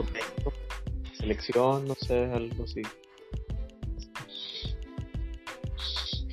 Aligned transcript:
como 0.00 0.08
técnico, 0.08 0.52
selección, 1.14 1.86
no 1.86 1.94
sé, 1.94 2.24
algo 2.24 2.64
así. 2.64 2.82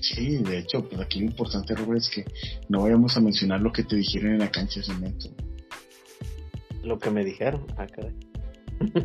Sí, 0.02 0.38
de 0.38 0.60
hecho, 0.60 0.88
pues 0.88 1.02
aquí 1.02 1.20
lo 1.20 1.26
importante, 1.26 1.76
Robert, 1.76 2.02
es 2.02 2.10
que 2.10 2.26
no 2.70 2.84
vayamos 2.84 3.16
a 3.18 3.20
mencionar 3.20 3.62
lo 3.62 3.72
que 3.72 3.84
te 3.84 3.96
dijeron 3.96 4.34
en 4.34 4.40
la 4.40 4.52
cancha 4.52 4.80
de 4.80 4.86
cemento. 4.86 5.30
Lo 6.84 6.98
que 6.98 7.12
me 7.12 7.26
dijeron, 7.26 7.68
ah, 7.78 7.88
caray. 7.88 8.16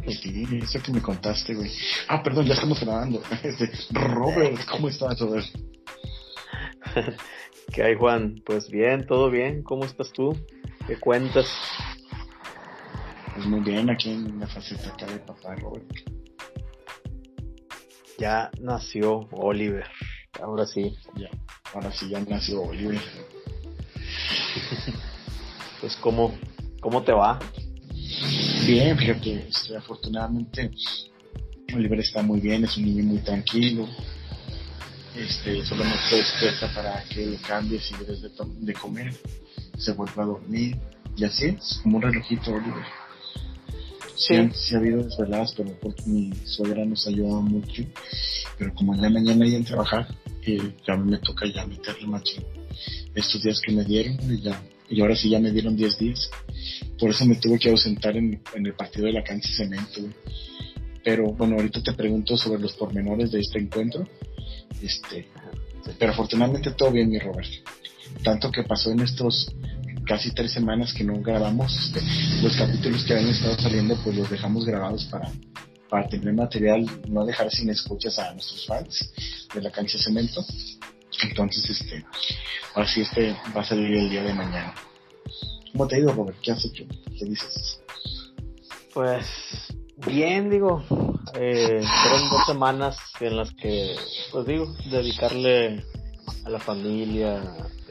Sí, 0.07 0.47
eso 0.63 0.81
que 0.83 0.93
me 0.93 1.03
contaste, 1.03 1.55
güey. 1.55 1.71
Ah, 2.09 2.23
perdón, 2.23 2.47
ya 2.47 2.55
estamos 2.55 2.81
grabando. 2.81 3.23
Este, 3.43 3.71
Robert, 3.91 4.65
¿cómo 4.71 4.89
estás, 4.89 5.19
Robert? 5.19 5.47
¿Qué 7.73 7.83
hay, 7.83 7.97
Juan? 7.97 8.43
Pues 8.45 8.71
bien, 8.71 9.07
todo 9.07 9.31
bien. 9.31 9.63
¿Cómo 9.63 9.85
estás 9.85 10.13
tú? 10.13 10.37
¿Qué 10.87 10.97
cuentas? 10.97 11.47
Pues 13.35 13.47
muy 13.47 13.61
bien, 13.61 13.89
aquí 13.89 14.11
en 14.11 14.39
la 14.39 14.47
faceta 14.47 14.89
acá 14.91 15.07
de 15.07 15.19
papá, 15.19 15.55
Robert. 15.57 15.87
Ya 18.19 18.51
nació 18.61 19.29
Oliver. 19.33 19.87
Ahora 20.43 20.67
sí. 20.67 20.97
Ya, 21.17 21.31
ahora 21.73 21.91
sí 21.93 22.09
ya 22.09 22.21
nació 22.21 22.63
Oliver. 22.63 23.01
pues, 25.81 25.97
¿cómo, 25.97 26.35
cómo 26.81 27.03
te 27.03 27.13
va? 27.13 27.39
Bien, 28.67 28.97
fíjate, 28.97 29.49
este, 29.49 29.77
afortunadamente 29.77 30.71
Oliver 31.75 32.01
está 32.01 32.23
muy 32.23 32.41
bien, 32.41 32.65
es 32.65 32.77
un 32.77 32.85
niño 32.85 33.05
muy 33.05 33.19
tranquilo. 33.19 33.89
Este, 35.17 35.65
solo 35.65 35.85
nos 35.85 36.11
despierta 36.11 36.73
para 36.75 37.03
que 37.05 37.27
le 37.27 37.37
cambies 37.39 37.91
y 37.91 38.05
des 38.05 38.23
de, 38.23 38.31
de, 38.61 38.73
comer, 38.73 39.15
se 39.77 39.93
vuelva 39.93 40.23
a 40.23 40.27
dormir 40.27 40.79
y 41.17 41.25
así 41.25 41.47
es, 41.47 41.81
como 41.83 41.97
un 41.97 42.03
relojito 42.03 42.53
Oliver. 42.53 43.02
Sí, 44.17 44.35
sí, 44.55 44.75
ha 44.75 44.79
habido 44.79 45.03
desveladas, 45.03 45.55
pero 45.57 45.73
porque 45.81 46.03
mi 46.07 46.33
suegra 46.45 46.85
nos 46.85 47.07
ayuda 47.07 47.41
mucho. 47.41 47.83
Pero 48.59 48.75
como 48.75 48.95
en 48.95 49.03
la 49.03 49.11
mañana 49.11 49.45
hay 49.45 49.55
en 49.55 49.65
trabajar, 49.65 50.07
eh, 50.43 50.75
ya 50.87 50.97
me 50.97 51.19
toca 51.19 51.47
ya 51.47 51.67
meterle 51.67 52.07
machín. 52.07 52.45
Estos 53.15 53.43
días 53.43 53.61
que 53.61 53.73
me 53.73 53.85
dieron, 53.85 54.19
y 54.31 54.41
ya, 54.41 54.63
y 54.89 55.01
ahora 55.01 55.17
sí 55.17 55.31
ya 55.31 55.41
me 55.41 55.51
dieron 55.51 55.77
10 55.77 55.99
días. 55.99 56.31
Por 56.99 57.11
eso 57.11 57.25
me 57.25 57.37
tuve 57.37 57.59
que 57.59 57.71
ausentar 57.71 58.17
en, 58.17 58.41
el 58.55 58.75
partido 58.75 59.07
de 59.07 59.13
la 59.13 59.25
cancha 59.25 59.49
de 59.49 59.55
cemento, 59.55 60.01
Pero 61.05 61.33
bueno, 61.33 61.57
ahorita 61.57 61.83
te 61.83 61.93
pregunto 61.95 62.37
sobre 62.37 62.61
los 62.61 62.75
pormenores 62.75 63.33
de 63.33 63.41
este 63.41 63.59
encuentro. 63.59 64.07
Este, 64.83 65.27
pero 65.99 66.13
afortunadamente 66.13 66.71
todo 66.73 66.93
bien, 66.93 67.09
mi 67.09 67.19
Robert. 67.19 67.49
Tanto 68.23 68.51
que 68.51 68.63
pasó 68.63 68.91
en 68.91 69.01
estos 69.01 69.55
casi 70.07 70.33
tres 70.33 70.53
semanas 70.53 70.93
que 70.93 71.05
no 71.05 71.21
grabamos, 71.21 71.77
este, 71.77 72.01
los 72.43 72.57
capítulos 72.57 73.05
que 73.05 73.15
habían 73.15 73.31
estado 73.31 73.59
saliendo, 73.59 73.97
pues 74.03 74.17
los 74.17 74.31
dejamos 74.31 74.65
grabados 74.65 75.05
para, 75.07 75.31
para 75.89 76.09
tener 76.09 76.33
material, 76.35 76.87
no 77.09 77.25
dejar 77.25 77.51
sin 77.51 77.71
escuchas 77.71 78.19
a 78.19 78.33
nuestros 78.33 78.67
fans 78.67 79.13
de 79.55 79.63
la 79.63 79.71
cancha 79.71 79.99
cemento. 79.99 80.45
Entonces, 81.23 81.71
este, 81.71 82.05
ahora 82.75 82.89
sí 82.89 83.03
este 83.03 83.37
va 83.57 83.61
a 83.61 83.65
salir 83.65 83.95
el 83.95 84.11
día 84.11 84.23
de 84.23 84.35
mañana. 84.35 84.75
¿Cómo 85.73 85.87
te 85.87 85.97
ha 85.97 85.99
ido, 86.01 86.13
Robert? 86.13 86.39
¿Qué 86.43 86.53
has 86.53 86.65
hecho? 86.65 86.85
¿Qué 87.19 87.25
dices? 87.25 87.81
Pues 88.93 89.27
bien, 90.07 90.51
digo. 90.51 90.85
Eh, 91.35 91.81
fueron 92.03 92.31
dos 92.31 92.47
semanas 92.47 92.97
en 93.21 93.37
las 93.37 93.53
que, 93.55 93.95
pues 94.33 94.47
digo, 94.47 94.75
dedicarle 94.91 95.85
a 96.45 96.51
la 96.51 96.59
familia. 96.59 97.41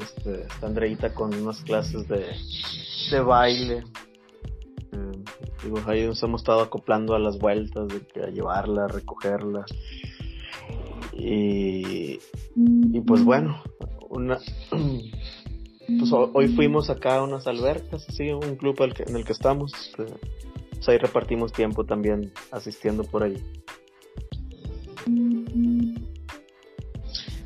Este, 0.02 0.42
está 0.44 0.68
Andreita 0.68 1.14
con 1.14 1.34
unas 1.34 1.62
clases 1.62 2.08
de, 2.08 2.28
de 3.12 3.20
baile. 3.22 3.84
Eh, 4.92 5.24
digo, 5.64 5.80
ahí 5.86 6.06
nos 6.06 6.22
hemos 6.24 6.42
estado 6.42 6.62
acoplando 6.62 7.16
a 7.16 7.20
las 7.20 7.38
vueltas, 7.38 7.88
de 7.88 8.02
que 8.08 8.22
a 8.22 8.28
llevarla, 8.28 8.86
a 8.86 8.88
recogerla. 8.88 9.66
Y, 11.14 12.20
y 12.56 13.02
pues 13.02 13.24
bueno, 13.24 13.62
una, 14.10 14.40
pues 14.70 16.12
hoy 16.12 16.48
fuimos 16.56 16.90
acá 16.90 17.18
a 17.18 17.24
unas 17.24 17.48
albercas, 17.48 18.06
sí, 18.10 18.30
un 18.30 18.56
club 18.56 18.76
en 18.82 19.16
el 19.16 19.26
que 19.26 19.34
estamos. 19.34 19.74
Este, 19.74 20.06
pues 20.72 20.90
ahí 20.90 20.98
repartimos 20.98 21.54
tiempo 21.54 21.86
también 21.86 22.32
asistiendo 22.52 23.04
por 23.04 23.24
ahí. 23.24 23.38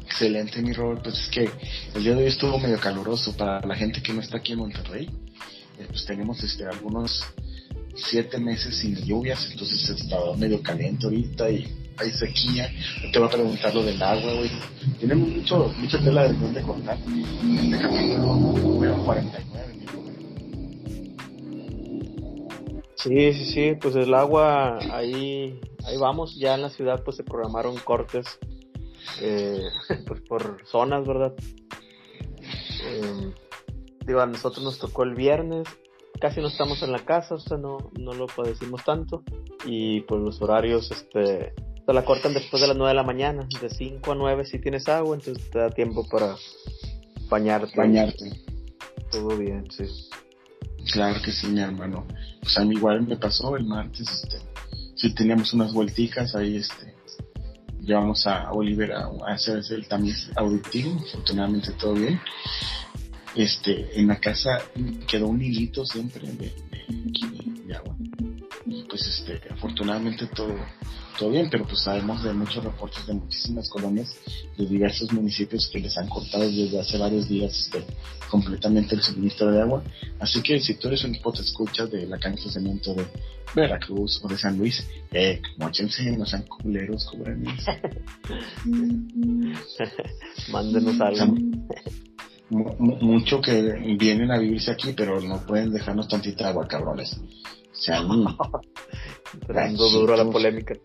Excelente, 0.06 0.62
mi 0.62 0.72
Robert. 0.72 1.03
Pues 1.03 1.19
es 1.19 1.29
que 1.29 1.50
el 1.95 2.03
día 2.03 2.13
de 2.13 2.23
hoy 2.23 2.28
estuvo 2.28 2.59
medio 2.59 2.78
caluroso 2.78 3.35
para 3.38 3.66
la 3.66 3.73
gente 3.73 4.03
que 4.03 4.11
no 4.11 4.19
está 4.19 4.38
aquí 4.38 4.51
en 4.51 4.59
Monterrey. 4.59 5.09
Eh, 5.79 5.85
pues 5.88 6.06
tenemos 6.06 6.44
este, 6.44 6.66
algunos 6.66 7.23
siete 7.95 8.38
meses 8.38 8.75
sin 8.75 8.95
lluvias, 8.95 9.47
entonces 9.50 9.89
estaba 9.89 10.35
medio 10.35 10.61
caliente 10.61 11.05
ahorita 11.05 11.50
y 11.50 11.66
hay 11.97 12.11
sequía. 12.11 12.69
Te 13.13 13.17
voy 13.17 13.29
a 13.29 13.31
preguntar 13.31 13.73
lo 13.73 13.84
del 13.84 14.01
agua, 14.01 14.34
güey. 14.34 14.51
Tenemos 15.00 15.29
mucho, 15.29 15.73
mucha 15.78 16.00
tela 16.01 16.23
de 16.28 16.34
donde 16.34 16.61
cortar. 16.61 16.97
Este 16.97 17.79
capítulo 17.79 18.78
fueron 18.78 19.05
49, 19.05 19.75
Sí, 22.97 23.34
sí, 23.34 23.45
sí, 23.45 23.73
pues 23.79 23.95
el 23.95 24.13
agua 24.13 24.79
ahí, 24.91 25.59
ahí 25.85 25.97
vamos, 25.97 26.35
ya 26.35 26.55
en 26.55 26.63
la 26.63 26.69
ciudad 26.72 27.03
pues 27.03 27.17
se 27.17 27.23
programaron 27.23 27.78
cortes 27.78 28.39
eh, 29.22 29.61
pues 30.07 30.22
por 30.22 30.66
zonas, 30.66 31.05
¿verdad? 31.07 31.34
Eh, 32.85 33.34
digo, 34.06 34.22
a 34.22 34.25
nosotros 34.25 34.63
nos 34.63 34.79
tocó 34.79 35.03
el 35.03 35.16
viernes, 35.16 35.68
casi 36.19 36.41
no 36.41 36.47
estamos 36.47 36.81
en 36.84 36.91
la 36.91 37.03
casa, 37.06 37.35
o 37.35 37.40
sea, 37.40 37.57
no, 37.57 37.91
no 38.00 38.13
lo 38.13 38.28
padecimos 38.28 38.84
tanto 38.84 39.23
y 39.66 40.01
pues 40.01 40.22
los 40.22 40.41
horarios, 40.41 40.91
este, 40.91 41.53
te 41.85 41.94
la 41.94 42.06
cortan 42.06 42.34
después 42.34 42.62
de 42.62 42.68
las 42.68 42.78
9 42.78 42.90
de 42.90 42.96
la 42.96 43.03
mañana, 43.03 43.47
de 43.62 43.69
5 43.69 44.12
a 44.12 44.16
9 44.16 44.46
si 44.46 44.59
tienes 44.59 44.88
agua, 44.88 45.16
entonces 45.16 45.50
te 45.50 45.59
da 45.59 45.69
tiempo 45.69 46.07
para 46.07 46.35
bañarte. 47.29 47.75
Bañarte. 47.75 48.31
Todo 49.12 49.38
bien, 49.38 49.69
sí. 49.72 49.85
Claro 50.91 51.19
que 51.23 51.31
sí, 51.31 51.47
mi 51.47 51.62
hermano. 51.62 52.06
Pues 52.41 52.57
a 52.57 52.66
mí 52.66 52.75
igual 52.75 53.02
me 53.07 53.17
pasó 53.17 53.56
el 53.56 53.66
martes, 53.66 54.07
este, 54.09 54.38
sí 54.96 55.13
teníamos 55.13 55.53
unas 55.53 55.73
vuelticas 55.73 56.35
ahí, 56.35 56.57
este, 56.57 56.94
llevamos 57.85 58.25
a 58.28 58.51
Oliver 58.51 58.94
a, 58.94 59.09
hacer 59.28 59.63
el 59.69 59.88
tamiz 59.88 60.29
auditivo, 60.35 61.00
afortunadamente 61.07 61.72
todo 61.73 61.94
bien. 61.94 62.19
Este, 63.35 64.00
en 64.00 64.07
la 64.07 64.19
casa 64.19 64.62
quedó 65.07 65.28
un 65.28 65.41
hilito 65.41 65.85
siempre 65.85 66.28
de, 66.31 66.53
de 67.66 67.75
agua. 67.75 67.96
Y 68.66 68.84
pues 68.84 69.06
este, 69.06 69.41
afortunadamente 69.53 70.25
todo, 70.28 70.56
todo 71.18 71.30
bien, 71.31 71.50
pero 71.50 71.66
pues 71.66 71.81
sabemos 71.81 72.24
de 72.24 72.34
muchos 72.34 72.64
reportes 72.64 73.06
de 73.08 73.14
muchísimas 73.14 73.70
colonias 73.70 74.16
de 74.58 74.66
diversos 74.66 75.12
municipios 75.14 75.68
que 75.68 75.80
les 75.80 75.98
han 75.98 76.08
cortado 76.08 76.50
desde 76.50 76.80
hace 76.80 76.98
varios 76.98 77.28
días 77.28 77.58
este, 77.58 77.84
completamente 78.30 78.96
el 78.96 79.02
suministro 79.02 79.52
de 79.52 79.62
agua. 79.62 79.84
Así 80.20 80.42
que 80.42 80.59
si 80.59 80.76
tú 80.76 80.88
eres 80.88 81.03
un 81.03 81.12
equipo 81.12 81.31
te 81.31 81.42
escuchas 81.42 81.90
de 81.92 82.06
la 82.06 82.18
cancha 82.20 82.46
de 82.46 82.52
cemento 82.52 82.94
de 82.94 83.06
Veracruz 83.56 84.22
o 84.24 84.28
de 84.28 84.38
San 84.38 84.58
Luis, 84.58 84.86
eh, 85.12 85.42
mochense, 85.58 86.16
no 86.18 86.26
sean 86.26 86.44
culeros, 86.44 87.06
cobrenes. 87.06 87.66
Mándenos 90.50 91.00
algo. 91.02 91.36
mucho 92.50 93.42
que 93.42 93.96
vienen 94.00 94.32
a 94.32 94.38
vivirse 94.38 94.72
aquí, 94.72 94.94
pero 94.94 95.22
no 95.22 95.46
pueden 95.46 95.72
dejarnos 95.72 96.08
tantita 96.08 96.50
agua, 96.50 96.68
cabrones. 96.68 97.20
Sean 97.72 98.08
Dando 99.47 99.90
duro 99.90 100.14
a 100.14 100.18
la 100.18 100.30
polémica. 100.30 100.76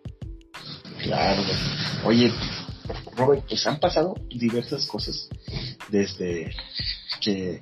Claro, 1.03 1.43
Oye, 2.05 2.33
Robert, 3.17 3.45
pues 3.49 3.67
han 3.67 3.79
pasado 3.81 4.15
diversas 4.29 4.87
cosas 4.87 5.29
desde 5.89 6.55
que 7.21 7.61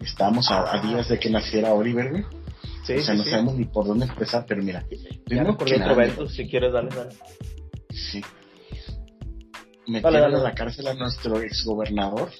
estamos 0.00 0.50
a, 0.50 0.80
días 0.80 1.08
de 1.08 1.18
que 1.18 1.30
naciera 1.30 1.72
Oliver, 1.72 2.10
güey. 2.10 2.24
Sí, 2.84 2.94
o 2.94 3.02
sea, 3.02 3.14
no 3.14 3.24
sabemos 3.24 3.54
ni 3.54 3.64
por 3.66 3.86
dónde 3.86 4.06
empezar, 4.06 4.44
pero 4.46 4.62
mira. 4.62 4.84
Ya 5.26 5.44
por 5.44 5.72
otro 5.72 5.92
evento, 5.92 6.28
si 6.28 6.48
quieres, 6.48 6.72
dale, 6.72 6.88
dale. 6.94 7.14
Sí. 7.90 8.22
Metieron 9.86 10.34
a 10.34 10.38
la 10.38 10.54
cárcel 10.54 10.86
a 10.88 10.94
nuestro 10.94 11.40
exgobernador, 11.40 12.30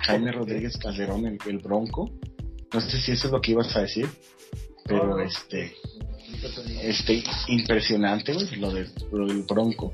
Jaime 0.00 0.32
Rodríguez 0.32 0.76
Calderón, 0.76 1.26
el, 1.26 1.38
el, 1.46 1.58
Bronco. 1.58 2.10
No 2.72 2.80
sé 2.80 2.98
si 3.00 3.12
eso 3.12 3.28
es 3.28 3.32
lo 3.32 3.40
que 3.40 3.52
ibas 3.52 3.74
a 3.76 3.82
decir, 3.82 4.08
pero 4.84 5.20
este 5.20 5.74
este, 6.82 7.22
impresionante, 7.48 8.34
lo, 8.56 8.72
de, 8.72 8.88
lo 9.12 9.26
del 9.26 9.42
Bronco. 9.42 9.92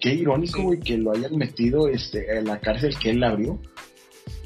Qué 0.00 0.14
irónico, 0.14 0.62
güey, 0.62 0.80
que 0.80 0.96
lo 0.98 1.12
hayan 1.12 1.36
metido 1.36 1.88
este, 1.88 2.38
en 2.38 2.46
la 2.46 2.60
cárcel 2.60 2.96
que 2.98 3.10
él 3.10 3.22
abrió. 3.22 3.60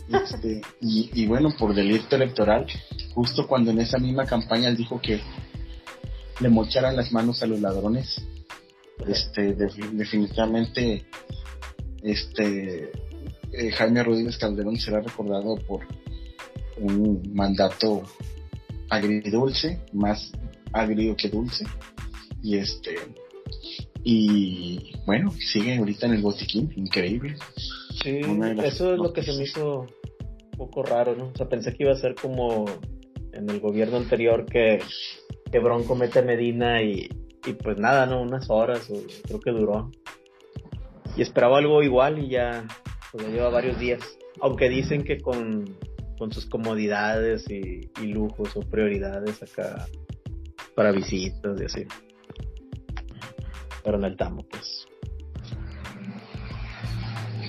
Este, 0.09 0.61
y, 0.81 1.27
bueno, 1.27 1.53
por 1.59 1.75
delito 1.75 2.15
electoral, 2.17 2.67
justo 3.15 3.47
cuando 3.47 3.71
en 3.71 3.81
esa 3.81 3.99
misma 3.99 4.25
campaña 4.25 4.69
él 4.69 4.77
dijo 4.77 5.01
que 5.01 5.21
le 6.41 6.49
mocharan 6.49 6.97
las 6.97 7.13
manos 7.13 7.43
a 7.43 7.47
los 7.47 7.61
ladrones. 7.61 8.23
Este, 9.07 9.55
definitivamente, 9.55 11.07
este, 12.03 12.93
eh, 13.53 13.71
Jaime 13.73 14.03
Rodríguez 14.03 14.39
Calderón 14.39 14.77
será 14.77 15.01
recordado 15.01 15.57
por 15.67 15.87
un 16.79 17.23
mandato 17.35 18.03
agridulce, 18.91 19.81
más 19.93 20.31
agrio 20.77 21.17
que 21.17 21.29
dulce. 21.29 21.65
Y 22.43 22.59
este, 22.59 22.97
y 24.09 24.93
bueno, 25.05 25.33
sigue 25.33 25.79
ahorita 25.79 26.07
en 26.07 26.15
el 26.15 26.23
botiquín, 26.23 26.73
increíble. 26.77 27.37
Sí, 28.05 28.21
eso 28.63 28.93
es 28.93 28.99
lo 29.01 29.13
que 29.13 29.25
se 29.25 29.33
me 29.33 29.43
hizo 29.43 29.81
un 29.81 30.51
poco 30.57 30.85
raro, 30.85 31.17
¿no? 31.17 31.27
O 31.27 31.37
sea, 31.37 31.49
pensé 31.49 31.75
que 31.75 31.83
iba 31.83 31.93
a 31.93 31.97
ser 31.97 32.15
como 32.15 32.67
en 33.33 33.51
el 33.51 33.59
gobierno 33.59 33.97
anterior 33.97 34.47
que, 34.47 34.81
que 35.51 35.59
Bronco 35.59 35.97
mete 35.97 36.21
a 36.21 36.23
Medina 36.23 36.83
y, 36.83 37.09
y 37.47 37.53
pues 37.55 37.79
nada, 37.79 38.07
¿no? 38.07 38.23
Unas 38.23 38.49
horas, 38.49 38.89
o 38.91 39.03
creo 39.25 39.41
que 39.41 39.51
duró. 39.51 39.91
Y 41.17 41.23
esperaba 41.23 41.59
algo 41.59 41.83
igual 41.83 42.21
y 42.21 42.29
ya, 42.29 42.65
pues 43.11 43.27
ya 43.27 43.33
lleva 43.33 43.49
varios 43.49 43.77
días. 43.81 44.01
Aunque 44.41 44.69
dicen 44.69 45.03
que 45.03 45.19
con, 45.19 45.77
con 46.17 46.31
sus 46.33 46.47
comodidades 46.47 47.51
y, 47.51 47.91
y 48.01 48.07
lujos 48.07 48.57
o 48.57 48.61
prioridades 48.61 49.43
acá 49.43 49.87
para 50.77 50.93
visitas 50.93 51.61
y 51.61 51.65
así 51.65 51.87
pero 53.87 53.99
en 53.99 54.05
el 54.05 54.17
tamo, 54.17 54.45
pues. 54.51 54.85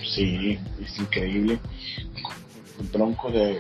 Sí, 0.06 0.60
es 0.80 1.00
increíble. 1.00 1.60
El 2.80 2.88
bronco 2.90 3.32
de 3.32 3.60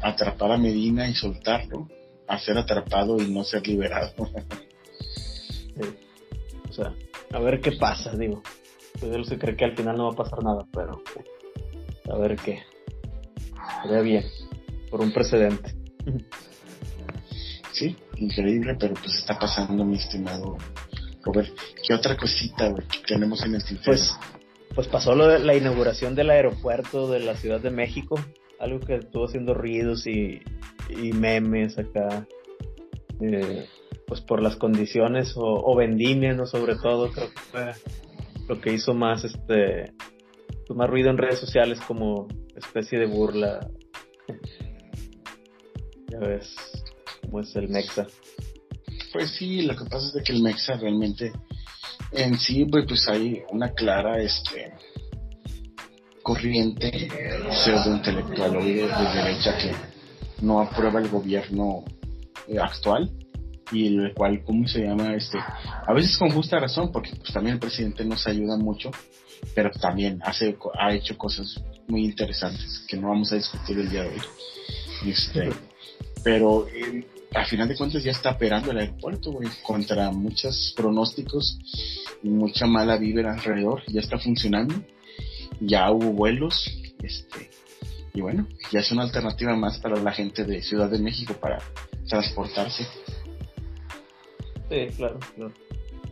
atrapar 0.00 0.52
a 0.52 0.56
Medina 0.56 1.10
y 1.10 1.14
soltarlo, 1.14 1.88
a 2.26 2.38
ser 2.38 2.56
atrapado 2.56 3.20
y 3.20 3.30
no 3.30 3.44
ser 3.44 3.66
liberado. 3.66 4.14
O 6.70 6.72
sea, 6.72 6.94
a 7.32 7.38
ver 7.38 7.60
qué 7.60 7.72
pasa, 7.72 8.16
digo. 8.16 8.42
Pues 8.98 9.26
se 9.26 9.38
cree 9.38 9.54
que 9.54 9.66
al 9.66 9.76
final 9.76 9.98
no 9.98 10.06
va 10.06 10.12
a 10.14 10.16
pasar 10.16 10.42
nada, 10.42 10.66
pero 10.72 11.02
a 12.10 12.16
ver 12.16 12.36
qué. 12.36 12.62
Sería 13.82 14.00
bien, 14.00 14.24
por 14.90 15.02
un 15.02 15.12
precedente. 15.12 15.74
Sí, 17.72 17.96
increíble, 18.20 18.76
pero 18.78 18.94
pues 18.94 19.14
está 19.14 19.38
pasando, 19.38 19.84
mi 19.84 19.96
estimado 19.96 20.56
Robert, 21.22 21.50
¿qué 21.86 21.94
otra 21.94 22.16
cosita 22.16 22.72
tenemos 23.06 23.44
en 23.44 23.54
el 23.54 23.64
tintero? 23.64 23.86
Pues, 23.86 24.16
pues 24.74 24.86
pasó 24.88 25.14
lo 25.14 25.26
de 25.26 25.38
la 25.40 25.54
inauguración 25.56 26.14
del 26.14 26.30
aeropuerto 26.30 27.10
de 27.10 27.20
la 27.20 27.36
Ciudad 27.36 27.60
de 27.60 27.70
México, 27.70 28.18
algo 28.58 28.80
que 28.80 28.96
estuvo 28.96 29.24
haciendo 29.24 29.54
ruidos 29.54 30.06
y, 30.06 30.40
memes 31.14 31.78
acá, 31.78 32.26
eh, 33.20 33.66
pues 34.06 34.20
por 34.20 34.42
las 34.42 34.56
condiciones 34.56 35.36
o, 35.36 35.42
o 35.42 35.76
vendimias, 35.76 36.36
¿no? 36.36 36.46
Sobre 36.46 36.76
todo, 36.76 37.10
creo 37.10 37.30
que 37.30 37.40
fue 37.50 37.72
lo 38.48 38.60
que 38.60 38.72
hizo 38.72 38.94
más, 38.94 39.24
este, 39.24 39.92
pues 40.66 40.76
más 40.76 40.90
ruido 40.90 41.10
en 41.10 41.18
redes 41.18 41.38
sociales 41.38 41.80
como 41.86 42.28
especie 42.56 42.98
de 42.98 43.06
burla. 43.06 43.68
ya 46.08 46.18
ves 46.18 46.56
cómo 47.30 47.42
es 47.42 47.54
el 47.56 47.68
Mexa. 47.68 48.06
Pues 49.12 49.30
sí, 49.30 49.62
lo 49.62 49.76
que 49.76 49.84
pasa 49.84 50.06
es 50.08 50.12
de 50.14 50.22
que 50.22 50.32
el 50.32 50.42
Mexa 50.42 50.74
realmente 50.74 51.32
en 52.12 52.38
sí, 52.38 52.64
pues, 52.64 52.84
pues 52.86 53.08
hay 53.08 53.42
una 53.50 53.72
clara 53.72 54.20
este 54.20 54.72
corriente 56.22 57.08
pseudo 57.50 57.94
intelectual 57.96 58.56
o 58.56 58.64
de, 58.64 58.86
derecha 59.14 59.56
que 59.56 59.72
no 60.44 60.60
aprueba 60.60 61.00
el 61.00 61.08
gobierno 61.08 61.84
eh, 62.48 62.58
actual 62.58 63.10
y 63.72 63.86
el 63.86 64.14
cual, 64.14 64.42
¿cómo 64.44 64.66
se 64.66 64.80
llama? 64.80 65.14
este 65.14 65.38
A 65.38 65.92
veces 65.92 66.16
con 66.18 66.30
justa 66.30 66.58
razón, 66.58 66.90
porque 66.92 67.12
pues 67.16 67.32
también 67.32 67.54
el 67.54 67.60
presidente 67.60 68.04
nos 68.04 68.26
ayuda 68.26 68.56
mucho, 68.56 68.90
pero 69.54 69.70
también 69.70 70.20
hace, 70.24 70.56
ha 70.78 70.92
hecho 70.92 71.16
cosas 71.16 71.62
muy 71.86 72.04
interesantes 72.04 72.84
que 72.88 72.96
no 72.96 73.08
vamos 73.08 73.32
a 73.32 73.36
discutir 73.36 73.78
el 73.78 73.88
día 73.88 74.02
de 74.02 74.08
hoy. 74.08 74.22
Este, 75.06 75.50
pero 76.22 76.66
eh, 76.68 77.06
al 77.34 77.46
final 77.46 77.68
de 77.68 77.76
cuentas 77.76 78.02
ya 78.02 78.10
está 78.10 78.32
operando 78.32 78.70
el 78.70 78.78
aeropuerto, 78.78 79.32
güey, 79.32 79.48
contra 79.62 80.10
muchos 80.10 80.74
pronósticos 80.76 81.58
y 82.22 82.28
mucha 82.28 82.66
mala 82.66 82.96
vibra 82.96 83.32
alrededor, 83.32 83.82
ya 83.86 84.00
está 84.00 84.18
funcionando, 84.18 84.74
ya 85.60 85.90
hubo 85.90 86.12
vuelos, 86.12 86.70
este, 87.02 87.50
y 88.12 88.20
bueno, 88.20 88.48
ya 88.72 88.80
es 88.80 88.90
una 88.90 89.02
alternativa 89.02 89.54
más 89.56 89.78
para 89.78 89.96
la 89.96 90.12
gente 90.12 90.44
de 90.44 90.62
Ciudad 90.62 90.90
de 90.90 90.98
México 90.98 91.34
para 91.34 91.58
transportarse. 92.08 92.84
Sí, 94.68 94.86
claro, 94.96 95.18
claro. 95.36 95.52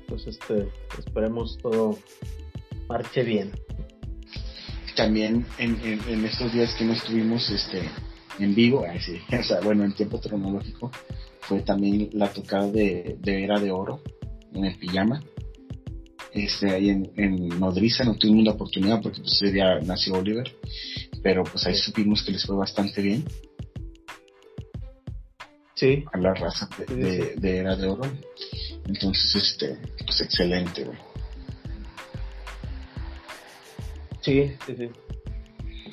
Pues 0.07 0.27
este, 0.27 0.69
esperemos 0.99 1.59
todo 1.59 1.99
marche 2.89 3.23
bien. 3.23 3.53
También 4.97 5.47
en, 5.59 5.79
en 5.83 6.25
estos 6.25 6.53
días 6.53 6.75
que 6.75 6.85
no 6.85 6.93
estuvimos, 6.93 7.51
este, 7.51 7.83
en 8.39 8.55
vivo, 8.55 8.85
o 9.39 9.43
sea, 9.43 9.61
bueno, 9.61 9.85
en 9.85 9.93
tiempo 9.93 10.21
tecnológico, 10.21 10.91
fue 11.41 11.61
también 11.61 12.11
la 12.13 12.29
tocada 12.33 12.71
de, 12.71 13.19
Era 13.25 13.59
de 13.59 13.71
Oro 13.71 14.03
en 14.55 14.65
el 14.65 14.77
pijama. 14.79 15.23
Este, 16.33 16.71
ahí 16.71 16.91
en, 16.91 17.11
en 17.17 17.49
Nodriza 17.59 18.05
no 18.05 18.15
tuvimos 18.17 18.45
la 18.45 18.53
oportunidad 18.53 19.01
porque 19.01 19.21
pues 19.21 19.33
ese 19.33 19.51
día 19.51 19.81
nació 19.81 20.15
Oliver, 20.15 20.55
pero 21.23 21.43
pues 21.43 21.67
ahí 21.67 21.75
supimos 21.75 22.23
que 22.23 22.33
les 22.33 22.45
fue 22.45 22.57
bastante 22.57 23.01
bien. 23.01 23.25
Sí. 25.79 26.05
A 26.13 26.19
la 26.19 26.35
raza 26.35 26.69
de, 26.89 27.37
Era 27.41 27.77
de 27.77 27.87
Oro. 27.87 28.03
Entonces, 28.87 29.35
este, 29.37 29.79
pues 30.05 30.21
excelente, 30.21 30.83
güey. 30.83 30.99
Sí, 34.21 34.53
sí, 34.67 34.75
sí. 34.77 34.91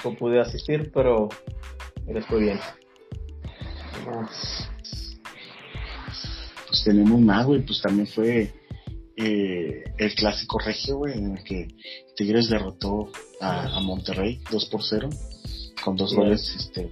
No 0.03 0.15
pude 0.15 0.39
asistir, 0.39 0.91
pero 0.91 1.29
fue 2.27 2.39
bien. 2.39 2.59
Pues 6.67 6.83
tenemos 6.83 7.19
más, 7.19 7.45
güey, 7.45 7.65
pues 7.65 7.81
también 7.81 8.07
fue 8.07 8.53
eh, 9.17 9.83
el 9.97 10.15
clásico 10.15 10.59
regio, 10.59 10.97
güey, 10.97 11.17
en 11.17 11.37
el 11.37 11.43
que 11.43 11.67
Tigres 12.15 12.49
derrotó 12.49 13.11
a, 13.41 13.79
Monterrey 13.81 14.41
2 14.51 14.65
por 14.65 14.83
0, 14.83 15.09
con 15.83 15.95
dos 15.95 16.13
goles 16.13 16.53
este, 16.55 16.89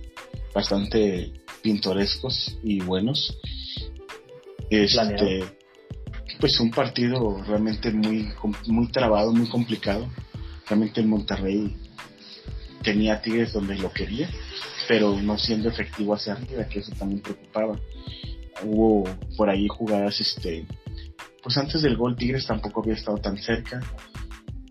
bastante 0.53 1.33
pintorescos 1.61 2.57
y 2.63 2.79
buenos. 2.81 3.37
Este, 4.69 5.43
pues 6.39 6.59
un 6.59 6.71
partido 6.71 7.43
realmente 7.43 7.91
muy, 7.91 8.29
muy 8.67 8.87
trabado, 8.91 9.31
muy 9.31 9.47
complicado. 9.47 10.09
Realmente 10.67 11.01
el 11.01 11.07
Monterrey 11.07 11.75
tenía 12.81 13.21
Tigres 13.21 13.53
donde 13.53 13.75
lo 13.75 13.91
quería 13.91 14.29
pero 14.87 15.15
no 15.21 15.37
siendo 15.37 15.69
efectivo 15.69 16.13
hacia 16.13 16.33
arriba, 16.33 16.67
que 16.67 16.79
eso 16.79 16.91
también 16.97 17.21
preocupaba. 17.21 17.79
Hubo 18.63 19.03
por 19.35 19.49
ahí 19.49 19.67
jugadas, 19.67 20.19
este, 20.21 20.65
pues 21.41 21.57
antes 21.57 21.81
del 21.81 21.97
gol 21.97 22.15
Tigres 22.15 22.47
tampoco 22.47 22.81
había 22.81 22.93
estado 22.93 23.17
tan 23.17 23.37
cerca. 23.37 23.79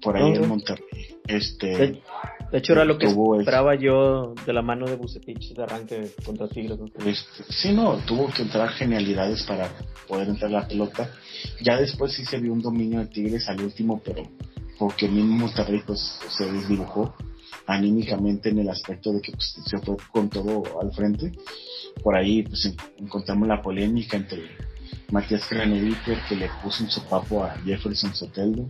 Por 0.01 0.17
ahí 0.17 0.33
en 0.33 0.49
Monterrey. 0.49 1.17
Este, 1.29 2.03
de, 2.51 2.59
hecho 2.59 2.73
era 2.73 2.85
lo 2.85 2.99
que 2.99 3.07
esperaba 3.07 3.77
yo 3.77 4.35
de 4.45 4.53
la 4.53 4.61
mano 4.61 4.87
de 4.87 4.97
Bucetich 4.97 5.55
de 5.55 5.63
arranque 5.63 6.11
contra 6.25 6.49
Tigres. 6.49 6.77
Este, 7.07 7.45
sí, 7.49 7.73
no, 7.73 7.99
tuvo 7.99 8.27
que 8.33 8.43
entrar 8.43 8.71
genialidades 8.71 9.45
para 9.45 9.71
poder 10.09 10.29
entrar 10.29 10.51
la 10.51 10.67
pelota. 10.67 11.09
Ya 11.61 11.77
después 11.77 12.13
sí 12.13 12.25
se 12.25 12.39
vio 12.39 12.53
un 12.53 12.63
dominio 12.63 12.99
de 12.99 13.07
Tigres 13.07 13.49
al 13.49 13.61
último, 13.61 14.03
pero 14.05 14.29
porque 14.77 15.07
el 15.07 15.13
mismo 15.13 15.37
Monterrey 15.37 15.81
pues 15.87 16.19
se 16.37 16.51
desdibujó 16.51 17.15
anímicamente 17.67 18.51
en 18.51 18.59
el 18.59 18.69
aspecto 18.69 19.13
de 19.13 19.21
que 19.21 19.33
pues, 19.33 19.57
se 19.65 19.79
fue 19.79 19.97
con 20.13 20.29
todo 20.29 20.81
al 20.81 20.93
frente. 20.93 21.33
Por 22.03 22.15
ahí 22.15 22.43
pues 22.43 22.75
encontramos 22.99 23.49
la 23.49 23.63
polémica 23.63 24.17
entre 24.17 24.43
Matías 25.11 25.47
Craneviter 25.47 26.19
que 26.29 26.37
le 26.37 26.49
puso 26.63 26.85
un 26.85 26.91
sopapo 26.91 27.45
a 27.45 27.51
Jefferson 27.65 28.15
Soteldo, 28.15 28.67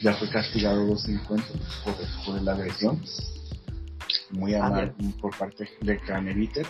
ya 0.00 0.14
fue 0.14 0.28
castigado 0.28 0.86
dos 0.86 1.08
encuentros 1.08 1.58
por, 1.84 1.94
por 2.24 2.42
la 2.42 2.52
agresión, 2.52 3.02
muy 4.30 4.54
ah, 4.54 4.66
amable 4.66 4.92
por 5.20 5.36
parte 5.36 5.68
de 5.80 5.98
Craneviter. 5.98 6.66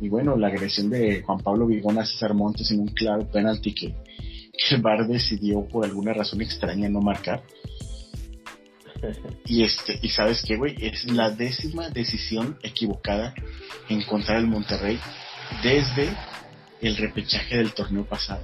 Y 0.00 0.08
bueno, 0.08 0.36
la 0.36 0.48
agresión 0.48 0.90
de 0.90 1.22
Juan 1.22 1.38
Pablo 1.38 1.66
Vigón 1.66 1.98
a 1.98 2.04
César 2.04 2.34
Montes 2.34 2.70
en 2.70 2.80
un 2.80 2.88
claro 2.88 3.28
penalti 3.30 3.74
que, 3.74 3.94
que 4.52 4.74
el 4.74 4.82
VAR 4.82 5.06
decidió 5.06 5.66
por 5.66 5.84
alguna 5.84 6.12
razón 6.12 6.40
extraña 6.42 6.88
no 6.88 7.00
marcar 7.00 7.42
y 9.46 9.64
este, 9.64 9.98
y 10.02 10.08
sabes 10.08 10.42
qué, 10.46 10.56
güey, 10.56 10.76
es 10.80 11.10
la 11.10 11.30
décima 11.30 11.90
decisión 11.90 12.58
equivocada 12.62 13.34
en 13.88 14.02
contra 14.02 14.36
del 14.36 14.46
Monterrey 14.46 14.98
desde 15.62 16.14
el 16.80 16.96
repechaje 16.96 17.56
del 17.56 17.72
torneo 17.72 18.04
pasado, 18.04 18.42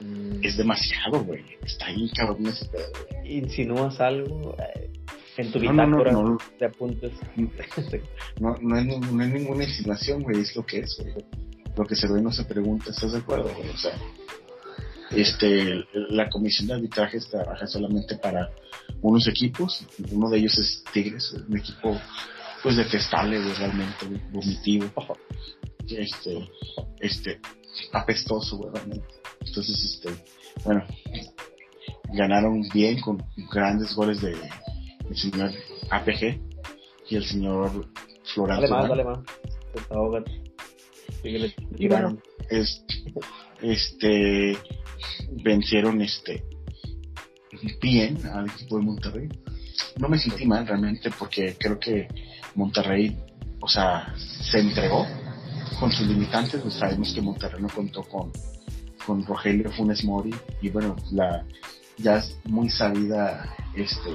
mm. 0.00 0.40
Es 0.42 0.56
demasiado, 0.56 1.24
güey. 1.24 1.44
Está 1.64 1.86
ahí 1.86 2.10
cabrón 2.10 2.46
ese 2.46 2.66
pedo, 2.66 2.86
¿Insinúas 3.24 4.00
algo? 4.00 4.56
Eh, 4.58 4.90
en 5.36 5.52
tu 5.52 5.60
no, 5.60 5.72
no, 5.72 6.04
no, 6.04 6.38
te 6.58 6.64
apuntes. 6.64 7.12
no, 8.40 8.56
no, 8.60 8.78
es, 8.78 8.86
no 8.86 9.22
es 9.22 9.30
ninguna 9.32 9.64
insinuación, 9.64 10.22
güey, 10.22 10.40
es 10.40 10.54
lo 10.56 10.66
que 10.66 10.80
es, 10.80 10.96
güey. 11.00 11.14
Lo 11.76 11.84
que 11.84 11.94
se 11.94 12.12
ve 12.12 12.20
no 12.20 12.32
se 12.32 12.44
pregunta, 12.44 12.90
¿estás 12.90 13.12
de 13.12 13.18
acuerdo, 13.18 13.52
güey? 13.54 13.68
O 13.70 13.76
sea, 13.76 13.92
este, 15.10 15.84
la 15.92 16.28
comisión 16.28 16.68
de 16.68 16.74
arbitraje 16.74 17.18
trabaja 17.20 17.66
solamente 17.66 18.16
para 18.16 18.50
unos 19.00 19.26
equipos, 19.28 19.86
uno 20.10 20.28
de 20.28 20.38
ellos 20.38 20.58
es 20.58 20.84
Tigres, 20.92 21.32
un 21.48 21.56
equipo 21.56 21.98
pues 22.62 22.76
detestable, 22.76 23.40
realmente 23.54 24.06
vomitivo. 24.32 24.90
Este, 25.88 26.50
este, 27.00 27.40
apestoso, 27.92 28.56
güey, 28.58 28.70
realmente. 28.74 29.06
Entonces, 29.40 29.82
este, 29.84 30.10
bueno, 30.64 30.84
ganaron 32.12 32.62
bien 32.74 33.00
con 33.00 33.24
grandes 33.50 33.94
goles 33.94 34.20
de 34.20 34.36
el 35.08 35.16
señor 35.16 35.50
APG 35.90 36.38
y 37.08 37.16
el 37.16 37.24
señor 37.24 37.88
Floranzo. 38.34 38.62
Dale 38.62 38.68
más, 38.68 38.88
dale 38.88 39.04
más. 39.04 39.18
Y 41.76 41.88
bueno, 41.88 42.18
es, 42.50 42.84
este, 43.62 44.56
vencieron 45.42 46.00
este 46.02 46.44
bien 47.80 48.18
al 48.26 48.46
equipo 48.46 48.78
de 48.78 48.84
Monterrey. 48.84 49.28
No 49.98 50.08
me 50.08 50.18
sentí 50.18 50.46
mal 50.46 50.66
realmente 50.66 51.10
porque 51.18 51.56
creo 51.58 51.78
que 51.78 52.08
Monterrey, 52.54 53.16
o 53.60 53.68
sea, 53.68 54.14
se 54.16 54.60
entregó 54.60 55.06
con 55.78 55.90
sus 55.90 56.06
limitantes. 56.06 56.60
Pues 56.60 56.74
sabemos 56.74 57.12
que 57.12 57.20
Monterrey 57.20 57.60
no 57.60 57.68
contó 57.68 58.02
con, 58.02 58.32
con 59.04 59.24
Rogelio 59.24 59.70
Funes 59.72 60.04
Mori 60.04 60.34
y 60.62 60.68
bueno, 60.70 60.96
la 61.12 61.44
ya 61.96 62.18
es 62.18 62.38
muy 62.44 62.70
sabida 62.70 63.56
este 63.74 64.10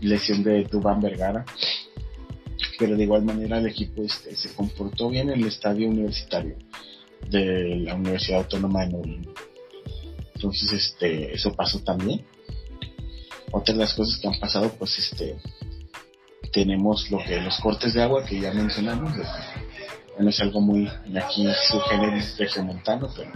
lesión 0.00 0.42
de 0.42 0.64
Dubán 0.64 1.00
Vergara 1.00 1.44
pero 2.78 2.96
de 2.96 3.02
igual 3.02 3.24
manera 3.24 3.58
el 3.58 3.66
equipo 3.66 4.02
este, 4.02 4.34
se 4.36 4.54
comportó 4.54 5.10
bien 5.10 5.28
en 5.30 5.40
el 5.40 5.46
estadio 5.46 5.88
universitario 5.88 6.56
de 7.30 7.76
la 7.76 7.94
Universidad 7.94 8.40
Autónoma 8.40 8.84
de 8.84 8.92
Nuevo 8.92 9.32
Entonces, 10.34 10.72
este, 10.72 11.34
eso 11.34 11.52
pasó 11.54 11.80
también. 11.80 12.24
Otra 13.50 13.74
de 13.74 13.80
las 13.80 13.94
cosas 13.94 14.18
que 14.20 14.28
han 14.28 14.38
pasado, 14.38 14.70
pues, 14.78 14.98
este, 14.98 15.36
tenemos 16.52 17.10
lo 17.10 17.18
que 17.18 17.40
los 17.40 17.58
cortes 17.60 17.94
de 17.94 18.02
agua 18.02 18.24
que 18.24 18.40
ya 18.40 18.52
mencionamos. 18.52 19.12
No 20.18 20.28
es 20.28 20.40
algo 20.40 20.60
muy 20.60 20.88
aquí 21.20 21.46
su 21.68 21.80
género 21.80 22.20
regiomontano, 22.36 23.08
pero 23.14 23.30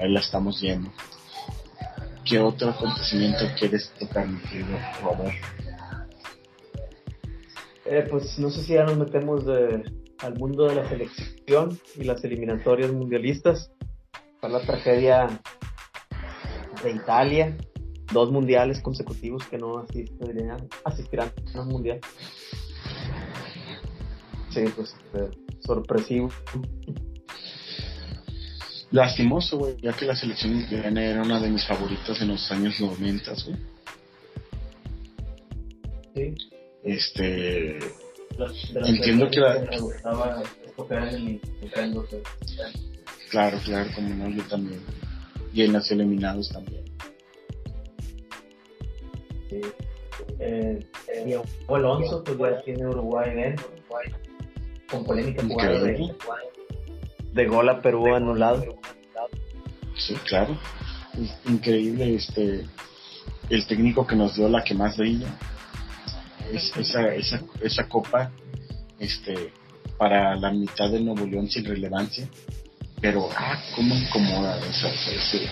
ahí 0.00 0.12
la 0.12 0.20
estamos 0.20 0.60
viendo. 0.60 0.92
¿Qué 2.24 2.38
otro 2.38 2.70
acontecimiento 2.70 3.44
quieres 3.58 3.92
tocar, 3.98 4.26
querido 4.50 4.78
Robert? 5.02 5.34
Eh, 7.84 8.06
pues 8.10 8.38
no 8.38 8.50
sé 8.50 8.62
si 8.62 8.74
ya 8.74 8.84
nos 8.84 8.96
metemos 8.96 9.44
de, 9.44 9.82
al 10.22 10.38
mundo 10.38 10.68
de 10.68 10.76
la 10.76 10.88
selección 10.88 11.78
y 11.96 12.04
las 12.04 12.24
eliminatorias 12.24 12.90
mundialistas. 12.92 13.70
Fue 14.40 14.48
la 14.48 14.60
tragedia 14.60 15.40
de 16.82 16.90
Italia, 16.90 17.56
dos 18.12 18.30
mundiales 18.30 18.80
consecutivos 18.80 19.46
que 19.46 19.58
no 19.58 19.78
asistirán, 19.78 20.68
asistirán 20.84 21.32
a 21.54 21.60
un 21.60 21.68
mundial. 21.68 22.00
Sí, 24.50 24.64
pues 24.74 24.94
eh, 25.14 25.30
sorpresivo. 25.60 26.28
Lastimoso, 28.90 29.58
güey, 29.58 29.76
ya 29.80 29.92
que 29.94 30.04
la 30.04 30.14
selección 30.14 30.58
italiana 30.58 31.02
era 31.02 31.22
una 31.22 31.40
de 31.40 31.48
mis 31.48 31.66
favoritas 31.66 32.20
en 32.20 32.28
los 32.28 32.50
años 32.52 32.78
90, 32.78 33.32
güey. 33.44 33.56
Sí. 36.14 36.34
Este. 36.84 37.78
Entiendo 38.86 39.28
que 39.30 39.40
la. 39.40 39.66
Claro, 43.30 43.58
claro, 43.64 43.90
como 43.94 44.14
no, 44.14 44.28
yo 44.28 44.42
también. 44.44 44.80
Y 45.52 45.62
en 45.62 45.72
las 45.72 45.90
eliminados 45.90 46.48
también. 46.50 46.84
Sí. 49.48 49.60
Eh, 50.38 50.86
eh, 51.14 51.42
Alonso, 51.68 52.22
pues 52.24 52.38
ya 52.38 52.62
tiene 52.62 52.86
Uruguay 52.86 53.34
dentro. 53.34 53.66
Con 54.90 55.04
polémica 55.04 55.42
jugada 55.46 55.80
de, 55.80 56.14
de 57.32 57.46
gol 57.46 57.68
a 57.68 57.80
Perú 57.80 58.14
anulado. 58.14 58.64
Sí, 59.96 60.14
claro. 60.26 60.58
Increíble 61.46 62.14
este 62.14 62.66
el 63.50 63.66
técnico 63.66 64.06
que 64.06 64.16
nos 64.16 64.34
dio 64.34 64.48
la 64.48 64.64
que 64.64 64.74
más 64.74 64.96
brilla 64.96 65.28
esa, 66.52 67.14
esa, 67.14 67.42
esa 67.60 67.88
copa 67.88 68.30
este, 68.98 69.52
para 69.98 70.36
la 70.36 70.50
mitad 70.50 70.90
de 70.90 71.00
Nuevo 71.00 71.26
León 71.26 71.48
sin 71.48 71.64
relevancia, 71.64 72.28
pero 73.00 73.28
ah, 73.36 73.60
cómo 73.74 73.94
incomoda 73.94 74.58
ese, 74.66 75.48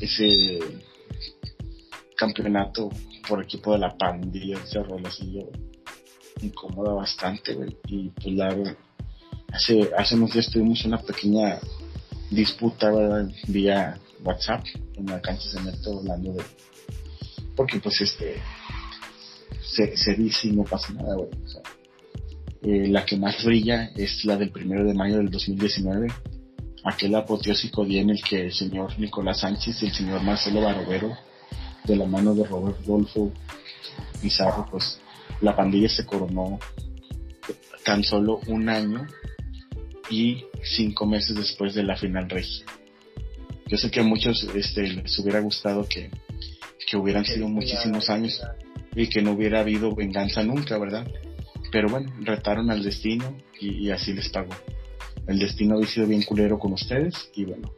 ese 0.00 0.58
campeonato 2.16 2.90
por 3.28 3.42
equipo 3.42 3.72
de 3.72 3.78
la 3.78 3.96
pandilla, 3.96 4.58
ese 4.62 4.82
rolacillo, 4.82 5.48
incomoda 6.42 6.92
bastante, 6.94 7.56
Y 7.86 8.10
pues 8.10 8.34
la 8.34 8.56
hace, 9.52 9.90
hace 9.96 10.14
unos 10.14 10.32
días 10.32 10.50
tuvimos 10.50 10.84
una 10.84 10.98
pequeña 10.98 11.58
disputa, 12.30 12.90
Vía 13.46 13.98
WhatsApp 14.22 14.64
en 14.96 15.06
la 15.06 15.20
cancha 15.20 15.48
de 15.54 15.70
Neto 15.70 15.98
hablando 15.98 16.32
de, 16.32 16.44
porque 17.56 17.78
pues 17.78 18.00
este, 18.00 18.42
se, 19.62 20.14
dice 20.14 20.48
y 20.48 20.52
no 20.52 20.64
pasa 20.64 20.92
nada, 20.92 21.14
güey. 21.14 21.28
Eh, 22.62 22.88
la 22.88 23.04
que 23.04 23.16
más 23.16 23.44
brilla 23.44 23.90
es 23.94 24.24
la 24.24 24.36
del 24.36 24.50
primero 24.50 24.84
de 24.84 24.94
mayo 24.94 25.18
del 25.18 25.30
2019, 25.30 26.08
aquel 26.84 27.14
apoteósico 27.14 27.84
día 27.84 28.00
en 28.00 28.10
el 28.10 28.22
que 28.22 28.46
el 28.46 28.52
señor 28.52 28.98
Nicolás 28.98 29.40
Sánchez 29.40 29.82
y 29.82 29.86
el 29.86 29.92
señor 29.92 30.22
Marcelo 30.22 30.62
Barovero, 30.62 31.16
de 31.84 31.96
la 31.96 32.06
mano 32.06 32.34
de 32.34 32.44
Rodolfo 32.44 33.32
Pizarro, 34.20 34.66
pues 34.70 35.00
la 35.40 35.54
pandilla 35.54 35.88
se 35.88 36.04
coronó 36.04 36.58
tan 37.84 38.02
solo 38.04 38.40
un 38.48 38.68
año 38.68 39.06
y 40.10 40.44
cinco 40.62 41.06
meses 41.06 41.36
después 41.36 41.74
de 41.74 41.84
la 41.84 41.96
final 41.96 42.28
regia. 42.28 42.64
Yo 43.66 43.76
sé 43.76 43.90
que 43.90 44.00
a 44.00 44.02
muchos 44.02 44.44
este, 44.54 44.88
les 44.88 45.18
hubiera 45.18 45.40
gustado 45.40 45.86
que, 45.88 46.10
que 46.86 46.96
hubieran 46.96 47.24
sido 47.24 47.48
muchísimos 47.48 48.08
años, 48.08 48.40
y 49.02 49.08
que 49.08 49.22
no 49.22 49.32
hubiera 49.32 49.60
habido 49.60 49.94
venganza 49.94 50.42
nunca, 50.42 50.76
¿verdad? 50.76 51.06
Pero 51.70 51.88
bueno, 51.88 52.12
retaron 52.20 52.70
al 52.70 52.82
destino 52.82 53.36
y, 53.60 53.90
así 53.90 54.12
les 54.12 54.28
pagó. 54.28 54.54
El 55.26 55.38
destino 55.38 55.76
había 55.76 55.86
sido 55.86 56.06
bien 56.06 56.22
culero 56.22 56.58
con 56.58 56.72
ustedes 56.72 57.30
y 57.34 57.44
bueno. 57.44 57.70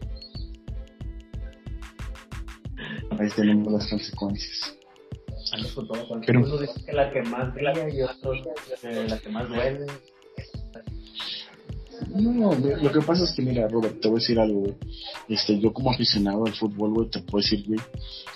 Ahí 3.18 3.28
tenemos 3.36 3.72
las 3.72 3.90
consecuencias. 3.90 4.76
Pero 6.26 6.40
uno 6.40 6.58
dice 6.58 6.84
que 6.86 6.92
la 6.92 7.10
que 7.12 7.22
más 7.22 7.52
y 7.92 8.02
otro 8.02 8.32
la 9.08 9.18
que 9.18 9.28
más 9.28 9.48
duele. 9.48 9.86
No, 12.08 12.54
lo 12.54 12.92
que 12.92 13.00
pasa 13.00 13.24
es 13.24 13.32
que, 13.32 13.42
mira, 13.42 13.68
Robert, 13.68 14.00
te 14.00 14.08
voy 14.08 14.16
a 14.16 14.20
decir 14.20 14.38
algo, 14.38 14.60
güey. 14.60 14.74
Este, 15.28 15.58
yo 15.60 15.72
como 15.72 15.90
aficionado 15.90 16.46
al 16.46 16.54
fútbol, 16.54 16.94
güey, 16.94 17.10
te 17.10 17.20
puedo 17.20 17.42
decir, 17.42 17.64
güey, 17.66 17.80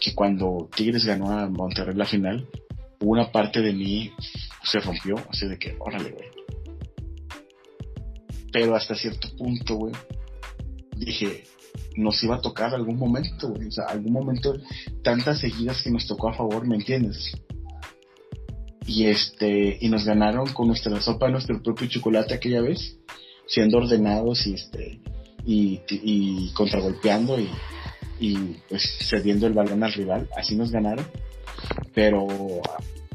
que 0.01 0.15
cuando 0.15 0.69
Tigres 0.77 1.07
ganó 1.07 1.31
a 1.31 1.49
Monterrey 1.49 1.95
la 1.95 2.05
final, 2.05 2.47
una 3.01 3.31
parte 3.31 3.61
de 3.61 3.73
mí 3.73 4.13
se 4.63 4.81
rompió, 4.81 5.17
así 5.29 5.47
de 5.47 5.59
que, 5.59 5.77
órale, 5.79 6.11
güey. 6.11 6.29
Pero 8.53 8.77
hasta 8.77 8.95
cierto 8.95 9.29
punto, 9.37 9.75
güey, 9.77 9.95
dije, 10.97 11.45
nos 11.97 12.23
iba 12.23 12.37
a 12.37 12.41
tocar 12.41 12.75
algún 12.75 12.97
momento, 12.99 13.49
güey. 13.49 13.69
O 13.69 13.71
sea, 13.71 13.87
algún 13.87 14.13
momento, 14.13 14.55
tantas 15.03 15.41
seguidas 15.41 15.83
que 15.83 15.91
nos 15.91 16.07
tocó 16.07 16.29
a 16.29 16.35
favor, 16.35 16.67
¿me 16.67 16.77
entiendes? 16.77 17.33
Y 18.87 19.07
este, 19.07 19.79
y 19.81 19.89
nos 19.89 20.05
ganaron 20.05 20.47
con 20.53 20.69
nuestra 20.69 21.01
sopa, 21.01 21.29
nuestro 21.29 21.63
propio 21.63 21.89
chocolate 21.89 22.35
aquella 22.35 22.61
vez, 22.61 22.99
siendo 23.47 23.79
ordenados 23.79 24.47
y 24.47 24.55
este, 24.55 25.01
y, 25.45 25.81
y 25.89 26.53
contragolpeando 26.53 27.39
y, 27.41 27.49
y 28.21 28.37
pues 28.69 28.83
cediendo 29.09 29.47
el 29.47 29.55
balón 29.55 29.83
al 29.83 29.93
rival. 29.93 30.29
Así 30.37 30.55
nos 30.55 30.71
ganaron. 30.71 31.07
Pero 31.95 32.27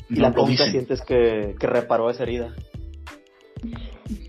y 0.09 0.15
la 0.15 0.31
pregunta 0.31 0.69
sientes 0.71 1.01
que, 1.01 1.55
que 1.59 1.67
reparó 1.67 2.09
esa 2.09 2.23
herida. 2.23 2.55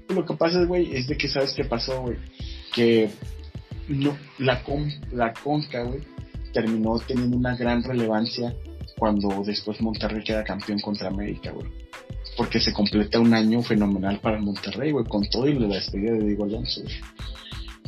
Lo 0.09 0.26
que 0.26 0.35
pasa, 0.35 0.64
güey, 0.64 0.95
es 0.95 1.07
de 1.07 1.16
que 1.16 1.28
sabes 1.28 1.54
qué 1.54 1.64
pasó, 1.64 2.02
güey. 2.02 2.19
Que 2.75 3.11
no, 3.88 4.16
la, 4.38 4.62
con, 4.62 4.90
la 5.12 5.33
Conca, 5.33 5.83
güey, 5.83 6.00
terminó 6.52 6.99
teniendo 6.99 7.37
una 7.37 7.57
gran 7.57 7.83
relevancia 7.83 8.54
cuando 8.99 9.42
después 9.45 9.80
Monterrey 9.80 10.23
queda 10.23 10.45
campeón 10.45 10.80
contra 10.80 11.09
América, 11.09 11.52
güey. 11.52 11.66
Porque 12.37 12.61
se 12.61 12.73
completa 12.73 13.19
un 13.19 13.33
año 13.33 13.62
fenomenal 13.62 14.21
para 14.21 14.38
Monterrey, 14.38 14.92
güey, 14.92 15.07
con 15.07 15.28
todo 15.30 15.49
y 15.49 15.59
la 15.59 15.69
despedida 15.69 16.12
de 16.12 16.25
Diego 16.25 16.45
Alonso, 16.45 16.83
güey. 16.83 16.95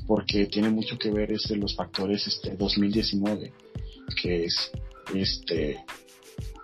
Porque 0.07 0.47
tiene 0.47 0.71
mucho 0.71 0.99
que 0.99 1.11
ver 1.11 1.33
este, 1.33 1.57
los 1.57 1.76
factores 1.76 2.26
este 2.26 2.57
2019, 2.57 3.52
que 4.21 4.45
es 4.45 4.71
este 5.14 5.85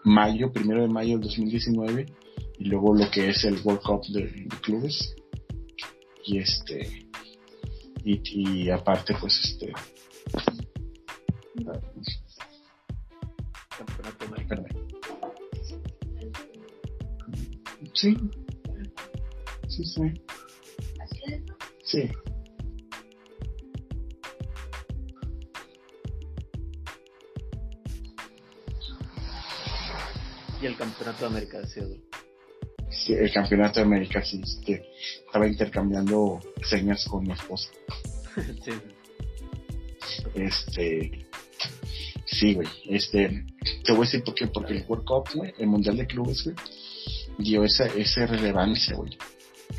mayo, 0.05 0.53
primero 0.53 0.83
de 0.83 0.89
mayo 0.89 1.19
del 1.19 1.29
2019, 1.29 2.07
y 2.59 2.65
luego 2.65 2.95
lo 2.95 3.11
que 3.11 3.29
es 3.29 3.45
el 3.45 3.61
World 3.63 3.83
Cup 3.83 4.07
de, 4.09 4.49
clubes. 4.63 5.15
Y 6.25 6.39
este, 6.39 7.09
y, 8.05 8.71
aparte, 8.71 9.15
pues 9.21 9.39
este. 9.45 9.73
Sí. 17.95 18.17
Sí, 19.69 19.85
sí. 19.85 20.03
Sí. 21.85 22.11
Y 30.61 30.67
el 30.67 30.77
campeonato 30.77 31.21
de 31.21 31.27
América, 31.27 31.67
sí, 31.67 31.81
sí, 32.91 33.13
el 33.13 33.33
campeonato 33.33 33.81
de 33.81 33.87
América, 33.87 34.25
sí, 34.25 34.41
este, 34.43 34.85
estaba 35.25 35.47
intercambiando 35.47 36.41
señas 36.63 37.05
con 37.05 37.25
mi 37.25 37.33
esposa. 37.33 37.71
sí. 38.65 38.73
Este, 40.35 41.27
sí, 42.25 42.55
güey, 42.55 42.69
este, 42.87 43.45
te 43.85 43.93
voy 43.93 44.03
a 44.03 44.05
decir 44.05 44.25
por 44.25 44.35
qué, 44.35 44.49
porque 44.49 44.75
el 44.75 44.85
World 44.89 45.05
Cup, 45.05 45.29
güey, 45.35 45.55
el 45.59 45.69
Mundial 45.69 45.97
de 45.97 46.07
Clubes, 46.07 46.45
güey, 46.45 46.57
dio 47.39 47.65
esa, 47.65 47.87
esa 47.87 48.27
relevancia, 48.27 48.97
güey. 48.97 49.17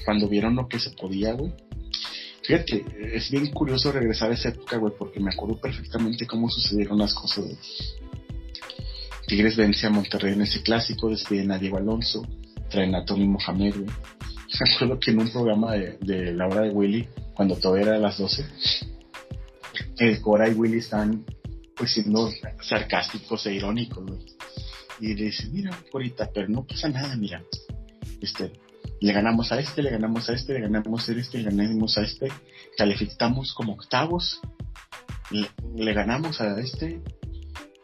Cuando 0.05 0.29
vieron 0.29 0.55
lo 0.55 0.67
que 0.67 0.79
se 0.79 0.91
podía, 0.91 1.33
güey. 1.33 1.53
Fíjate, 2.43 2.85
es 3.15 3.29
bien 3.29 3.47
curioso 3.51 3.91
regresar 3.91 4.31
a 4.31 4.33
esa 4.33 4.49
época, 4.49 4.77
güey, 4.77 4.93
porque 4.97 5.19
me 5.19 5.31
acuerdo 5.31 5.59
perfectamente 5.59 6.25
cómo 6.25 6.49
sucedieron 6.49 6.97
las 6.97 7.13
cosas, 7.13 7.45
güey. 7.45 7.57
Tigres 9.29 9.55
vence 9.55 9.85
a 9.85 9.91
Monterrey 9.91 10.33
en 10.33 10.41
ese 10.41 10.63
clásico, 10.63 11.07
despiden 11.07 11.51
a 11.51 11.59
Diego 11.59 11.77
Alonso, 11.77 12.27
traen 12.67 12.95
a 12.95 13.05
Tony 13.05 13.27
Mohamed, 13.27 13.75
güey. 13.75 13.85
Me 14.59 14.73
acuerdo 14.73 14.99
que 14.99 15.11
en 15.11 15.19
un 15.19 15.29
programa 15.29 15.73
de, 15.73 16.33
la 16.33 16.47
hora 16.47 16.61
de 16.61 16.71
Willy, 16.71 17.07
cuando 17.35 17.55
todavía 17.55 17.85
era 17.85 17.95
a 17.97 17.99
las 17.99 18.17
12, 18.17 18.43
el 19.99 20.19
Cora 20.21 20.49
y 20.49 20.53
Willy 20.53 20.79
están 20.79 21.23
pues 21.75 21.93
siendo 21.93 22.31
sarcásticos 22.59 23.45
e 23.45 23.53
irónicos. 23.53 24.03
Y 24.99 25.13
le 25.13 25.25
dice, 25.25 25.47
mira, 25.51 25.77
Corita, 25.91 26.31
pero 26.33 26.47
no 26.49 26.65
pasa 26.65 26.89
nada, 26.89 27.15
mira. 27.15 27.43
Este, 28.19 28.51
le 28.99 29.13
ganamos 29.13 29.51
a 29.51 29.59
este, 29.59 29.83
le 29.83 29.91
ganamos 29.91 30.27
a 30.27 30.33
este, 30.33 30.53
le 30.53 30.61
ganamos 30.61 31.07
a 31.07 31.11
este, 31.11 31.37
le 31.37 31.43
ganamos 31.43 31.97
a 31.99 32.01
este, 32.01 32.29
calificamos 32.75 33.53
como 33.53 33.73
octavos, 33.73 34.41
le, 35.29 35.93
ganamos 35.93 36.41
a 36.41 36.59
este, 36.59 36.99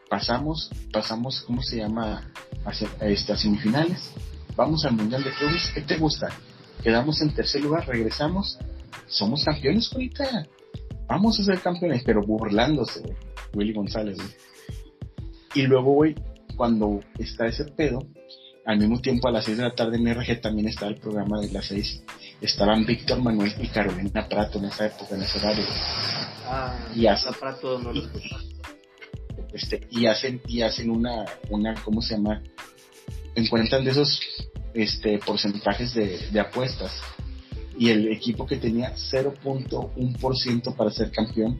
pasamos, 0.08 0.70
pasamos, 0.92 1.42
¿cómo 1.42 1.62
se 1.62 1.78
llama? 1.78 2.30
A, 2.64 3.06
este, 3.06 3.32
a 3.32 3.36
semifinales, 3.36 4.12
vamos 4.56 4.84
al 4.84 4.94
Mundial 4.94 5.22
de 5.22 5.30
Clubes, 5.32 5.70
¿qué 5.74 5.82
te 5.82 5.96
gusta? 5.96 6.28
Quedamos 6.82 7.20
en 7.20 7.34
tercer 7.34 7.62
lugar, 7.62 7.86
regresamos, 7.86 8.58
somos 9.06 9.44
campeones, 9.44 9.88
Corita. 9.88 10.46
Vamos 11.08 11.38
a 11.38 11.44
ser 11.44 11.60
campeones, 11.60 12.02
pero 12.04 12.22
burlándose, 12.22 13.00
güey. 13.00 13.16
Willy 13.54 13.72
González, 13.72 14.16
güey. 14.16 14.28
Y 15.54 15.62
luego, 15.62 15.92
güey, 15.92 16.14
cuando 16.56 17.00
está 17.18 17.46
ese 17.46 17.64
pedo, 17.64 18.00
al 18.66 18.78
mismo 18.78 19.00
tiempo 19.00 19.28
a 19.28 19.30
las 19.30 19.44
6 19.44 19.58
de 19.58 19.62
la 19.62 19.74
tarde 19.74 19.96
en 19.96 20.12
RG 20.12 20.40
también 20.40 20.68
está 20.68 20.88
el 20.88 20.96
programa 20.96 21.40
de 21.40 21.50
las 21.50 21.66
6. 21.66 22.02
Estaban 22.40 22.84
Víctor 22.84 23.22
Manuel 23.22 23.54
y 23.60 23.68
Carolina 23.68 24.28
Prato 24.28 24.58
en 24.58 24.66
esa 24.66 24.86
época, 24.86 25.14
en 25.14 25.22
ese 25.22 25.38
horario. 25.38 25.64
Ah, 26.48 26.76
y 26.94 27.06
hacen, 27.06 27.32
Prato 27.38 27.78
no 27.78 27.92
lo 27.92 28.02
este, 29.56 29.86
y 29.90 30.06
hacen, 30.06 30.42
y 30.46 30.60
hacen 30.60 30.90
una, 30.90 31.24
una, 31.48 31.74
¿cómo 31.82 32.02
se 32.02 32.16
llama? 32.16 32.42
Encuentran 33.34 33.84
de 33.84 33.90
esos 33.90 34.20
este, 34.74 35.18
porcentajes 35.18 35.94
de, 35.94 36.28
de 36.30 36.40
apuestas. 36.40 36.92
Y 37.78 37.88
el 37.90 38.12
equipo 38.12 38.46
que 38.46 38.56
tenía 38.56 38.94
0.1% 38.94 40.76
para 40.76 40.90
ser 40.90 41.10
campeón, 41.10 41.58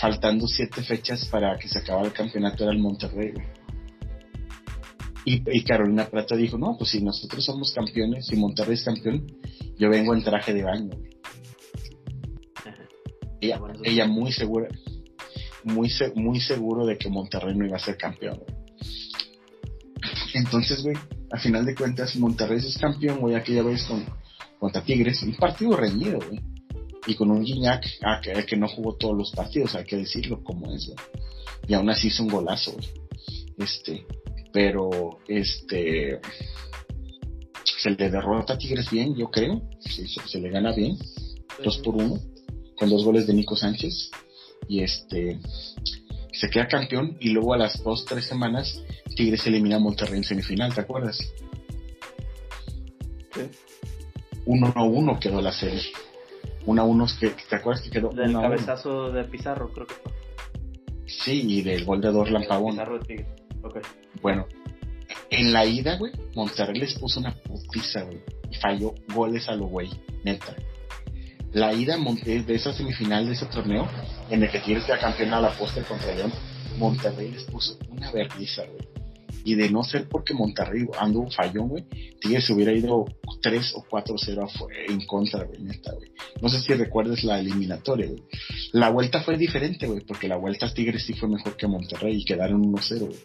faltando 0.00 0.46
7 0.46 0.82
fechas 0.82 1.24
para 1.26 1.58
que 1.58 1.68
se 1.68 1.78
acabara 1.78 2.06
el 2.06 2.12
campeonato, 2.12 2.64
era 2.64 2.72
el 2.72 2.78
Monterrey, 2.78 3.32
y, 5.24 5.62
Carolina 5.64 6.08
Prata 6.08 6.36
dijo, 6.36 6.56
no, 6.56 6.76
pues 6.78 6.90
si 6.90 7.02
nosotros 7.02 7.44
somos 7.44 7.72
campeones, 7.74 8.26
si 8.26 8.36
Monterrey 8.36 8.74
es 8.74 8.84
campeón, 8.84 9.26
yo 9.76 9.90
vengo 9.90 10.14
en 10.14 10.22
traje 10.22 10.54
de 10.54 10.62
baño. 10.62 10.90
Ella, 13.40 13.60
ella 13.84 14.06
muy 14.06 14.32
segura, 14.32 14.68
muy, 15.64 15.90
muy 16.14 16.40
seguro 16.40 16.86
de 16.86 16.96
que 16.96 17.08
Monterrey 17.08 17.54
no 17.56 17.66
iba 17.66 17.76
a 17.76 17.80
ser 17.80 17.96
campeón. 17.96 18.42
Entonces, 20.34 20.82
güey, 20.82 20.96
a 21.30 21.38
final 21.38 21.64
de 21.64 21.74
cuentas, 21.74 22.14
Monterrey 22.16 22.58
es 22.58 22.78
campeón, 22.78 23.20
güey, 23.20 23.34
aquella 23.34 23.62
vez 23.62 23.84
con, 23.84 24.04
contra 24.58 24.82
Tigres, 24.82 25.22
un 25.22 25.34
partido 25.34 25.76
reñido, 25.76 26.18
güey. 26.18 26.40
Y 27.06 27.14
con 27.14 27.30
un 27.30 27.42
Guiñac 27.42 27.86
ah, 28.02 28.20
que, 28.22 28.44
que, 28.44 28.56
no 28.56 28.68
jugó 28.68 28.94
todos 28.96 29.16
los 29.16 29.30
partidos, 29.32 29.74
hay 29.74 29.84
que 29.84 29.96
decirlo 29.96 30.42
como 30.44 30.72
es, 30.74 30.86
güey. 30.86 30.98
Y 31.66 31.74
aún 31.74 31.88
así 31.88 32.08
hizo 32.08 32.22
un 32.22 32.28
golazo, 32.28 32.72
güey. 32.72 32.88
Este, 33.58 34.06
pero 34.52 35.18
este 35.26 36.20
se 37.78 37.90
le 37.90 38.10
derrota 38.10 38.54
a 38.54 38.58
Tigres 38.58 38.90
bien, 38.90 39.14
yo 39.14 39.30
creo, 39.30 39.62
se, 39.80 40.40
le 40.40 40.50
gana 40.50 40.72
bien, 40.72 40.98
dos 41.62 41.78
por 41.78 41.94
uno, 41.94 42.18
con 42.76 42.90
dos 42.90 43.04
goles 43.04 43.26
de 43.26 43.34
Nico 43.34 43.54
Sánchez, 43.56 44.10
y 44.68 44.82
este 44.82 45.38
se 46.32 46.50
queda 46.50 46.68
campeón 46.68 47.16
y 47.20 47.30
luego 47.30 47.54
a 47.54 47.58
las 47.58 47.82
dos, 47.82 48.04
tres 48.04 48.26
semanas 48.26 48.82
Tigres 49.16 49.46
elimina 49.46 49.76
a 49.76 49.80
Monterrey 49.80 50.18
en 50.18 50.24
semifinal, 50.24 50.72
¿te 50.74 50.80
acuerdas? 50.80 51.18
Sí. 53.34 53.42
1 54.46 54.72
a 54.74 54.84
1 54.84 55.20
quedó 55.20 55.42
la 55.42 55.52
serie. 55.52 55.82
1 56.66 56.82
a 56.82 56.84
1 56.84 57.06
que 57.20 57.30
¿te 57.30 57.56
acuerdas 57.56 57.82
que 57.82 57.90
quedó? 57.90 58.10
Del 58.10 58.32
cabezazo 58.32 59.10
de 59.10 59.24
Pizarro, 59.24 59.72
creo 59.72 59.86
que 59.86 59.94
fue. 59.94 60.12
Sí, 61.06 61.42
y 61.48 61.62
del 61.62 61.84
gol 61.84 62.00
de 62.00 62.12
Dorlan 62.12 62.44
Pavón. 62.46 62.72
Pizarro 62.72 62.98
de 62.98 63.04
Tigres. 63.04 63.28
Bueno, 64.22 64.46
en 65.30 65.52
la 65.52 65.66
ida, 65.66 65.96
güey, 65.96 66.12
Monterrey 66.34 66.80
les 66.80 66.94
puso 66.94 67.20
una 67.20 67.34
putiza, 67.34 68.02
güey. 68.02 68.20
Y 68.50 68.56
falló 68.56 68.94
goles 69.12 69.48
a 69.48 69.54
lo 69.54 69.66
güey, 69.66 69.90
neta. 70.24 70.54
La 71.52 71.72
ida 71.72 71.96
de 71.96 72.54
esa 72.54 72.72
semifinal 72.72 73.26
de 73.26 73.32
ese 73.32 73.46
torneo, 73.46 73.88
en 74.30 74.42
el 74.42 74.50
que 74.50 74.60
Tigres 74.60 74.84
queda 74.84 74.98
campeón 74.98 75.34
a 75.34 75.40
la 75.40 75.50
posta 75.50 75.82
contra 75.82 76.14
León, 76.14 76.32
Monterrey 76.78 77.30
les 77.30 77.44
puso 77.44 77.78
una 77.88 78.10
vergüenza, 78.10 78.64
güey. 78.64 78.88
Y 79.44 79.54
de 79.54 79.70
no 79.70 79.82
ser 79.82 80.08
porque 80.08 80.34
Monterrey 80.34 80.86
anduvo 80.98 81.30
fallón, 81.30 81.68
güey, 81.68 81.84
Tigres 82.20 82.50
hubiera 82.50 82.72
ido 82.72 83.06
3 83.40 83.74
o 83.76 83.84
4-0 83.88 84.68
en 84.88 85.06
contra, 85.06 85.44
güey, 85.44 85.62
neta, 85.62 85.92
güey. 85.92 86.10
No 86.42 86.48
sé 86.48 86.60
si 86.60 86.74
recuerdas 86.74 87.24
la 87.24 87.40
eliminatoria, 87.40 88.06
güey. 88.06 88.22
La 88.72 88.90
vuelta 88.90 89.22
fue 89.22 89.38
diferente, 89.38 89.86
güey, 89.86 90.00
porque 90.00 90.28
la 90.28 90.36
vuelta 90.36 90.72
Tigres 90.72 91.04
sí 91.04 91.14
fue 91.14 91.28
mejor 91.28 91.56
que 91.56 91.66
Monterrey 91.66 92.20
y 92.20 92.24
quedaron 92.24 92.62
1-0, 92.62 92.98
güey. 92.98 93.18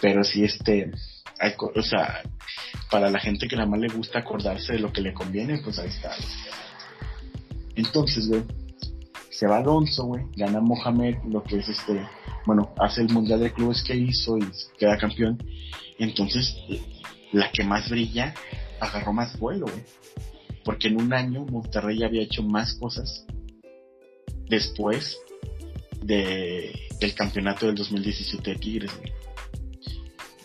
Pero 0.00 0.22
sí, 0.22 0.44
este, 0.44 0.90
hay, 1.40 1.52
o 1.58 1.82
sea, 1.82 2.22
para 2.90 3.10
la 3.10 3.18
gente 3.18 3.48
que 3.48 3.56
nada 3.56 3.68
más 3.68 3.80
le 3.80 3.88
gusta 3.88 4.20
acordarse 4.20 4.74
de 4.74 4.78
lo 4.78 4.92
que 4.92 5.00
le 5.00 5.14
conviene, 5.14 5.58
pues 5.58 5.78
ahí 5.78 5.88
está. 5.88 6.14
Entonces, 7.74 8.28
güey, 8.28 8.42
se 9.34 9.48
va 9.48 9.58
Alonso, 9.58 10.04
güey, 10.04 10.24
gana 10.36 10.60
Mohamed, 10.60 11.16
lo 11.28 11.42
que 11.42 11.56
es 11.56 11.68
este, 11.68 12.06
bueno, 12.46 12.72
hace 12.78 13.00
el 13.00 13.12
Mundial 13.12 13.40
de 13.40 13.52
Clubes 13.52 13.82
que 13.82 13.96
hizo 13.96 14.38
y 14.38 14.46
queda 14.78 14.96
campeón. 14.96 15.42
Entonces, 15.98 16.56
la 17.32 17.50
que 17.50 17.64
más 17.64 17.90
brilla 17.90 18.32
agarró 18.80 19.12
más 19.12 19.36
vuelo, 19.38 19.66
güey. 19.66 19.82
Porque 20.64 20.86
en 20.88 21.00
un 21.00 21.12
año 21.12 21.44
Monterrey 21.46 22.04
había 22.04 22.22
hecho 22.22 22.44
más 22.44 22.74
cosas 22.74 23.26
después 24.48 25.18
de, 26.00 26.72
del 27.00 27.14
campeonato 27.14 27.66
del 27.66 27.74
2017 27.74 28.50
de 28.50 28.56
Tigres, 28.56 28.96
güey. 28.96 29.12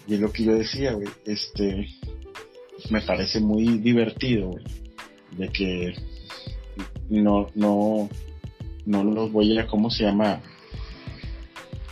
Y 0.08 0.16
es 0.16 0.20
lo 0.20 0.32
que 0.32 0.46
yo 0.46 0.56
decía, 0.56 0.94
güey, 0.94 1.08
este, 1.26 1.88
me 2.90 3.02
parece 3.02 3.40
muy 3.40 3.78
divertido, 3.78 4.48
güey, 4.50 4.64
de 5.38 5.50
que 5.50 5.96
no, 7.10 7.48
no, 7.54 8.10
no 8.90 9.04
los 9.04 9.32
voy 9.32 9.58
a, 9.58 9.68
¿cómo 9.68 9.90
se 9.90 10.04
llama? 10.04 10.42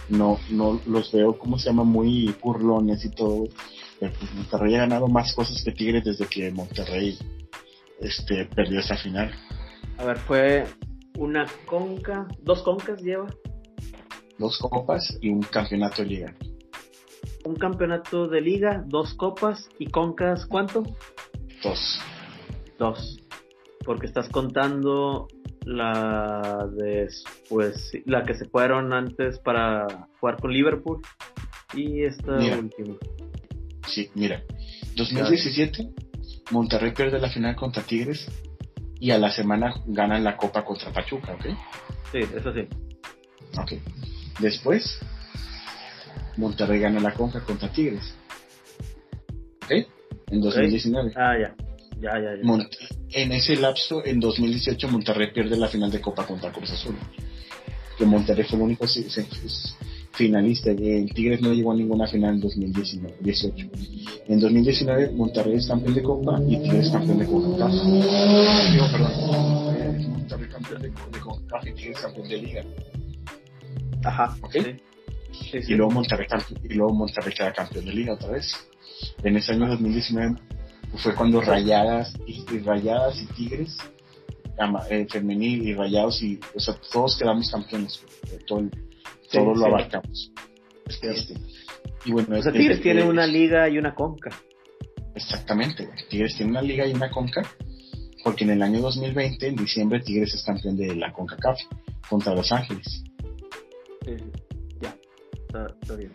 No, 0.10 0.40
no 0.50 0.80
los 0.86 1.12
veo, 1.12 1.38
¿cómo 1.38 1.58
se 1.60 1.70
llama? 1.70 1.84
Muy 1.84 2.34
burlones 2.42 3.04
y 3.06 3.12
todo, 3.12 3.46
Pero 4.00 4.14
pues 4.20 4.34
Monterrey 4.34 4.76
ha 4.76 4.80
ganado 4.80 5.08
más 5.08 5.34
cosas 5.34 5.62
que 5.64 5.72
Tigres 5.72 6.04
desde 6.04 6.28
que 6.28 6.52
Monterrey 6.52 7.18
este, 8.00 8.46
perdió 8.46 8.80
esa 8.80 8.98
final. 8.98 9.32
A 9.98 10.06
ver, 10.06 10.18
fue 10.18 10.66
una 11.18 11.46
conca, 11.66 12.28
dos 12.42 12.62
concas 12.64 13.02
lleva. 13.02 13.28
Dos 14.38 14.58
copas 14.60 15.18
y 15.22 15.30
un 15.30 15.42
campeonato 15.42 16.04
de 16.04 16.08
liga 16.08 16.36
un 17.48 17.56
campeonato 17.56 18.28
de 18.28 18.42
liga, 18.42 18.84
dos 18.88 19.14
copas 19.14 19.70
y 19.80 19.88
concas, 19.88 20.46
¿cuánto? 20.46 20.84
Dos. 21.64 22.00
Dos. 22.78 23.20
Porque 23.86 24.06
estás 24.06 24.28
contando 24.30 25.28
la 25.68 26.68
de 26.72 27.10
pues 27.50 27.92
la 28.06 28.24
que 28.24 28.36
se 28.36 28.46
fueron 28.46 28.94
antes 28.94 29.40
para 29.40 30.08
jugar 30.20 30.38
con 30.40 30.52
Liverpool 30.52 31.02
y 31.74 32.04
esta 32.04 32.38
última. 32.38 32.96
Sí, 33.88 34.10
mira, 34.16 34.42
2017 34.96 35.90
Monterrey 36.52 36.94
pierde 36.94 37.20
la 37.20 37.30
final 37.30 37.56
contra 37.56 37.84
Tigres 37.84 38.28
y 39.00 39.12
a 39.12 39.18
la 39.18 39.32
semana 39.32 39.74
ganan 39.86 40.24
la 40.24 40.38
copa 40.38 40.64
contra 40.64 40.92
Pachuca, 40.92 41.34
¿ok? 41.34 41.46
Sí, 42.12 42.20
eso 42.20 42.54
sí. 42.54 42.68
Ok. 43.60 43.74
Después 44.40 45.00
Monterrey 46.38 46.80
gana 46.80 47.00
la 47.00 47.14
Conca 47.14 47.42
contra 47.42 47.70
Tigres. 47.70 48.16
¿Ok? 49.64 49.72
En 50.30 50.42
2019. 50.42 51.14
Ah, 51.16 51.36
ya. 51.38 51.56
Ya, 52.00 52.20
ya, 52.20 52.36
ya. 52.36 52.44
En 53.12 53.32
ese 53.32 53.56
lapso, 53.56 54.06
en 54.06 54.20
2018, 54.20 54.88
Monterrey 54.90 55.32
pierde 55.34 55.58
la 55.58 55.68
final 55.68 55.92
de 55.92 56.02
Copa 56.02 56.26
contra 56.26 56.52
Cruz 56.52 56.72
Azul. 56.72 56.96
Que 57.98 58.06
Monterrey 58.06 58.46
fue 58.46 58.58
el 58.58 58.66
único 58.66 58.86
finalista. 60.12 60.72
El 60.72 61.14
Tigres 61.14 61.42
no 61.42 61.54
llegó 61.54 61.72
a 61.72 61.76
ninguna 61.76 62.08
final 62.08 62.36
en 62.36 62.42
2018. 62.42 63.70
En 64.28 64.40
2019 64.40 65.12
Monterrey 65.12 65.56
es 65.56 65.68
campeón 65.68 65.94
de 65.94 66.04
Copa 66.04 66.40
y 66.48 66.58
Tigres 66.58 66.90
campeón 66.90 67.20
de 67.20 67.26
Copa. 67.26 67.70
Digo, 67.70 68.86
perdón. 68.92 69.12
Eh, 69.76 70.08
Monterrey 70.10 70.50
campeón 70.50 70.82
de, 70.82 70.90
de 70.90 71.20
Copa 71.20 71.62
y 71.64 71.72
Tigres 71.74 72.00
campeón 72.00 72.28
de 72.28 72.38
Liga. 72.38 72.64
Ajá. 74.04 74.38
¿Ok? 74.42 74.54
Sí, 74.54 75.50
sí, 75.52 75.62
sí. 75.64 75.74
Y 75.74 75.76
luego 75.76 75.92
Monterrey 75.92 76.28
y 76.64 76.74
luego 76.74 76.94
Monterrey 76.94 77.34
queda 77.34 77.54
campeón 77.54 77.86
de 77.86 77.94
Liga 77.94 78.14
otra 78.14 78.32
vez. 78.32 78.54
En 79.24 79.38
ese 79.38 79.54
año 79.54 79.68
2019 79.68 80.36
fue 80.96 81.14
cuando 81.16 81.42
Rayadas 81.42 82.14
y, 82.26 82.44
y 82.52 82.60
Rayadas 82.60 83.22
y 83.22 83.26
Tigres 83.28 83.78
eh, 84.90 85.06
femenil 85.10 85.68
y 85.68 85.74
Rayados 85.74 86.22
y 86.24 86.40
o 86.56 86.60
sea 86.60 86.76
todos 86.92 87.18
quedamos 87.18 87.52
campeones. 87.52 88.02
güey. 88.30 88.44
Todo, 88.46 88.60
el- 88.60 88.72
Sí, 89.30 89.38
todo 89.40 89.54
lo 89.56 89.66
abarcamos. 89.66 90.32
Este, 90.88 91.34
y 92.06 92.12
bueno, 92.14 92.30
O 92.30 92.42
sea, 92.42 92.50
este- 92.52 92.60
Tigres 92.60 92.82
tiene 92.82 93.02
este- 93.02 93.12
una 93.12 93.28
liga 93.28 93.68
y 93.70 93.78
una 93.78 93.94
conca. 93.94 94.30
Exactamente. 95.16 95.90
Tigres 96.10 96.36
tiene 96.38 96.52
una 96.52 96.62
liga 96.62 96.88
y 96.88 96.94
una 96.94 97.10
conca, 97.12 97.42
porque 98.24 98.46
en 98.46 98.52
el 98.52 98.62
año 98.62 98.80
2020, 98.80 99.48
en 99.48 99.56
diciembre, 99.58 100.00
Tigres 100.00 100.34
es 100.34 100.44
campeón 100.44 100.78
de 100.78 100.96
la 100.96 101.12
CONCACAF 101.12 101.60
contra 102.10 102.34
Los 102.34 102.52
Ángeles. 102.54 103.04
Sí, 104.06 104.14
ya. 104.82 104.96
Está, 105.34 105.68
está 105.82 105.96
bien. 105.96 106.12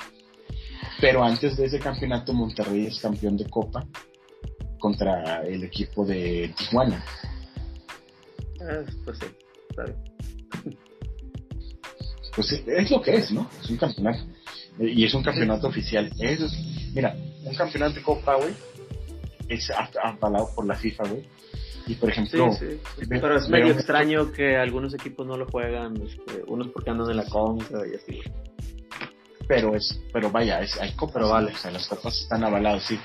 Pero 1.01 1.23
antes 1.23 1.57
de 1.57 1.67
ese 1.67 1.79
campeonato, 1.79 2.33
Monterrey 2.33 2.87
es 2.87 2.99
campeón 3.01 3.37
de 3.37 3.45
Copa 3.51 3.85
contra 4.83 5.43
el 5.47 5.63
equipo 5.63 6.05
de 6.05 6.53
Tijuana. 6.59 7.05
Ah, 8.61 8.83
pues 9.05 9.17
sí, 9.19 9.27
está 9.71 9.85
bien. 9.85 10.77
Pues 12.35 12.49
sí, 12.49 12.65
es 12.67 12.91
lo 12.91 13.01
que 13.01 13.15
es, 13.15 13.31
¿no? 13.31 13.49
Es 13.63 13.71
un 13.71 13.77
campeonato. 13.77 14.25
Y 14.81 15.05
es 15.05 15.15
un 15.15 15.23
campeonato 15.23 15.69
oficial. 15.69 16.11
Eso 16.19 16.47
es- 16.47 16.91
mira, 16.95 17.15
un 17.45 17.55
campeonato 17.55 17.95
de 17.95 18.03
Copa, 18.03 18.35
güey, 18.37 18.55
es 19.49 19.71
avalado 19.71 20.51
por 20.55 20.67
la 20.67 20.75
FIFA, 20.75 21.05
güey. 21.09 21.23
Y 21.87 21.95
por 21.95 22.09
Sí, 22.13 22.21
ejemplo, 22.21 22.53
sí. 22.59 22.67
ve- 23.07 23.19
Pero 23.21 23.37
es 23.37 23.49
medio 23.49 23.73
extraño 23.73 24.33
que 24.33 24.57
algunos 24.57 24.95
equipos 24.95 25.27
no 25.27 25.37
lo 25.37 25.47
juegan, 25.47 25.97
este, 26.03 26.43
unos 26.49 26.69
porque 26.73 26.91
andan 26.91 27.09
en 27.11 27.17
la 27.19 27.25
conca 27.27 27.81
y 27.87 27.95
así. 27.95 28.21
Pero 29.55 29.77
es, 29.77 30.01
pero 30.15 30.31
vaya, 30.31 30.63
es, 30.63 30.81
hay 30.81 30.93
copas, 30.93 31.15
Pero 31.17 31.29
vale. 31.29 31.53
o 31.53 31.57
sea, 31.59 31.71
las 31.71 31.87
copas 31.87 32.19
están 32.23 32.43
avaladas, 32.43 32.85
sí. 32.85 32.99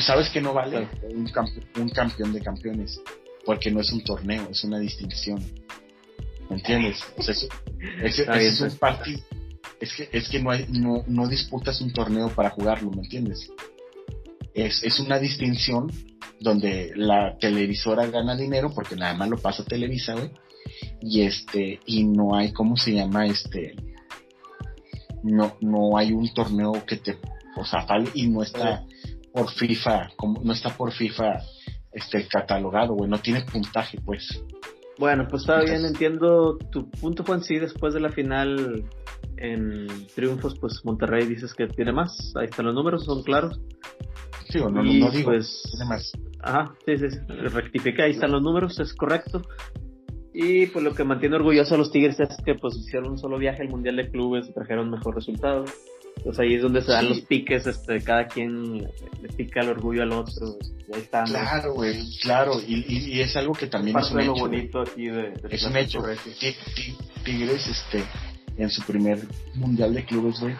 ¿Sabes 0.00 0.28
que 0.30 0.40
no 0.40 0.52
vale 0.52 0.88
un, 1.14 1.26
campe- 1.28 1.64
un 1.80 1.88
campeón 1.90 2.32
de 2.32 2.40
campeones? 2.40 3.00
Porque 3.46 3.70
no 3.70 3.80
es 3.80 3.92
un 3.92 4.02
torneo, 4.02 4.48
es 4.50 4.64
una 4.64 4.80
distinción. 4.80 5.40
¿Me 6.50 6.56
entiendes? 6.56 6.98
O 7.16 7.22
sea, 7.22 7.32
es 7.32 8.60
un 8.60 8.66
pues. 8.68 8.74
partido. 8.74 9.20
Es 9.80 9.94
que, 9.94 10.08
es 10.10 10.28
que 10.28 10.40
no, 10.42 10.50
hay, 10.50 10.66
no, 10.68 11.04
no 11.06 11.28
disputas 11.28 11.80
un 11.80 11.92
torneo 11.92 12.28
para 12.30 12.50
jugarlo, 12.50 12.90
¿me 12.90 13.02
entiendes? 13.02 13.48
Es, 14.54 14.82
es 14.82 14.98
una 14.98 15.20
distinción 15.20 15.92
donde 16.40 16.90
la 16.96 17.38
televisora 17.38 18.06
gana 18.06 18.34
dinero 18.34 18.72
porque 18.74 18.96
nada 18.96 19.14
más 19.14 19.28
lo 19.28 19.38
pasa 19.38 19.64
Televisa, 19.64 20.14
güey. 20.14 20.32
Y 21.00 21.22
este, 21.22 21.78
y 21.86 22.02
no 22.02 22.34
hay, 22.34 22.52
¿cómo 22.52 22.76
se 22.76 22.94
llama? 22.94 23.26
Este, 23.26 23.76
no, 25.22 25.56
no 25.60 25.96
hay 25.96 26.12
un 26.12 26.32
torneo 26.32 26.72
que 26.86 26.96
te, 26.96 27.18
o 27.56 27.64
sea, 27.64 27.86
y 28.14 28.28
no 28.28 28.42
está 28.42 28.84
por 29.32 29.50
FIFA, 29.50 30.10
como, 30.16 30.40
no 30.42 30.52
está 30.52 30.76
por 30.76 30.92
FIFA, 30.92 31.40
este, 31.92 32.26
catalogado, 32.26 32.94
güey, 32.94 33.10
no 33.10 33.18
tiene 33.18 33.42
puntaje, 33.42 33.98
pues. 34.04 34.42
Bueno, 34.98 35.28
pues 35.28 35.42
está 35.42 35.60
bien, 35.62 35.84
entiendo 35.84 36.58
tu 36.72 36.90
punto, 36.90 37.22
Juan. 37.22 37.42
Sí, 37.42 37.56
después 37.56 37.94
de 37.94 38.00
la 38.00 38.10
final 38.10 38.84
en 39.36 39.86
triunfos, 40.14 40.58
pues 40.58 40.80
Monterrey 40.84 41.24
dices 41.26 41.54
que 41.54 41.68
tiene 41.68 41.92
más. 41.92 42.32
Ahí 42.36 42.46
están 42.46 42.66
los 42.66 42.74
números, 42.74 43.04
son 43.04 43.22
claros. 43.22 43.60
Sí, 44.48 44.58
o 44.58 44.68
no, 44.68 44.82
no, 44.82 44.90
Y, 44.90 45.00
no 45.00 45.10
digo, 45.10 45.30
pues, 45.30 45.62
tiene 45.70 45.84
más. 45.84 46.12
Ajá, 46.42 46.74
sí, 46.84 46.98
sí, 46.98 47.10
sí. 47.10 47.18
Rectifiqué, 47.28 48.02
ahí 48.02 48.10
están 48.10 48.32
los 48.32 48.42
números, 48.42 48.80
es 48.80 48.92
correcto. 48.92 49.42
Y 50.40 50.66
pues 50.66 50.84
lo 50.84 50.94
que 50.94 51.02
mantiene 51.02 51.34
orgulloso 51.34 51.74
a 51.74 51.78
los 51.78 51.90
Tigres 51.90 52.20
es 52.20 52.28
que 52.44 52.54
pues 52.54 52.76
hicieron 52.76 53.10
un 53.10 53.18
solo 53.18 53.38
viaje 53.38 53.62
al 53.62 53.70
Mundial 53.70 53.96
de 53.96 54.08
Clubes 54.08 54.46
y 54.48 54.52
trajeron 54.52 54.88
mejor 54.88 55.16
resultado. 55.16 55.64
Pues 56.22 56.38
ahí 56.38 56.54
es 56.54 56.62
donde 56.62 56.80
se 56.82 56.92
dan 56.92 57.06
Sí. 57.06 57.08
los 57.08 57.20
piques, 57.22 57.66
este, 57.66 58.00
cada 58.02 58.28
quien 58.28 58.78
le, 58.78 59.28
pica 59.36 59.62
el 59.62 59.70
orgullo 59.70 60.04
al 60.04 60.12
otro. 60.12 60.56
Y 60.88 60.94
ahí 60.94 61.00
están. 61.00 61.26
Claro, 61.26 61.74
güey, 61.74 61.96
claro, 62.22 62.52
y, 62.64 62.74
y, 62.86 63.14
y 63.16 63.20
es 63.20 63.36
algo 63.36 63.52
que 63.52 63.66
también 63.66 63.98
es 63.98 64.10
un 64.12 64.18
de 64.18 64.24
lo 64.26 64.32
hecho. 64.32 64.40
bonito 64.42 64.80
aquí 64.80 65.06
de, 65.06 65.30
de 65.30 65.48
Es 65.50 65.64
un 65.64 65.76
hecho. 65.76 66.02
Tigres, 67.24 67.66
este, 67.66 68.04
en 68.56 68.70
su 68.70 68.82
primer 68.82 69.18
mundial 69.56 69.92
de 69.92 70.04
clubes, 70.04 70.38
güey, 70.40 70.54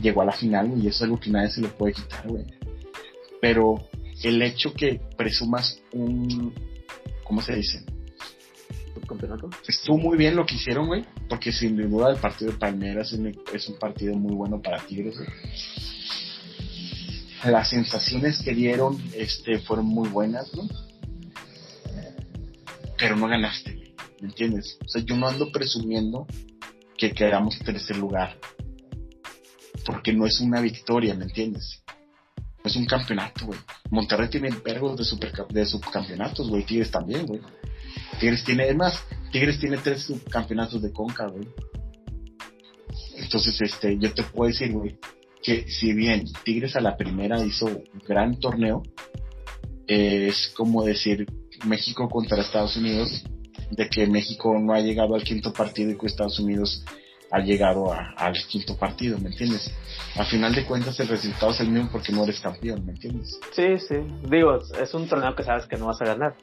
llegó 0.00 0.22
a 0.22 0.26
la 0.26 0.32
final, 0.32 0.72
y 0.76 0.86
eso 0.86 0.98
es 0.98 1.02
algo 1.02 1.18
que 1.18 1.30
nadie 1.30 1.50
se 1.50 1.62
le 1.62 1.68
puede 1.68 1.94
quitar, 1.94 2.28
güey. 2.28 2.44
Pero 3.40 3.74
el 4.22 4.40
hecho 4.42 4.72
que 4.72 5.00
presumas 5.16 5.80
un, 5.92 6.54
¿cómo 7.24 7.42
se 7.42 7.56
dice? 7.56 7.84
Estuvo 9.66 9.98
muy 9.98 10.16
bien 10.16 10.36
lo 10.36 10.46
que 10.46 10.54
hicieron, 10.54 10.86
güey, 10.86 11.04
porque 11.28 11.52
sin 11.52 11.76
duda 11.76 12.10
el 12.10 12.18
partido 12.18 12.52
de 12.52 12.58
Palmeiras 12.58 13.12
es 13.12 13.18
un, 13.18 13.42
es 13.52 13.68
un 13.68 13.78
partido 13.78 14.14
muy 14.14 14.34
bueno 14.34 14.60
para 14.60 14.84
Tigres, 14.84 15.16
güey. 15.16 15.28
Las 17.44 17.70
sensaciones 17.70 18.42
que 18.42 18.54
dieron, 18.54 19.00
este, 19.14 19.58
fueron 19.58 19.86
muy 19.86 20.08
buenas, 20.08 20.52
¿no? 20.54 20.68
Pero 22.98 23.16
no 23.16 23.28
ganaste, 23.28 23.74
güey, 23.74 23.94
¿me 24.20 24.28
entiendes? 24.28 24.78
O 24.84 24.88
sea, 24.88 25.02
yo 25.02 25.16
no 25.16 25.28
ando 25.28 25.52
presumiendo 25.52 26.26
que 26.96 27.12
quedamos 27.12 27.58
tercer 27.58 27.96
lugar, 27.98 28.36
porque 29.84 30.12
no 30.12 30.26
es 30.26 30.40
una 30.40 30.60
victoria, 30.60 31.14
¿me 31.14 31.24
entiendes? 31.24 31.82
Es 32.64 32.74
un 32.74 32.86
campeonato, 32.86 33.46
güey. 33.46 33.58
Monterrey 33.90 34.28
tiene 34.28 34.50
vergos 34.64 34.96
de, 34.96 35.32
de 35.50 35.66
subcampeonatos, 35.66 36.48
güey. 36.48 36.64
Tigres 36.64 36.90
también, 36.90 37.24
güey. 37.24 37.40
Tigres 38.20 38.44
tiene, 38.44 38.64
además, 38.64 39.02
Tigres 39.32 39.58
tiene 39.58 39.78
tres 39.78 40.02
subcampeonatos 40.02 40.82
de 40.82 40.92
Conca, 40.92 41.26
güey. 41.26 41.48
Entonces, 43.16 43.60
este, 43.60 43.98
yo 43.98 44.12
te 44.12 44.22
puedo 44.22 44.48
decir, 44.48 44.72
güey, 44.72 44.98
que 45.42 45.68
si 45.68 45.92
bien 45.92 46.24
Tigres 46.44 46.76
a 46.76 46.80
la 46.80 46.96
primera 46.96 47.44
hizo 47.44 47.66
un 47.66 47.84
gran 48.06 48.38
torneo, 48.38 48.82
es 49.86 50.52
como 50.56 50.84
decir 50.84 51.26
México 51.64 52.08
contra 52.08 52.40
Estados 52.40 52.76
Unidos, 52.76 53.24
de 53.70 53.88
que 53.88 54.06
México 54.06 54.58
no 54.58 54.72
ha 54.72 54.80
llegado 54.80 55.14
al 55.14 55.24
quinto 55.24 55.52
partido 55.52 55.90
y 55.90 55.98
que 55.98 56.06
Estados 56.06 56.38
Unidos 56.38 56.84
ha 57.30 57.40
llegado 57.40 57.92
al 57.92 58.34
quinto 58.48 58.76
partido, 58.76 59.18
¿me 59.18 59.28
entiendes? 59.30 59.72
A 60.14 60.24
final 60.24 60.54
de 60.54 60.64
cuentas 60.64 60.98
el 61.00 61.08
resultado 61.08 61.50
es 61.52 61.60
el 61.60 61.68
mismo 61.68 61.90
porque 61.90 62.12
no 62.12 62.22
eres 62.22 62.40
campeón, 62.40 62.86
¿me 62.86 62.92
entiendes? 62.92 63.38
Sí, 63.52 63.78
sí. 63.78 63.96
Digo, 64.30 64.58
es 64.80 64.94
un 64.94 65.08
torneo 65.08 65.34
que 65.34 65.42
sabes 65.42 65.66
que 65.66 65.76
no 65.76 65.86
vas 65.86 66.00
a 66.00 66.04
ganar, 66.04 66.36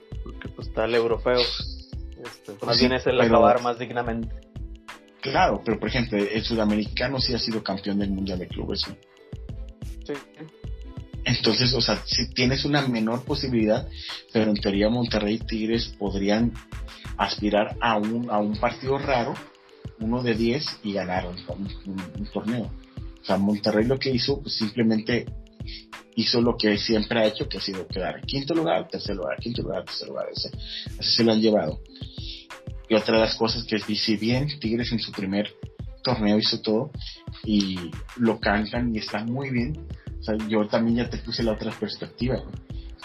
pues 0.64 0.68
está 0.70 0.86
el 0.86 0.96
europeo. 0.96 1.40
Este, 1.40 2.52
más 2.54 2.60
Pues 2.60 2.78
sí, 2.78 2.84
bien 2.88 2.94
es 2.94 3.06
el 3.08 3.18
pero- 3.18 3.38
acabar 3.38 3.62
más 3.62 3.78
dignamente. 3.80 4.34
Claro, 5.22 5.62
pero 5.64 5.80
por 5.80 5.88
ejemplo, 5.90 6.18
el 6.18 6.44
sudamericano 6.44 7.20
sí 7.22 7.34
ha 7.34 7.40
sido 7.40 7.64
campeón 7.64 8.00
del 8.00 8.12
Mundial 8.12 8.40
de 8.40 8.48
Clubes, 8.48 8.86
¿no? 8.90 8.96
Sí. 10.06 10.14
Entonces, 11.26 11.74
o 11.74 11.80
sea, 11.80 12.02
si 12.06 12.30
tienes 12.34 12.66
una 12.66 12.86
menor 12.86 13.24
posibilidad, 13.24 13.88
pero 14.34 14.52
en 14.52 14.58
teoría 14.58 14.90
Monterrey 14.90 15.36
y 15.36 15.40
Tigres 15.40 15.96
podrían 15.98 16.52
aspirar 17.16 17.78
a 17.80 17.96
un, 17.98 18.30
a 18.30 18.40
un 18.40 18.58
partido 18.58 18.98
raro, 18.98 19.34
uno 20.02 20.22
de 20.22 20.34
10, 20.34 20.80
y 20.84 20.92
ganar 20.92 21.26
un, 21.28 21.38
un- 21.88 22.02
un 22.20 22.26
torneo. 22.34 22.70
O 23.22 23.26
sea, 23.26 23.38
Monterrey 23.38 23.86
lo 23.86 23.98
que 23.98 24.10
hizo, 24.12 24.42
pues 24.42 24.56
simplemente 24.58 25.26
hizo 26.16 26.42
lo 26.42 26.56
que 26.58 26.78
siempre 26.78 27.20
ha 27.20 27.26
hecho, 27.26 27.48
que 27.48 27.58
ha 27.58 27.62
sido 27.62 27.88
quedar 27.88 28.18
en 28.20 28.26
quinto 28.26 28.54
lugar, 28.54 28.88
tercer 28.88 29.16
lugar, 29.16 29.38
quinto 29.40 29.62
lugar, 29.62 29.84
tercer 29.86 30.08
lugar, 30.08 30.28
sea, 30.34 30.52
así 31.00 31.16
se 31.16 31.24
lo 31.24 31.32
han 31.32 31.42
llevado. 31.42 31.80
Y 32.90 32.96
otra 32.96 33.16
de 33.16 33.22
las 33.22 33.36
cosas 33.36 33.64
que 33.64 33.80
si 33.80 34.18
bien 34.18 34.48
Tigres 34.60 34.92
en 34.92 35.00
su 35.00 35.12
primer 35.12 35.50
torneo 36.04 36.38
hizo 36.38 36.62
todo, 36.62 36.92
y 37.46 37.78
lo 38.18 38.40
cantan 38.40 38.94
y 38.96 39.00
está 39.00 39.24
muy 39.24 39.50
bien, 39.50 39.88
o 40.20 40.24
sea, 40.24 40.36
yo 40.48 40.68
también 40.68 40.98
ya 40.98 41.10
te 41.10 41.18
puse 41.18 41.44
la 41.44 41.54
otra 41.54 41.72
perspectiva, 41.72 42.38
güey. 42.38 42.56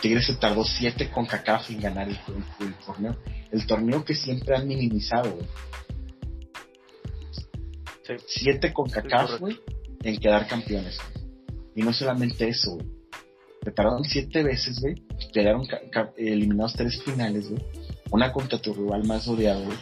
Tigres 0.00 0.26
se 0.26 0.34
tardó 0.36 0.62
siete 0.64 1.10
con 1.10 1.26
CACAF 1.26 1.70
en 1.70 1.80
ganar 1.80 2.08
el, 2.08 2.14
el- 2.28 2.66
el 2.68 2.74
torneo. 2.86 3.16
El 3.50 3.66
torneo 3.66 4.04
que 4.04 4.14
siempre 4.14 4.54
han 4.54 4.68
minimizado, 4.68 5.32
güey. 5.32 5.46
Sí. 8.06 8.14
Siete 8.26 8.72
con 8.72 8.88
CACAF, 8.88 9.40
güey, 9.40 9.58
en 10.02 10.18
quedar 10.18 10.46
campeones. 10.46 10.98
Y 11.74 11.82
no 11.82 11.92
solamente 11.92 12.48
eso, 12.48 12.74
güey. 12.76 12.86
Se 13.68 13.74
tardaron 13.74 14.02
siete 14.02 14.42
veces, 14.42 14.80
güey. 14.80 14.94
Quedaron 15.30 15.66
eliminados 16.16 16.72
tres 16.72 17.02
finales, 17.02 17.50
güey. 17.50 17.62
Una 18.10 18.32
contra 18.32 18.58
tu 18.58 18.72
rival 18.72 19.04
más 19.04 19.28
odiado, 19.28 19.62
güey. 19.62 19.76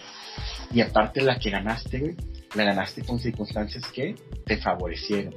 Y 0.72 0.80
aparte 0.80 1.22
la 1.22 1.38
que 1.38 1.50
ganaste, 1.50 2.00
güey, 2.00 2.16
la 2.56 2.64
ganaste 2.64 3.02
con 3.02 3.20
circunstancias 3.20 3.84
que 3.94 4.16
te 4.44 4.56
favorecieron. 4.56 5.32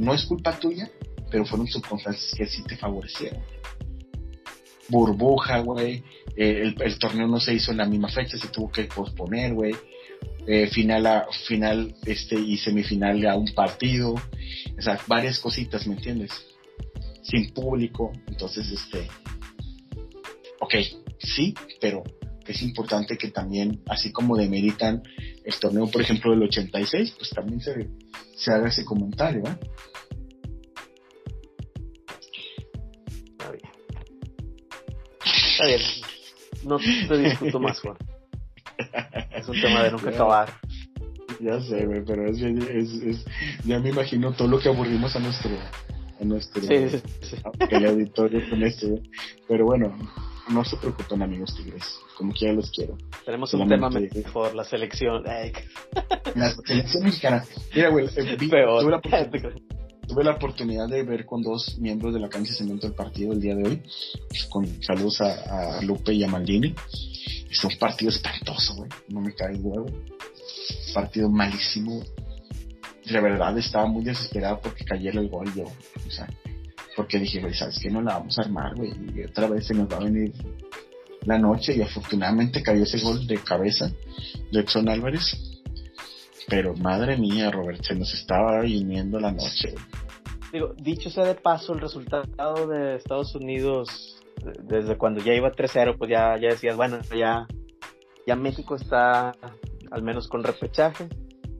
No 0.00 0.12
es 0.12 0.24
culpa 0.24 0.58
tuya, 0.58 0.90
pero 1.30 1.44
fueron 1.46 1.68
circunstancias 1.68 2.32
que 2.36 2.46
sí 2.46 2.64
te 2.64 2.76
favorecieron. 2.76 3.40
Burbuja, 4.88 5.60
güey. 5.60 6.02
eh, 6.36 6.62
el, 6.62 6.82
el 6.82 6.98
torneo 6.98 7.28
no 7.28 7.38
se 7.38 7.54
hizo 7.54 7.70
en 7.70 7.76
la 7.76 7.86
misma 7.86 8.08
fecha, 8.08 8.36
se 8.36 8.48
tuvo 8.48 8.72
que 8.72 8.84
posponer, 8.86 9.54
güey. 9.54 9.76
eh, 10.48 10.66
final 10.66 11.06
a 11.06 11.26
final 11.46 11.94
este 12.04 12.34
y 12.34 12.56
semifinal 12.58 13.24
a 13.26 13.36
un 13.36 13.46
partido, 13.54 14.14
o 14.14 14.82
sea, 14.82 14.98
varias 15.06 15.38
cositas, 15.38 15.86
¿me 15.86 15.94
entiendes? 15.94 16.32
Sin 17.24 17.52
público, 17.52 18.12
entonces 18.28 18.70
este, 18.70 19.08
ok, 20.60 20.74
sí, 21.18 21.54
pero 21.80 22.04
es 22.46 22.62
importante 22.62 23.16
que 23.16 23.30
también, 23.30 23.82
así 23.88 24.12
como 24.12 24.36
demeritan 24.36 25.02
el 25.44 25.54
torneo, 25.58 25.90
por 25.90 26.02
ejemplo, 26.02 26.30
del 26.32 26.42
86, 26.44 27.14
pues 27.18 27.30
también 27.30 27.60
se, 27.60 27.88
se 28.36 28.52
haga 28.52 28.68
ese 28.68 28.84
comentario, 28.84 29.42
¿eh? 29.46 29.56
Está 33.34 33.50
bien. 33.50 33.70
Está 35.24 35.66
bien. 35.66 35.80
No 36.64 36.78
te 36.78 37.18
discuto 37.18 37.60
más, 37.60 37.80
Juan. 37.80 37.96
Es 39.36 39.48
un 39.48 39.60
tema 39.60 39.82
de 39.82 39.90
nunca 39.92 40.08
acabar. 40.14 40.54
Ya 41.40 41.60
sé, 41.60 41.84
güey, 41.84 42.02
pero 42.04 42.30
es, 42.30 42.40
es, 42.40 42.92
es, 43.02 43.24
ya 43.64 43.78
me 43.80 43.90
imagino 43.90 44.32
todo 44.32 44.48
lo 44.48 44.58
que 44.58 44.68
aburrimos 44.68 45.14
a 45.16 45.18
nuestro, 45.18 45.50
nuestro 46.24 46.62
Sí, 46.62 46.88
sí, 46.90 46.98
sí. 47.22 47.36
el 47.70 47.86
auditorio 47.86 48.40
con 48.50 48.62
esto. 48.62 48.86
Pero 49.48 49.64
bueno, 49.66 49.96
no 50.48 50.64
se 50.64 50.76
preocupen, 50.76 51.22
amigos 51.22 51.54
tigres, 51.56 51.84
como 52.18 52.32
quiera 52.32 52.54
los 52.54 52.70
quiero. 52.70 52.96
Tenemos 53.24 53.52
un 53.54 53.60
Solamente- 53.60 54.08
tema 54.08 54.24
mejor, 54.26 54.54
la 54.54 54.64
selección. 54.64 55.22
Ay, 55.26 55.52
La 56.34 56.50
selección 56.66 57.04
mexicana. 57.04 57.44
Mira, 57.74 57.88
güey, 57.90 58.06
eh, 58.16 58.36
vi- 58.38 58.48
peor. 58.48 58.80
tuve, 58.82 58.90
la, 58.90 59.30
tuve 60.08 60.24
la 60.24 60.32
oportunidad 60.32 60.88
de 60.88 61.02
ver 61.02 61.24
con 61.26 61.42
dos 61.42 61.78
miembros 61.78 62.12
de 62.14 62.20
la 62.20 62.28
cancha 62.28 62.50
de 62.52 62.58
cemento 62.58 62.86
el 62.86 62.94
partido 62.94 63.32
el 63.32 63.40
día 63.40 63.54
de 63.54 63.68
hoy. 63.68 63.82
Con 64.50 64.66
saludos 64.82 65.20
a, 65.20 65.78
a 65.78 65.82
Lupe 65.82 66.12
y 66.12 66.24
a 66.24 66.28
Maldini. 66.28 66.74
Es 67.50 67.62
un 67.64 67.70
partido 67.78 68.10
espantoso, 68.10 68.74
güey. 68.74 68.90
No 69.08 69.20
me 69.20 69.32
cae 69.34 69.54
el 69.54 69.60
huevo. 69.62 69.86
Partido 70.92 71.28
malísimo. 71.30 72.02
De 73.10 73.20
verdad 73.20 73.56
estaba 73.58 73.86
muy 73.86 74.02
desesperado 74.02 74.60
porque 74.62 74.84
cayera 74.84 75.20
el 75.20 75.28
gol 75.28 75.52
yo. 75.54 75.64
O 75.64 76.10
sea, 76.10 76.28
porque 76.96 77.18
dije, 77.18 77.40
güey, 77.40 77.54
¿sabes 77.54 77.78
qué? 77.82 77.90
No 77.90 78.00
la 78.00 78.18
vamos 78.18 78.38
a 78.38 78.42
armar, 78.42 78.74
güey. 78.74 78.92
Y 79.14 79.24
otra 79.24 79.48
vez 79.48 79.66
se 79.66 79.74
nos 79.74 79.90
va 79.90 79.96
a 79.96 80.04
venir 80.04 80.32
la 81.22 81.38
noche 81.38 81.74
y 81.74 81.82
afortunadamente 81.82 82.62
cayó 82.62 82.82
ese 82.82 83.00
gol 83.00 83.26
de 83.26 83.38
cabeza 83.38 83.90
de 84.52 84.60
Edson 84.60 84.88
Álvarez. 84.88 85.62
Pero 86.48 86.74
madre 86.74 87.16
mía, 87.16 87.50
Robert, 87.50 87.82
se 87.82 87.94
nos 87.94 88.12
estaba 88.14 88.60
viniendo 88.60 89.18
la 89.18 89.32
noche. 89.32 89.74
Digo, 90.52 90.74
dicho 90.76 91.10
sea 91.10 91.24
de 91.24 91.34
paso, 91.34 91.72
el 91.72 91.80
resultado 91.80 92.66
de 92.68 92.96
Estados 92.96 93.34
Unidos, 93.34 94.22
desde 94.62 94.96
cuando 94.96 95.22
ya 95.22 95.34
iba 95.34 95.50
3-0, 95.50 95.96
pues 95.98 96.10
ya, 96.10 96.36
ya 96.38 96.50
decías, 96.50 96.76
bueno, 96.76 97.00
ya, 97.16 97.46
ya 98.26 98.36
México 98.36 98.76
está 98.76 99.34
al 99.90 100.02
menos 100.02 100.28
con 100.28 100.44
repechaje. 100.44 101.08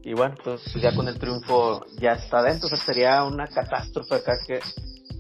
Y 0.04 0.12
bueno, 0.12 0.34
pues 0.44 0.62
ya 0.74 0.94
con 0.94 1.08
el 1.08 1.18
triunfo 1.18 1.86
ya 1.98 2.12
está 2.12 2.42
dentro. 2.42 2.66
O 2.66 2.68
sea, 2.68 2.76
sería 2.76 3.24
una 3.24 3.46
catástrofe 3.46 4.16
acá 4.16 4.34
que, 4.46 4.60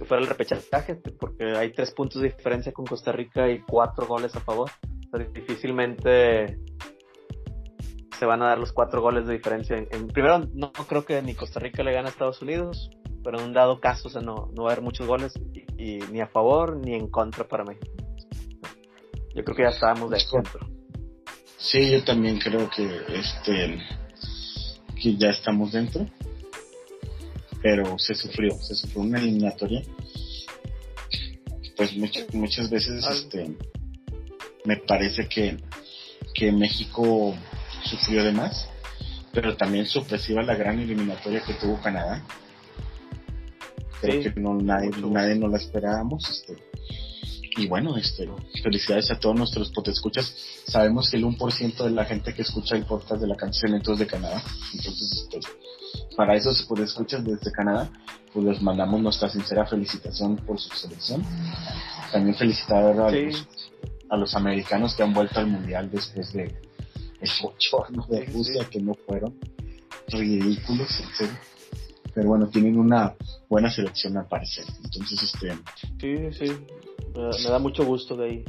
fuera 0.04 0.22
el 0.22 0.28
repechaje, 0.28 0.96
porque 1.18 1.56
hay 1.56 1.72
tres 1.72 1.90
puntos 1.92 2.20
de 2.20 2.28
diferencia 2.28 2.70
con 2.70 2.84
Costa 2.84 3.10
Rica 3.10 3.48
y 3.48 3.60
cuatro 3.62 4.06
goles 4.06 4.36
a 4.36 4.40
favor. 4.40 4.70
O 5.10 5.18
difícilmente 5.18 6.58
se 8.18 8.26
van 8.26 8.42
a 8.42 8.48
dar 8.48 8.58
los 8.58 8.72
cuatro 8.72 9.00
goles 9.00 9.26
de 9.26 9.32
diferencia. 9.32 9.76
En, 9.90 10.08
primero, 10.08 10.40
no 10.52 10.70
creo 10.72 11.06
que 11.06 11.20
ni 11.22 11.34
Costa 11.34 11.60
Rica 11.60 11.82
le 11.82 11.92
gane 11.92 12.08
a 12.08 12.10
Estados 12.10 12.42
Unidos, 12.42 12.90
pero 13.22 13.38
en 13.38 13.46
un 13.46 13.52
dado 13.54 13.80
caso, 13.80 14.08
o 14.08 14.10
sea, 14.10 14.20
no, 14.20 14.50
no 14.54 14.64
va 14.64 14.70
a 14.70 14.72
haber 14.74 14.84
muchos 14.84 15.06
goles 15.06 15.32
y, 15.78 15.98
ni 16.12 16.20
a 16.20 16.26
favor 16.26 16.76
ni 16.76 16.94
en 16.94 17.08
contra 17.08 17.48
para 17.48 17.64
México. 17.64 17.90
Yo 19.34 19.42
creo 19.44 19.56
que 19.56 19.62
ya 19.62 19.70
estábamos 19.70 20.10
de 20.10 20.18
dentro. 20.30 20.66
Sí, 21.56 21.90
yo 21.90 22.04
también 22.04 22.38
creo 22.38 22.68
que 22.68 22.84
este 23.08 23.78
que 25.04 25.16
ya 25.16 25.28
estamos 25.28 25.72
dentro. 25.72 26.08
Pero 27.62 27.98
se 27.98 28.14
sufrió, 28.14 28.56
se 28.56 28.74
sufrió 28.74 29.02
una 29.02 29.18
eliminatoria. 29.18 29.82
Pues 31.76 31.94
muchas, 31.96 32.32
muchas 32.32 32.70
veces 32.70 33.06
este 33.06 33.54
me 34.64 34.78
parece 34.78 35.28
que, 35.28 35.58
que 36.34 36.52
México 36.52 37.34
sufrió 37.84 38.24
de 38.24 38.32
más, 38.32 38.66
pero 39.32 39.56
también 39.56 39.84
sorpresiva 39.84 40.42
la 40.42 40.54
gran 40.54 40.80
eliminatoria 40.80 41.42
que 41.44 41.52
tuvo 41.54 41.80
Canadá. 41.82 42.24
Creo 44.00 44.22
Sí, 44.22 44.30
que 44.30 44.40
no 44.40 44.54
nadie, 44.54 44.90
nadie 45.10 45.34
no 45.34 45.48
la 45.48 45.58
esperábamos. 45.58 46.30
Este, 46.30 46.56
y 47.56 47.66
bueno, 47.68 47.96
este, 47.96 48.28
felicidades 48.62 49.10
a 49.10 49.18
todos 49.18 49.36
nuestros 49.36 49.70
potescuchas. 49.70 50.34
Sabemos 50.66 51.10
que 51.10 51.16
el 51.16 51.24
1% 51.24 51.84
de 51.84 51.90
la 51.90 52.04
gente 52.04 52.34
que 52.34 52.42
escucha 52.42 52.76
el 52.76 52.84
podcast 52.84 53.20
de 53.20 53.28
la 53.28 53.36
canción 53.36 53.74
es 53.74 53.98
de 53.98 54.06
Canadá. 54.06 54.42
Entonces, 54.72 55.28
este, 55.32 55.40
para 56.16 56.34
esos 56.34 56.62
potescuchas 56.64 57.24
desde 57.24 57.52
Canadá, 57.52 57.90
pues 58.32 58.44
les 58.44 58.62
mandamos 58.62 59.00
nuestra 59.00 59.28
sincera 59.28 59.66
felicitación 59.66 60.36
por 60.36 60.58
su 60.58 60.68
selección. 60.74 61.22
También 62.12 62.34
felicitar 62.36 62.98
a, 63.00 63.10
Sí. 63.10 63.24
los, 63.26 63.46
a 64.10 64.16
los 64.16 64.34
americanos 64.34 64.94
que 64.94 65.02
han 65.02 65.14
vuelto 65.14 65.38
al 65.40 65.46
mundial 65.46 65.90
después 65.90 66.32
de 66.32 66.44
el 67.20 67.30
bochorno 67.42 68.06
de 68.08 68.24
Rusia 68.26 68.66
que 68.70 68.80
no 68.80 68.94
fueron. 69.06 69.38
Ridículos, 70.08 70.88
en 71.00 71.14
serio. 71.16 71.38
Pero 72.14 72.28
bueno, 72.28 72.48
tienen 72.48 72.78
una 72.78 73.14
buena 73.48 73.70
selección 73.70 74.16
al 74.16 74.26
parecer. 74.28 74.64
Entonces, 74.84 75.22
este, 75.22 75.52
Sí, 76.00 76.46
sí. 76.46 76.52
Me, 77.14 77.22
me 77.22 77.50
da 77.50 77.58
mucho 77.58 77.84
gusto 77.84 78.16
de 78.16 78.24
ahí. 78.24 78.44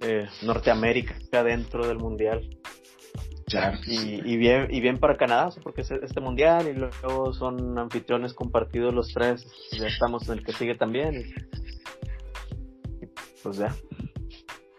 Eh, 0.00 0.26
Norteamérica 0.42 1.16
dentro 1.42 1.86
del 1.86 1.98
mundial. 1.98 2.46
claro. 3.46 3.78
Y, 3.86 4.36
bien 4.36 4.68
y 4.70 4.80
bien 4.80 4.98
para 4.98 5.16
Canadá, 5.16 5.48
porque 5.62 5.80
es 5.80 5.90
este 5.90 6.20
mundial 6.20 6.68
y 6.68 6.74
luego 6.74 7.32
son 7.32 7.78
anfitriones 7.78 8.34
compartidos 8.34 8.92
los 8.92 9.08
tres. 9.14 9.46
Ya 9.72 9.86
estamos 9.86 10.28
en 10.28 10.38
el 10.38 10.44
que 10.44 10.52
sigue 10.52 10.74
también. 10.74 11.14
Y 13.00 13.06
pues 13.42 13.56
ya. 13.56 13.74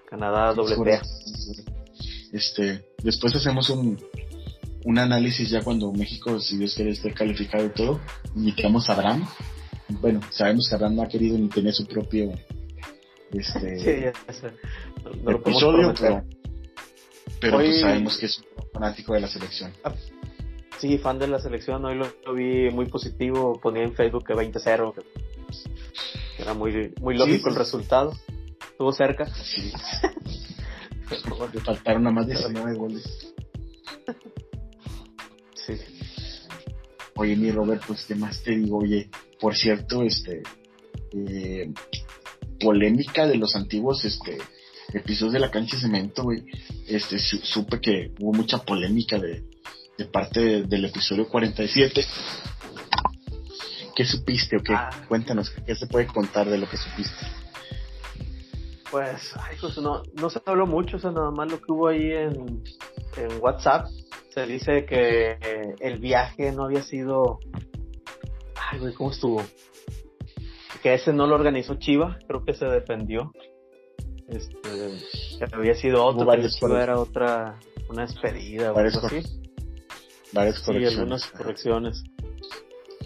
Canadá 0.08 0.54
dobletea. 0.54 1.02
Este, 2.32 2.86
después 3.02 3.36
hacemos 3.36 3.70
un, 3.70 3.98
un 4.84 5.00
análisis 5.00 5.50
ya 5.50 5.64
cuando 5.64 5.92
México, 5.92 6.40
si 6.40 6.58
Dios 6.58 6.76
quiere, 6.76 6.92
esté 6.92 7.12
calificado 7.14 7.66
y 7.66 7.70
todo. 7.70 8.00
Invitamos 8.36 8.90
a 8.90 8.94
Abraham. 8.94 9.28
Bueno, 10.02 10.20
sabemos 10.32 10.68
que 10.70 10.76
Abraham 10.76 10.96
no 10.96 11.02
ha 11.02 11.08
querido 11.08 11.38
ni 11.38 11.48
tener 11.50 11.74
su 11.74 11.88
propio 11.88 12.32
este, 13.40 13.80
Sí, 13.80 14.02
ya 14.28 14.34
sé. 14.34 14.52
No, 15.04 15.12
no 15.12 15.32
lo 15.32 15.42
podemos 15.44 15.64
episodio, 15.64 15.94
pero, 16.00 16.24
pero 17.40 17.58
pues 17.58 17.80
sabemos 17.82 18.18
que 18.18 18.26
es 18.28 18.38
un 18.40 18.70
fanático 18.74 19.14
de 19.14 19.22
la 19.22 19.28
selección. 19.28 19.72
Sí, 20.80 20.98
fan 20.98 21.20
de 21.20 21.28
la 21.28 21.40
selección. 21.40 21.84
Hoy 21.86 21.96
lo, 21.96 22.06
lo 22.26 22.34
vi 22.34 22.70
muy 22.70 22.88
positivo. 22.88 23.60
Ponía 23.62 23.84
en 23.84 23.94
Facebook 23.94 24.26
que 24.26 24.34
20-0. 24.34 24.94
que, 24.94 25.02
pues, 25.46 25.64
Era 26.38 26.54
muy, 26.54 26.94
muy 27.00 27.18
lógico 27.18 27.46
Sí. 27.46 27.50
el 27.50 27.56
resultado. 27.56 28.14
Estuvo 28.72 28.92
cerca. 28.92 29.26
Sí. 29.28 29.72
Le 31.54 31.62
faltaron 31.62 32.08
a 32.08 32.12
más 32.12 32.28
19 32.28 32.76
goles. 32.78 33.34
Sí. 35.54 35.74
Oye, 37.16 37.36
mi 37.36 37.52
Robert, 37.52 37.84
pues, 37.88 38.06
¿qué 38.06 38.16
más 38.16 38.44
te 38.44 38.52
digo? 38.52 38.80
Oye, 38.80 39.10
por 39.40 39.56
cierto, 39.56 40.04
este, 40.04 40.44
eh, 41.14 41.72
polémica 42.66 43.28
de 43.28 43.36
los 43.38 43.56
antiguos, 43.56 44.04
este, 44.06 44.38
episodios 44.94 45.34
de 45.34 45.40
la 45.40 45.52
cancha 45.52 45.76
de 45.78 45.84
cemento, 45.84 46.24
güey. 46.24 46.44
Este, 46.88 47.20
su- 47.20 47.38
supe 47.38 47.80
que 47.80 48.12
hubo 48.20 48.34
mucha 48.34 48.58
polémica 48.58 49.20
de, 49.20 49.44
de 49.98 50.06
parte 50.06 50.40
de- 50.40 50.64
del 50.64 50.86
episodio 50.86 51.28
47. 51.30 52.04
¿Qué 53.96 54.04
supiste 54.06 54.58
o 54.58 54.64
qué? 54.64 54.74
Ah. 54.74 54.90
Cuéntanos, 55.08 55.52
¿qué 55.66 55.76
se 55.76 55.88
puede 55.88 56.08
contar 56.08 56.50
de 56.50 56.58
lo 56.58 56.68
que 56.70 56.78
supiste? 56.78 57.14
Pues, 58.92 59.32
ay, 59.38 59.56
pues 59.62 59.78
no, 59.78 60.04
no 60.14 60.30
se 60.30 60.42
habló 60.46 60.66
mucho, 60.68 60.98
o 60.98 61.00
sea, 61.00 61.12
nada 61.12 61.32
más 61.32 61.50
lo 61.52 61.60
que 61.62 61.72
hubo 61.72 61.88
ahí 61.88 62.12
en, 62.12 62.64
en 63.18 63.42
WhatsApp. 63.42 63.88
Se 64.34 64.46
dice 64.46 64.86
que 64.86 65.38
el 65.80 66.00
viaje 66.00 66.52
no 66.52 66.66
había 66.66 66.82
sido. 66.84 67.40
Ay, 68.56 68.80
güey, 68.80 68.94
¿cómo 68.94 69.12
estuvo? 69.12 69.42
Que 70.86 70.94
ese 70.94 71.12
no 71.14 71.26
lo 71.26 71.34
organizó 71.34 71.80
Chiva, 71.80 72.20
creo 72.28 72.46
que 72.46 72.54
se 72.54 72.66
defendió. 72.66 73.32
Este, 74.28 74.60
que 75.40 75.56
había 75.56 75.74
sido 75.74 76.06
otro, 76.06 76.30
que 76.30 76.48
Chiva 76.48 76.84
era 76.84 77.00
otra, 77.00 77.60
una 77.90 78.04
despedida 78.04 78.72
o 78.72 78.78
algo 78.78 79.00
así. 79.00 79.24
Varias 80.32 80.58
Sí, 80.60 80.66
correcciones. 80.66 80.98
algunas 81.00 81.26
correcciones. 81.32 82.04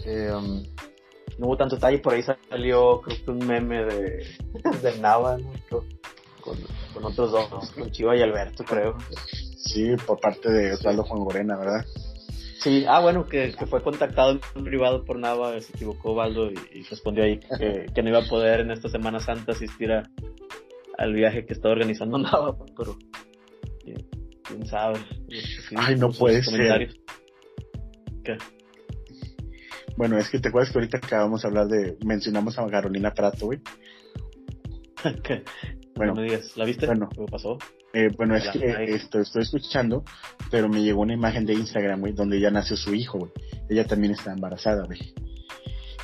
Eh, 0.04 0.30
um, 0.30 0.62
no 1.38 1.46
hubo 1.46 1.56
tanto 1.56 1.76
detalle, 1.76 2.00
por 2.00 2.12
ahí 2.12 2.22
salió 2.22 3.00
creo 3.00 3.24
que 3.24 3.30
un 3.30 3.46
meme 3.46 3.82
de, 3.86 4.26
de 4.82 4.98
Nava, 4.98 5.38
Con, 5.70 6.58
con 6.92 7.04
otros 7.06 7.30
dos, 7.30 7.70
con 7.70 7.90
Chiva 7.92 8.14
y 8.14 8.20
Alberto, 8.20 8.62
creo. 8.62 8.98
Sí, 9.56 9.96
por 10.06 10.20
parte 10.20 10.50
de 10.50 10.74
Osvaldo 10.74 11.02
Juan 11.04 11.24
Gorena, 11.24 11.56
¿verdad? 11.56 11.86
Sí, 12.60 12.84
ah, 12.86 13.00
bueno, 13.00 13.26
que, 13.26 13.54
que 13.58 13.66
fue 13.66 13.82
contactado 13.82 14.38
en 14.54 14.64
privado 14.64 15.04
por 15.04 15.18
Nava, 15.18 15.58
se 15.60 15.72
equivocó 15.72 16.14
Baldo 16.14 16.50
y, 16.50 16.58
y 16.78 16.82
respondió 16.82 17.24
ahí 17.24 17.38
que, 17.38 17.86
que 17.94 18.02
no 18.02 18.10
iba 18.10 18.18
a 18.18 18.28
poder 18.28 18.60
en 18.60 18.70
esta 18.70 18.88
Semana 18.90 19.18
Santa 19.18 19.52
asistir 19.52 19.92
a, 19.92 20.02
al 20.98 21.14
viaje 21.14 21.46
que 21.46 21.54
estaba 21.54 21.72
organizando 21.72 22.18
Nava, 22.18 22.56
pero 22.76 22.98
quién, 23.82 24.06
quién 24.42 24.66
sabe. 24.66 24.98
Ay, 25.76 25.96
no 25.96 26.10
puede 26.10 26.42
ser. 26.42 26.94
¿Qué? 28.24 28.36
Bueno, 29.96 30.18
es 30.18 30.28
que 30.28 30.38
te 30.38 30.48
acuerdas 30.48 30.72
que 30.72 30.78
ahorita 30.78 30.98
acabamos 30.98 31.42
de 31.42 31.48
hablar 31.48 31.66
de, 31.66 31.96
mencionamos 32.04 32.58
a 32.58 32.66
Carolina 32.66 33.12
Prato, 33.12 33.46
güey. 33.46 33.60
Bueno, 35.96 36.14
me 36.14 36.22
digas, 36.22 36.56
¿la 36.56 36.64
viste? 36.64 36.86
Bueno, 36.86 37.10
¿qué 37.10 37.26
pasó? 37.30 37.58
Eh, 37.92 38.10
bueno, 38.16 38.36
es 38.36 38.48
que 38.50 38.94
esto 38.94 39.20
estoy 39.20 39.42
escuchando, 39.42 40.04
pero 40.50 40.68
me 40.68 40.82
llegó 40.82 41.00
una 41.00 41.14
imagen 41.14 41.44
de 41.44 41.54
Instagram, 41.54 42.00
güey, 42.00 42.12
donde 42.12 42.38
ya 42.38 42.50
nació 42.50 42.76
su 42.76 42.94
hijo, 42.94 43.18
güey. 43.18 43.32
Ella 43.68 43.84
también 43.84 44.12
está 44.12 44.32
embarazada, 44.32 44.84
güey. 44.84 45.12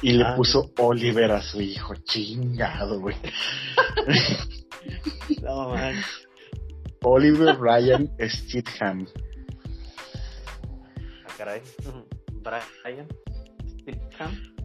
Y 0.02 0.12
le 0.12 0.24
ah, 0.24 0.34
puso 0.36 0.72
Oliver 0.78 1.30
a 1.30 1.42
su 1.42 1.60
hijo, 1.60 1.94
chingado, 2.04 3.00
güey. 3.00 3.16
no, 5.42 5.70
man. 5.70 5.94
Oliver 7.02 7.56
Ryan 7.58 8.10
Stidham. 8.20 9.06
Ah, 11.24 11.32
caray. 11.38 11.62
Brian 12.42 13.08
Stidham. 13.66 14.55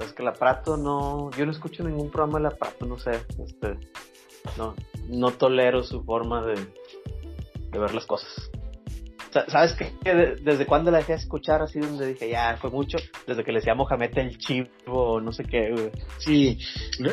Sabes 0.00 0.14
que 0.14 0.22
la 0.22 0.32
Prato 0.32 0.78
no. 0.78 1.30
Yo 1.36 1.44
no 1.44 1.52
escucho 1.52 1.84
ningún 1.84 2.10
programa 2.10 2.38
de 2.38 2.44
la 2.44 2.56
Prato, 2.56 2.86
no 2.86 2.98
sé. 2.98 3.10
Este, 3.44 3.76
no, 4.56 4.74
no 5.10 5.30
tolero 5.32 5.82
su 5.82 6.02
forma 6.04 6.42
de, 6.46 6.54
de 6.54 7.78
ver 7.78 7.94
las 7.94 8.06
cosas. 8.06 8.50
¿Sabes 9.48 9.74
qué? 9.74 9.92
Desde 10.42 10.64
cuando 10.64 10.90
la 10.90 10.98
dejé 10.98 11.12
de 11.12 11.18
escuchar, 11.18 11.60
así 11.60 11.78
donde 11.78 12.06
dije, 12.06 12.30
ya, 12.30 12.56
fue 12.56 12.70
mucho, 12.70 12.96
desde 13.26 13.44
que 13.44 13.52
le 13.52 13.58
decía 13.58 13.74
Mohamed 13.74 14.16
el 14.16 14.38
chivo, 14.38 15.20
no 15.20 15.32
sé 15.32 15.44
qué, 15.44 15.70
güey. 15.70 15.90
Sí, 16.18 16.58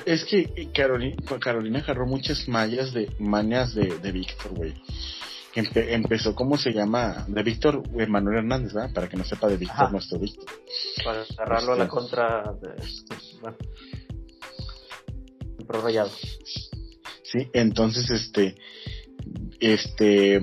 es 0.05 0.23
que 0.23 0.71
Carolina, 0.73 1.17
Carolina 1.39 1.79
agarró 1.79 2.07
muchas 2.07 2.47
mallas 2.47 2.93
de 2.93 3.11
mañas 3.19 3.75
de, 3.75 3.99
de 3.99 4.11
Víctor, 4.13 4.53
güey. 4.55 4.73
Empezó, 5.59 6.35
¿cómo 6.35 6.57
se 6.57 6.71
llama? 6.71 7.25
De 7.27 7.43
Víctor 7.43 7.83
Manuel 8.07 8.39
Hernández, 8.39 8.73
¿verdad? 8.73 8.93
Para 8.93 9.09
que 9.09 9.17
no 9.17 9.23
sepa 9.23 9.47
de 9.47 9.57
Víctor, 9.57 9.91
nuestro 9.91 10.19
Víctor. 10.19 10.45
Para 11.03 11.21
agarrarlo 11.21 11.73
a 11.73 11.77
la 11.77 11.83
este. 11.83 11.95
contra 11.95 12.43
de. 12.61 12.75
Bueno, 13.41 13.57
rayado. 15.83 16.11
Sí, 17.23 17.49
entonces, 17.53 18.09
este. 18.09 18.55
Este 19.59 20.41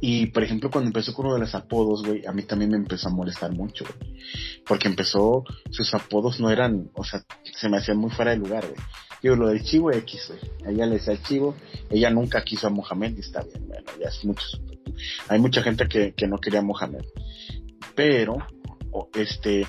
y 0.00 0.26
por 0.26 0.44
ejemplo, 0.44 0.70
cuando 0.70 0.88
empezó 0.88 1.12
con 1.12 1.26
uno 1.26 1.34
de 1.34 1.40
los 1.40 1.54
apodos, 1.54 2.04
güey, 2.04 2.24
a 2.26 2.32
mí 2.32 2.42
también 2.42 2.70
me 2.70 2.76
empezó 2.76 3.08
a 3.08 3.12
molestar 3.12 3.52
mucho, 3.52 3.84
güey. 3.84 4.22
Porque 4.66 4.88
empezó, 4.88 5.44
sus 5.70 5.92
apodos 5.94 6.38
no 6.40 6.50
eran, 6.50 6.90
o 6.94 7.04
sea, 7.04 7.24
se 7.42 7.68
me 7.68 7.78
hacían 7.78 7.98
muy 7.98 8.10
fuera 8.10 8.30
de 8.30 8.36
lugar, 8.36 8.64
güey. 8.64 8.80
Digo, 9.22 9.36
lo 9.36 9.48
del 9.48 9.62
chivo 9.62 9.92
X, 9.92 10.28
güey. 10.28 10.74
ella 10.74 10.86
le 10.86 10.94
decía 10.94 11.20
chivo, 11.22 11.54
ella 11.90 12.10
nunca 12.10 12.42
quiso 12.42 12.66
a 12.66 12.70
Mohamed 12.70 13.16
y 13.16 13.20
está 13.20 13.42
bien, 13.42 13.66
bueno, 13.66 13.90
ya 14.00 14.08
es 14.08 14.24
mucho. 14.24 14.46
Hay 15.28 15.38
mucha 15.38 15.62
gente 15.62 15.88
que, 15.88 16.12
que 16.12 16.26
no 16.26 16.38
quería 16.38 16.60
a 16.60 16.62
Mohamed. 16.62 17.04
Pero, 17.94 18.38
este, 19.14 19.66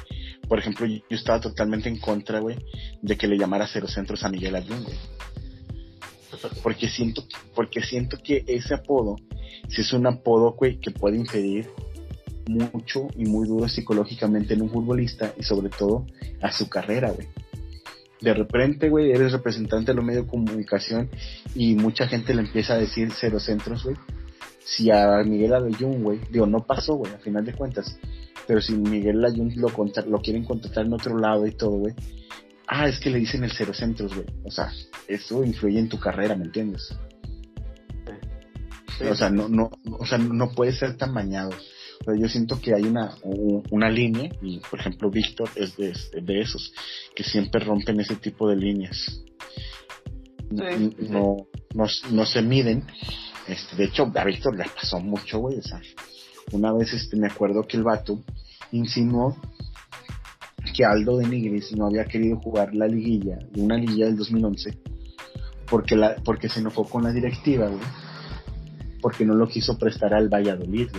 por 0.47 0.59
ejemplo, 0.59 0.85
yo 0.85 1.01
estaba 1.09 1.39
totalmente 1.39 1.89
en 1.89 1.99
contra, 1.99 2.39
güey, 2.39 2.57
de 3.01 3.17
que 3.17 3.27
le 3.27 3.37
llamara 3.37 3.67
cero 3.67 3.87
centros 3.87 4.23
a 4.23 4.29
Miguel 4.29 4.55
Ayun, 4.55 4.83
güey. 4.83 4.97
Porque 6.63 6.87
siento, 6.87 7.25
porque 7.55 7.81
siento 7.81 8.17
que 8.23 8.43
ese 8.47 8.73
apodo 8.75 9.17
si 9.67 9.81
es 9.81 9.93
un 9.93 10.07
apodo, 10.07 10.53
güey, 10.53 10.79
que 10.79 10.91
puede 10.91 11.17
impedir 11.17 11.69
mucho 12.47 13.07
y 13.15 13.25
muy 13.25 13.47
duro 13.47 13.67
psicológicamente 13.67 14.53
en 14.53 14.63
un 14.63 14.69
futbolista 14.69 15.33
y 15.37 15.43
sobre 15.43 15.69
todo 15.69 16.05
a 16.41 16.51
su 16.51 16.67
carrera, 16.67 17.11
güey. 17.11 17.27
De 18.21 18.33
repente, 18.33 18.89
güey, 18.89 19.11
eres 19.11 19.31
representante 19.31 19.91
de 19.91 19.95
los 19.95 20.05
medios 20.05 20.25
de 20.25 20.29
comunicación 20.29 21.09
y 21.55 21.75
mucha 21.75 22.07
gente 22.07 22.33
le 22.33 22.41
empieza 22.41 22.73
a 22.73 22.77
decir 22.77 23.09
cero 23.11 23.39
centros, 23.39 23.83
güey. 23.83 23.95
Si 24.65 24.91
a 24.91 25.23
Miguel 25.23 25.53
Ayun, 25.53 26.03
güey, 26.03 26.19
digo, 26.29 26.45
no 26.45 26.65
pasó, 26.65 26.95
güey, 26.95 27.13
a 27.13 27.17
final 27.17 27.45
de 27.45 27.53
cuentas, 27.53 27.97
pero 28.45 28.61
si 28.61 28.73
Miguel 28.73 29.23
Ayun 29.23 29.53
lo, 29.55 29.69
lo 30.07 30.21
quieren 30.21 30.43
contratar 30.43 30.85
en 30.85 30.93
otro 30.93 31.17
lado 31.17 31.47
y 31.47 31.51
todo, 31.51 31.71
güey, 31.71 31.93
ah, 32.67 32.87
es 32.87 32.99
que 32.99 33.09
le 33.09 33.19
dicen 33.19 33.43
el 33.43 33.51
cero 33.51 33.73
centros, 33.73 34.13
güey. 34.13 34.27
O 34.43 34.51
sea, 34.51 34.71
eso 35.07 35.43
influye 35.43 35.79
en 35.79 35.89
tu 35.89 35.99
carrera, 35.99 36.35
¿me 36.35 36.45
entiendes? 36.45 36.95
O 39.09 39.15
sea, 39.15 39.29
no, 39.29 39.47
no, 39.47 39.71
o 39.97 40.05
sea, 40.05 40.17
no 40.17 40.51
puede 40.51 40.73
ser 40.73 40.97
tan 40.97 41.13
bañado. 41.13 41.51
Pero 42.05 42.17
yo 42.17 42.27
siento 42.29 42.59
que 42.61 42.73
hay 42.73 42.83
una, 42.83 43.15
una 43.71 43.89
línea, 43.89 44.29
y 44.41 44.59
por 44.59 44.79
ejemplo 44.79 45.09
Víctor 45.09 45.49
es 45.55 45.75
de, 45.77 45.93
de 46.21 46.39
esos, 46.39 46.73
que 47.15 47.23
siempre 47.23 47.63
rompen 47.63 47.99
ese 47.99 48.15
tipo 48.15 48.47
de 48.49 48.55
líneas. 48.55 49.21
no, 50.49 51.47
no, 51.73 51.85
no, 52.11 52.25
se 52.25 52.41
miden. 52.41 52.85
Este, 53.47 53.75
de 53.75 53.85
hecho, 53.85 54.11
a 54.15 54.23
Víctor 54.23 54.57
le 54.57 54.65
pasó 54.65 54.99
mucho, 54.99 55.39
güey. 55.39 55.57
O 55.57 55.63
sea, 55.63 55.81
una 56.51 56.71
vez 56.73 56.93
este, 56.93 57.17
me 57.17 57.27
acuerdo 57.27 57.63
que 57.63 57.77
el 57.77 57.83
vato 57.83 58.23
insinuó 58.71 59.37
que 60.75 60.85
Aldo 60.85 61.17
de 61.17 61.27
Nigris 61.27 61.75
no 61.75 61.87
había 61.87 62.05
querido 62.05 62.37
jugar 62.37 62.73
la 62.73 62.87
liguilla, 62.87 63.39
una 63.57 63.75
liguilla 63.75 64.05
del 64.05 64.17
2011, 64.17 64.77
porque, 65.69 65.95
la, 65.95 66.15
porque 66.23 66.47
se 66.47 66.59
enojó 66.59 66.85
con 66.85 67.03
la 67.03 67.11
directiva, 67.11 67.67
güey 67.67 67.81
porque 69.01 69.25
no 69.25 69.35
lo 69.35 69.47
quiso 69.47 69.77
prestar 69.77 70.13
al 70.13 70.29
Valladolid, 70.29 70.89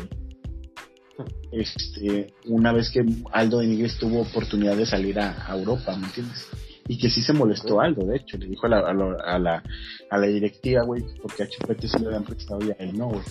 Este, 1.53 2.33
una 2.47 2.73
vez 2.73 2.91
que 2.91 3.05
Aldo 3.33 3.59
de 3.59 3.67
Nigris 3.67 3.99
tuvo 3.99 4.21
oportunidad 4.21 4.77
de 4.77 4.87
salir 4.87 5.19
a, 5.19 5.47
Europa, 5.51 5.97
¿me 5.97 6.07
entiendes? 6.07 6.47
Y 6.89 6.99
que 6.99 7.09
sí 7.09 7.23
se 7.23 7.33
molestó 7.33 7.81
Aldo, 7.81 8.05
de 8.07 8.17
hecho, 8.17 8.37
le 8.37 8.47
dijo 8.47 8.67
a 8.67 8.71
la, 8.71 8.79
a 8.81 9.39
la, 9.39 9.63
a 10.11 10.19
la, 10.19 10.27
directiva, 10.27 10.83
güey, 10.83 11.05
porque 11.23 11.45
a 11.45 11.49
Chupete 11.49 11.89
se 11.89 11.99
le 12.01 12.07
habían 12.07 12.25
prestado 12.25 12.61
y 12.65 12.71
a 12.71 12.77
él 12.79 12.97
no, 12.97 13.09
güey. 13.09 13.23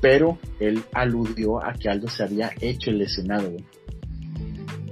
Pero 0.00 0.38
él 0.58 0.82
aludió 0.92 1.64
a 1.64 1.74
que 1.74 1.88
Aldo 1.88 2.08
se 2.08 2.24
había 2.24 2.50
hecho 2.60 2.90
el 2.90 2.98
lesionado, 2.98 3.50
güey. 3.50 3.64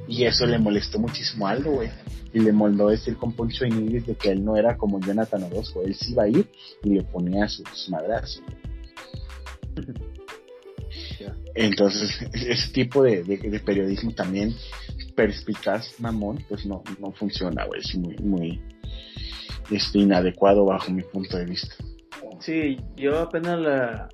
Y 0.07 0.25
eso 0.25 0.47
le 0.47 0.59
molestó 0.59 0.99
muchísimo 0.99 1.47
a 1.47 1.53
Aldo, 1.53 1.73
güey 1.73 1.91
y 2.33 2.41
le 2.41 2.53
moldó 2.53 2.89
decir 2.89 3.17
con 3.17 3.33
Poncho 3.33 3.65
Inglés 3.65 4.07
de 4.07 4.15
que 4.15 4.31
él 4.31 4.45
no 4.45 4.57
era 4.57 4.77
como 4.77 5.01
Jonathan 5.01 5.43
Orozco, 5.45 5.83
él 5.83 5.95
sí 5.95 6.13
iba 6.13 6.25
a 6.25 6.29
ir 6.29 6.49
y 6.83 6.91
le 6.91 7.03
ponía 7.03 7.49
sus 7.49 7.89
madrazos. 7.89 8.43
Entonces, 11.61 12.19
ese 12.33 12.73
tipo 12.73 13.03
de, 13.03 13.63
periodismo 13.65 14.13
también 14.13 14.55
perspicaz, 15.15 16.01
mamón, 16.01 16.43
pues 16.49 16.65
no, 16.65 16.83
no 16.99 17.13
funciona, 17.13 17.67
güey, 17.67 17.81
es 17.81 17.95
muy, 17.95 18.17
muy 18.17 18.63
este, 19.71 19.99
inadecuado 19.99 20.65
bajo 20.65 20.91
mi 20.91 21.03
punto 21.03 21.37
de 21.37 21.45
vista. 21.45 21.75
Sí, 22.41 22.79
yo 22.97 23.19
apenas 23.19 23.61
la, 23.61 24.09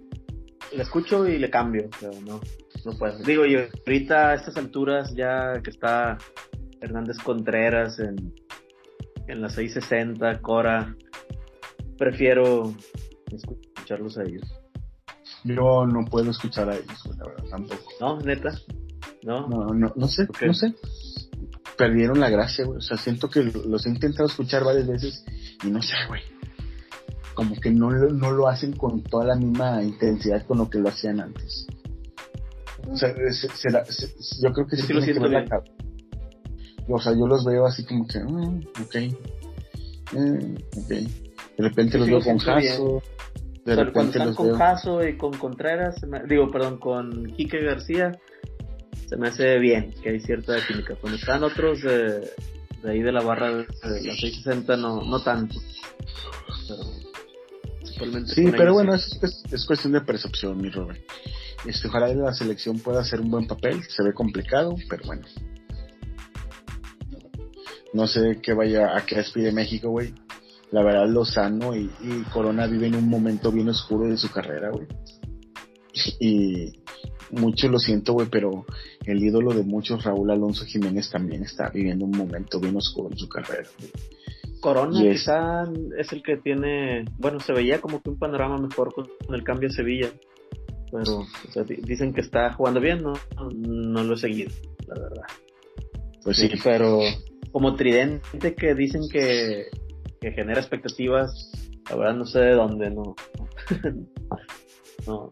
la 0.73 0.83
escucho 0.83 1.29
y 1.29 1.39
le 1.39 1.49
cambio, 1.49 1.89
pero 2.01 2.13
no, 2.23 2.41
no 2.85 2.99
puedo. 2.99 3.17
Digo, 3.21 3.47
yo 3.47 3.61
ahorita 3.87 4.31
a 4.31 4.35
estas 4.35 4.57
alturas 4.57 5.15
ya 5.15 5.61
que 5.63 5.71
está 5.71 6.19
Hernández 6.81 7.19
Contreras 7.19 8.01
en, 8.01 8.35
en 9.29 9.41
la 9.41 9.49
660, 9.49 10.41
Cora. 10.41 10.97
Prefiero 11.97 12.75
escucharlos 13.31 14.19
a 14.19 14.25
ellos. 14.25 14.43
Yo 15.47 15.87
no 15.87 16.05
puedo 16.05 16.31
escuchar 16.31 16.69
a 16.69 16.77
ellos, 16.77 17.03
la 17.19 17.25
verdad, 17.25 17.45
tampoco. 17.51 17.91
¿No? 18.01 18.21
¿Neta? 18.21 18.51
No, 19.23 19.49
no, 19.49 19.67
no, 19.75 19.93
no 19.95 20.09
sé, 20.09 20.27
no 20.45 20.55
sé. 20.55 20.75
Perdieron 21.77 22.21
la 22.21 22.31
gracia, 22.31 22.65
güey. 22.65 22.79
O 22.79 22.81
sea, 22.81 22.97
siento 22.97 23.29
que 23.29 23.43
los 23.43 23.87
he 23.87 23.91
intentado 23.91 24.29
escuchar 24.29 24.65
varias 24.65 24.87
veces 24.87 25.25
y 25.63 25.69
no 25.69 25.83
sé, 25.83 25.95
güey. 26.09 26.23
Como 27.35 27.55
que 27.57 27.71
no, 27.71 27.91
no 27.91 28.31
lo 28.31 28.49
hacen 28.49 28.73
con 28.73 29.03
toda 29.03 29.25
la 29.25 29.37
misma 29.37 29.83
intensidad 29.83 30.47
con 30.47 30.59
lo 30.59 30.71
que 30.71 30.79
lo 30.79 30.89
hacían 30.89 31.21
antes. 31.21 31.67
O 32.89 32.97
sea, 32.97 33.15
yo 33.15 34.53
creo 34.53 34.67
que 34.67 34.77
sí, 34.77 34.93
lo 34.93 35.03
siento 35.03 35.27
la, 35.27 35.45
o 36.89 37.01
sea, 37.01 37.13
yo 37.13 37.27
los 37.27 37.45
veo 37.45 37.67
así 37.67 37.85
como 37.85 38.07
que, 38.07 38.21
mm, 38.21 38.59
ok, 38.83 38.95
eh, 38.95 40.55
ok. 40.77 40.89
De 40.89 41.69
repente 41.69 41.99
los 41.99 42.07
veo 42.07 42.21
con 42.21 42.39
Jaso. 42.39 43.03
De 43.67 43.75
repente 43.75 44.21
los 44.21 44.37
con 44.37 44.57
Jaso 44.57 45.05
y 45.05 45.17
con 45.17 45.37
Contreras, 45.37 45.97
digo, 46.29 46.53
perdón, 46.53 46.79
con 46.79 47.33
Quique 47.35 47.65
García, 47.65 48.13
se 49.09 49.17
me 49.17 49.27
hace 49.27 49.59
bien 49.59 49.93
que 50.03 50.11
hay 50.11 50.21
cierta 50.21 50.57
química. 50.69 50.95
Cuando 51.01 51.19
están 51.19 51.43
otros 51.43 51.83
de, 51.83 52.31
ahí 52.85 53.03
de 53.03 53.11
la 53.11 53.23
barra 53.23 53.57
de, 53.57 53.67
la 53.83 54.15
660, 54.15 54.77
no, 54.77 55.03
no 55.03 55.21
tanto. 55.21 55.57
sí, 58.27 58.53
pero 58.57 58.73
bueno, 58.73 58.95
es, 58.95 59.19
es, 59.51 59.65
cuestión 59.67 59.95
de 59.95 60.01
percepción, 60.01 60.57
mi 60.59 60.71
Robert. 60.71 61.01
Este, 61.67 61.89
ojalá 61.89 62.07
la 62.15 62.33
selección 62.35 62.79
pueda 62.79 63.01
hacer 63.01 63.21
un 63.21 63.33
buen 63.33 63.49
papel, 63.49 63.83
se 63.89 64.05
ve 64.05 64.13
complicado, 64.13 64.77
pero 64.89 65.03
bueno, 65.07 65.27
no 67.93 68.07
sé 68.07 68.39
qué 68.41 68.53
vaya 68.53 68.97
a 68.97 69.05
qué 69.05 69.17
aspire 69.17 69.51
México, 69.51 69.91
güey. 69.91 70.15
La 70.73 70.83
verdad, 70.83 71.09
Lozano 71.09 71.77
y, 71.77 71.91
y 72.03 72.23
Corona 72.33 72.67
viven 72.67 72.95
un 72.95 73.09
momento 73.09 73.53
bien 73.53 73.69
oscuro 73.69 74.09
de 74.09 74.17
su 74.17 74.31
carrera, 74.31 74.71
güey. 74.71 74.87
Y 76.21 76.73
mucho 77.31 77.69
lo 77.69 77.79
siento, 77.79 78.13
güey, 78.13 78.29
pero 78.31 78.67
el 79.05 79.23
ídolo 79.23 79.53
de 79.53 79.63
muchos, 79.63 80.05
Raúl 80.05 80.31
Alonso 80.31 80.65
Jiménez, 80.65 81.11
también 81.11 81.43
está 81.43 81.71
viviendo 81.71 82.05
un 82.05 82.17
momento 82.17 82.61
bien 82.61 82.77
oscuro 82.77 83.11
en 83.11 83.19
su 83.19 83.29
carrera. 83.29 83.69
Corona 84.61 85.01
quizá 85.01 85.65
es 85.99 86.13
el 86.13 86.23
que 86.23 86.37
tiene, 86.39 87.05
bueno, 87.19 87.41
se 87.41 87.53
veía 87.53 87.81
como 87.81 88.03
que 88.03 88.11
un 88.11 88.19
panorama 88.19 88.59
mejor 88.59 88.93
con 88.93 89.07
el 89.35 89.45
cambio 89.45 89.69
a 89.69 89.73
Sevilla, 89.73 90.11
pero 90.91 91.25
dicen 91.83 92.13
que 92.13 92.21
está 92.21 92.53
jugando 92.53 92.81
bien, 92.81 93.03
no, 93.03 93.15
no 93.55 94.05
lo 94.05 94.15
he 94.15 94.19
seguido, 94.19 94.51
la 94.89 95.01
verdad. 95.01 95.27
Pues 96.25 96.39
sí. 96.39 96.51
Pero 96.65 97.01
como 97.53 97.75
tridente 97.75 98.55
que 98.55 98.75
dicen 98.75 99.03
que, 99.11 99.67
que 100.21 100.33
genera 100.33 100.61
expectativas, 100.61 101.53
la 101.89 101.97
verdad 101.97 102.15
no 102.15 102.25
sé 102.27 102.41
de 102.41 102.55
dónde, 102.55 102.91
no. 102.91 103.15
no, 105.07 105.29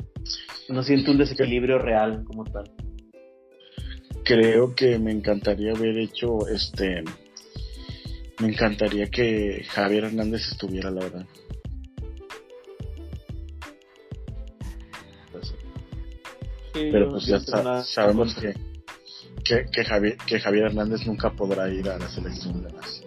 no 0.68 0.82
siento 0.82 1.10
un 1.10 1.18
desequilibrio 1.18 1.78
real 1.78 2.24
como 2.24 2.44
tal. 2.44 2.70
Creo 4.24 4.74
que 4.74 4.98
me 4.98 5.12
encantaría 5.12 5.72
haber 5.72 5.98
hecho 5.98 6.46
este. 6.48 7.04
Me 8.40 8.48
encantaría 8.48 9.06
que 9.06 9.64
Javier 9.68 10.04
Hernández 10.04 10.48
estuviera, 10.52 10.90
la 10.90 11.02
verdad. 11.02 11.26
Pero 16.72 17.10
pues 17.10 17.26
ya 17.26 17.38
sabemos 17.84 18.34
que, 18.34 18.52
que, 19.44 19.66
que, 19.70 19.84
Javier, 19.84 20.16
que 20.26 20.40
Javier 20.40 20.64
Hernández 20.64 21.06
nunca 21.06 21.30
podrá 21.30 21.68
ir 21.68 21.88
a 21.88 21.98
la 21.98 22.08
selección 22.08 22.64
de 22.64 22.72
las. 22.72 23.03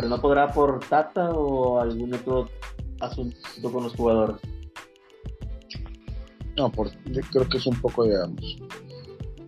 ¿Pero 0.00 0.08
no 0.08 0.18
podrá 0.18 0.48
por 0.48 0.80
Tata 0.80 1.28
o 1.28 1.78
algún 1.78 2.14
otro 2.14 2.48
asunto 3.00 3.36
con 3.70 3.84
los 3.84 3.94
jugadores? 3.94 4.36
No, 6.56 6.72
por, 6.72 6.90
creo 7.30 7.46
que 7.46 7.58
es 7.58 7.66
un 7.66 7.78
poco 7.78 8.04
de 8.04 8.16
ambos. 8.16 8.56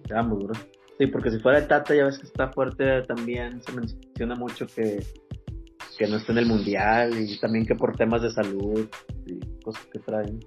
De 0.07 0.15
ambos, 0.15 0.45
bro. 0.45 0.55
Sí, 0.99 1.07
porque 1.07 1.31
si 1.31 1.39
fuera 1.39 1.59
de 1.59 1.69
Tata, 1.69 1.95
ya 1.95 2.05
ves 2.05 2.19
que 2.19 2.27
está 2.27 2.53
fuerte 2.53 3.01
también. 3.05 3.63
Se 3.63 3.73
menciona 3.73 4.35
mucho 4.35 4.67
que, 4.67 5.03
que 5.97 6.07
no 6.07 6.19
está 6.19 6.33
en 6.33 6.39
el 6.39 6.47
mundial 6.47 7.19
y 7.19 7.41
también 7.41 7.65
que 7.65 7.75
por 7.75 7.97
temas 7.97 8.21
de 8.21 8.31
salud 8.31 8.87
y 9.25 9.41
cosas 9.63 9.87
que 9.87 10.01
traen. 10.01 10.39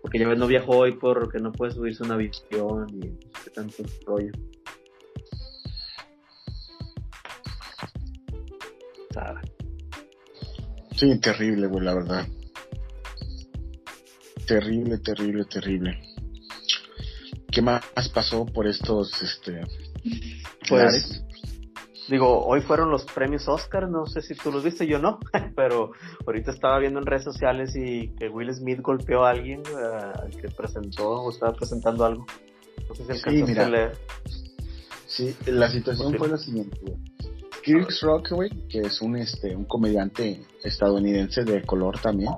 Porque 0.00 0.20
ya 0.20 0.28
ves, 0.28 0.38
no 0.38 0.46
viajó 0.46 0.76
hoy 0.76 0.92
porque 0.92 1.40
no 1.40 1.50
puede 1.50 1.72
subirse 1.72 2.04
una 2.04 2.16
visión 2.16 2.86
y 2.90 3.00
qué 3.42 3.50
tanto 3.52 3.82
rollo. 4.06 4.30
Sí, 10.96 11.18
terrible, 11.20 11.66
güey, 11.66 11.84
la 11.84 11.94
verdad. 11.94 12.26
Terrible, 14.46 14.98
terrible, 14.98 15.44
terrible. 15.44 16.00
¿Qué 17.50 17.62
más 17.62 17.82
pasó 18.14 18.46
por 18.46 18.66
estos, 18.66 19.22
este, 19.22 19.62
pues, 20.68 21.24
digo, 22.08 22.44
hoy 22.44 22.60
fueron 22.60 22.90
los 22.90 23.04
premios 23.04 23.48
Oscar, 23.48 23.88
no 23.88 24.06
sé 24.06 24.22
si 24.22 24.34
tú 24.34 24.52
los 24.52 24.62
viste, 24.62 24.86
yo 24.86 24.98
no, 24.98 25.18
pero 25.56 25.92
ahorita 26.26 26.50
estaba 26.50 26.78
viendo 26.78 27.00
en 27.00 27.06
redes 27.06 27.24
sociales 27.24 27.74
y 27.74 28.14
que 28.16 28.28
Will 28.28 28.52
Smith 28.54 28.80
golpeó 28.80 29.24
a 29.24 29.30
alguien 29.30 29.60
uh, 29.60 30.36
que 30.38 30.48
presentó 30.48 31.10
o 31.10 31.30
estaba 31.30 31.54
presentando 31.54 32.04
algo. 32.04 32.26
No 32.88 32.94
sé 32.94 33.14
si 33.14 33.20
sí, 33.20 33.42
mira, 33.42 33.68
leer. 33.68 33.96
Sí, 35.06 35.34
la 35.46 35.70
situación 35.70 36.14
fue 36.14 36.28
la 36.28 36.36
siguiente, 36.36 36.78
Chris 37.66 38.00
Rock, 38.02 38.28
que 38.68 38.78
es 38.78 39.00
un, 39.00 39.16
este, 39.16 39.56
un 39.56 39.64
comediante 39.64 40.40
estadounidense 40.62 41.42
de 41.42 41.62
color 41.62 41.98
también, 42.00 42.30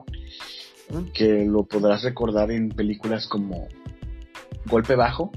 que 1.12 1.44
lo 1.44 1.64
podrás 1.64 2.02
recordar 2.02 2.50
en 2.50 2.70
películas 2.70 3.26
como 3.26 3.68
Golpe 4.64 4.94
Bajo. 4.94 5.30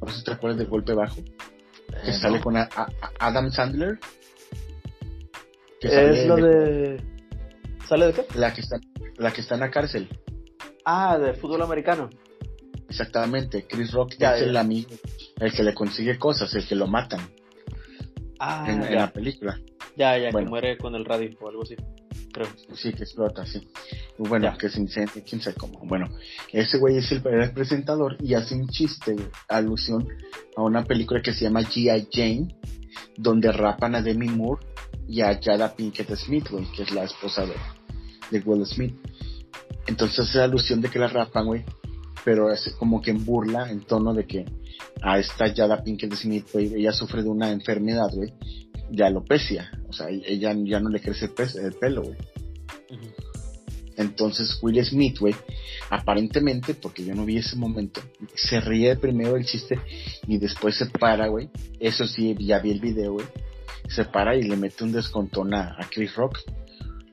No 0.00 0.12
sé 0.12 0.18
si 0.18 0.24
te 0.24 0.30
acuerdas 0.30 0.60
de 0.60 0.66
Golpe 0.66 0.94
Bajo. 0.94 1.16
Que 1.16 2.10
eh, 2.10 2.12
sale 2.12 2.40
con 2.40 2.54
Adam 2.56 3.50
Sandler. 3.50 3.98
es 5.80 6.26
lo 6.28 6.36
de... 6.36 7.02
¿Sale 7.88 8.06
de 8.06 8.12
qué? 8.12 8.26
La 8.36 8.54
que, 8.54 8.60
está, 8.60 8.78
la 9.16 9.32
que 9.32 9.40
está 9.40 9.54
en 9.54 9.60
la 9.62 9.70
cárcel. 9.72 10.08
Ah, 10.84 11.18
de 11.18 11.34
fútbol 11.34 11.62
americano. 11.62 12.08
Exactamente, 12.88 13.66
Chris 13.66 13.90
Rock 13.90 14.12
es 14.12 14.42
el 14.42 14.56
amigo, 14.56 14.90
el 15.40 15.52
que 15.52 15.64
le 15.64 15.74
consigue 15.74 16.20
cosas, 16.20 16.54
el 16.54 16.68
que 16.68 16.76
lo 16.76 16.86
matan. 16.86 17.20
Ah, 18.38 18.66
en, 18.68 18.94
la 18.94 19.12
película. 19.12 19.60
Ya, 19.96 20.16
ya, 20.16 20.30
que 20.30 20.44
muere 20.44 20.78
con 20.78 20.94
el 20.94 21.04
radio 21.04 21.30
o 21.40 21.48
algo 21.48 21.62
así. 21.62 21.76
Sí, 22.74 22.92
que 22.92 23.02
explota, 23.02 23.44
sí. 23.46 23.66
Bueno, 24.16 24.56
que 24.56 24.68
se 24.68 24.80
incendia, 24.80 25.22
quién 25.28 25.40
sabe 25.40 25.56
cómo. 25.56 25.80
Bueno, 25.84 26.08
ese 26.52 26.78
güey 26.78 26.98
es 26.98 27.10
el, 27.10 27.22
presentador 27.22 28.16
y 28.20 28.34
hace 28.34 28.54
un 28.54 28.68
chiste, 28.68 29.16
alusión 29.48 30.06
a 30.56 30.62
una 30.62 30.84
película 30.84 31.20
que 31.20 31.32
se 31.32 31.44
llama 31.44 31.62
G.I. 31.62 32.08
Jane, 32.12 32.56
donde 33.16 33.50
rapan 33.50 33.94
a 33.96 34.02
Demi 34.02 34.28
Moore 34.28 34.64
y 35.08 35.22
a 35.22 35.38
Jada 35.42 35.74
Pinkett 35.74 36.14
Smith, 36.14 36.48
güey, 36.50 36.70
que 36.72 36.82
es 36.82 36.92
la 36.92 37.04
esposa 37.04 37.44
de, 37.44 37.54
de 38.30 38.38
Will 38.44 38.64
Smith. 38.66 38.94
Entonces 39.86 40.20
hace 40.20 40.40
alusión 40.40 40.80
de 40.80 40.90
que 40.90 40.98
la 40.98 41.08
rapan, 41.08 41.46
güey, 41.46 41.64
pero 42.28 42.52
es 42.52 42.74
como 42.78 43.00
que 43.00 43.10
en 43.10 43.24
burla, 43.24 43.70
en 43.70 43.80
tono 43.80 44.12
de 44.12 44.26
que 44.26 44.44
a 45.00 45.18
esta 45.18 45.50
Jada 45.54 45.82
Pinkett 45.82 46.12
Smith, 46.12 46.44
güey, 46.52 46.74
ella 46.74 46.92
sufre 46.92 47.22
de 47.22 47.30
una 47.30 47.50
enfermedad, 47.50 48.10
güey, 48.12 48.34
de 48.90 49.02
alopecia. 49.02 49.70
O 49.88 49.94
sea, 49.94 50.10
ella 50.10 50.54
ya 50.62 50.78
no 50.78 50.90
le 50.90 51.00
crece 51.00 51.30
el 51.54 51.72
pelo, 51.72 52.02
güey. 52.02 52.18
Entonces 53.96 54.58
Will 54.60 54.84
Smith, 54.84 55.18
güey, 55.20 55.34
aparentemente, 55.88 56.74
porque 56.74 57.02
yo 57.02 57.14
no 57.14 57.24
vi 57.24 57.38
ese 57.38 57.56
momento, 57.56 58.02
se 58.34 58.60
ríe 58.60 58.96
primero 58.96 59.32
del 59.32 59.46
chiste 59.46 59.80
y 60.26 60.36
después 60.36 60.76
se 60.76 60.84
para, 60.84 61.28
güey. 61.28 61.48
Eso 61.80 62.06
sí, 62.06 62.36
ya 62.38 62.58
vi 62.58 62.72
el 62.72 62.80
video, 62.80 63.14
güey. 63.14 63.26
Se 63.88 64.04
para 64.04 64.36
y 64.36 64.42
le 64.42 64.58
mete 64.58 64.84
un 64.84 64.92
descontón 64.92 65.54
a, 65.54 65.78
Chris 65.90 66.14
Rock. 66.14 66.40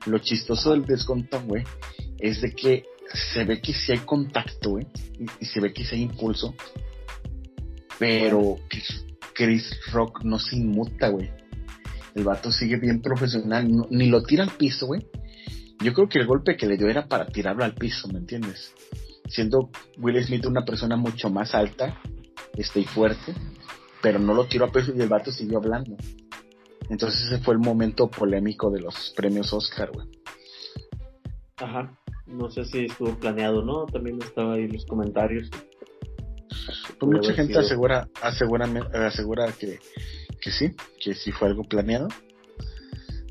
Lo 0.04 0.18
chistoso 0.18 0.72
del 0.72 0.84
descontón, 0.84 1.48
güey, 1.48 1.64
es 2.18 2.42
de 2.42 2.52
que 2.52 2.84
se 3.16 3.44
ve 3.44 3.60
que 3.60 3.72
sí 3.72 3.92
hay 3.92 3.98
contacto, 3.98 4.70
güey, 4.70 4.86
y, 5.40 5.44
se 5.46 5.60
ve 5.60 5.72
que 5.72 5.84
sí 5.84 5.96
hay 5.96 6.02
impulso, 6.02 6.54
pero 7.98 8.58
Chris 9.34 9.70
Rock 9.92 10.22
no 10.24 10.38
se 10.38 10.56
inmuta, 10.56 11.08
güey. 11.08 11.30
El 12.14 12.24
vato 12.24 12.50
sigue 12.50 12.76
bien 12.76 13.02
profesional, 13.02 13.68
ni 13.90 14.08
lo 14.08 14.22
tira 14.22 14.42
al 14.42 14.50
piso, 14.50 14.86
güey. 14.86 15.06
Yo 15.82 15.92
creo 15.92 16.08
que 16.08 16.18
el 16.18 16.26
golpe 16.26 16.56
que 16.56 16.66
le 16.66 16.78
dio 16.78 16.88
era 16.88 17.06
para 17.06 17.26
tirarlo 17.26 17.64
al 17.64 17.74
piso, 17.74 18.08
¿me 18.08 18.18
entiendes? 18.18 18.72
Siendo 19.28 19.70
Will 19.98 20.22
Smith 20.24 20.46
una 20.46 20.64
persona 20.64 20.96
mucho 20.96 21.28
más 21.28 21.54
alta 21.54 22.00
este, 22.54 22.80
y 22.80 22.84
fuerte, 22.84 23.34
pero 24.00 24.18
no 24.18 24.32
lo 24.32 24.46
tiró 24.46 24.64
a 24.64 24.72
piso 24.72 24.92
y 24.96 25.00
el 25.00 25.08
vato 25.08 25.30
siguió 25.30 25.58
hablando. 25.58 25.96
Entonces 26.88 27.26
ese 27.26 27.38
fue 27.38 27.54
el 27.54 27.60
momento 27.60 28.08
polémico 28.08 28.70
de 28.70 28.80
los 28.80 29.12
premios 29.16 29.52
Oscar, 29.52 29.90
güey. 29.92 30.06
Ajá. 31.58 31.98
No 32.26 32.50
sé 32.50 32.64
si 32.64 32.86
estuvo 32.86 33.14
planeado 33.18 33.60
o 33.60 33.64
no, 33.64 33.86
también 33.86 34.20
estaba 34.20 34.54
ahí 34.54 34.64
en 34.64 34.72
los 34.72 34.86
comentarios. 34.86 35.48
Pues 36.98 37.12
mucha 37.12 37.34
gente 37.34 37.58
asegura, 37.58 38.08
asegura, 38.20 38.66
asegura 39.06 39.52
que 39.52 39.78
que 40.46 40.52
sí, 40.52 40.70
que 41.02 41.14
sí 41.14 41.32
fue 41.32 41.48
algo 41.48 41.64
planeado. 41.64 42.06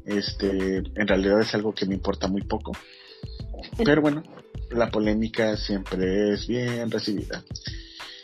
Este, 0.05 0.77
en 0.77 1.07
realidad 1.07 1.39
es 1.39 1.55
algo 1.55 1.73
que 1.73 1.85
me 1.85 1.95
importa 1.95 2.27
muy 2.27 2.41
poco. 2.41 2.73
Pero 3.83 4.01
bueno, 4.01 4.21
la 4.69 4.89
polémica 4.91 5.55
siempre 5.55 6.33
es 6.33 6.45
bien 6.45 6.91
recibida. 6.91 7.41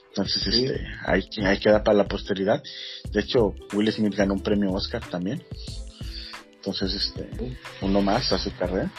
Entonces, 0.10 0.46
este, 0.46 0.82
ahí, 1.06 1.24
ahí 1.46 1.58
queda 1.60 1.86
para 1.86 2.00
la 2.00 2.08
posteridad. 2.08 2.62
De 3.12 3.22
hecho, 3.22 3.56
Will 3.74 3.92
Smith 3.94 4.14
ganó 4.14 4.34
un 4.34 4.44
premio 4.44 4.74
Oscar 4.74 5.02
también. 5.10 5.42
Entonces, 6.56 6.94
este, 6.94 7.30
uno 7.82 8.02
más 8.02 8.32
a 8.34 8.38
su 8.38 8.54
carrera. 8.58 8.92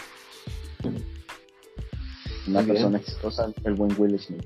Una 2.47 2.62
persona 2.62 2.99
exitosa, 2.99 3.53
el 3.64 3.74
buen 3.74 3.95
Will 3.99 4.18
Smith. 4.18 4.45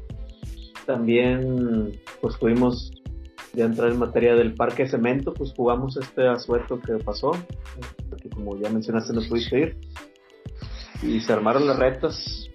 También, 0.85 1.99
pues 2.21 2.37
fuimos 2.37 2.93
ya 3.55 3.65
entrar 3.65 3.91
en 3.91 3.99
materia 3.99 4.35
del 4.35 4.55
parque 4.55 4.87
cemento, 4.87 5.33
pues 5.33 5.53
jugamos 5.57 5.97
este 5.97 6.29
asueto 6.29 6.81
que 6.81 6.95
pasó, 6.97 7.33
que 8.21 8.29
como 8.29 8.61
ya 8.61 8.69
mencionaste 8.71 9.15
no 9.15 9.23
pudiste 9.23 9.61
ir, 9.61 9.81
y 11.03 11.21
se 11.21 11.33
armaron 11.33 11.67
las 11.67 11.79
retas. 11.79 12.49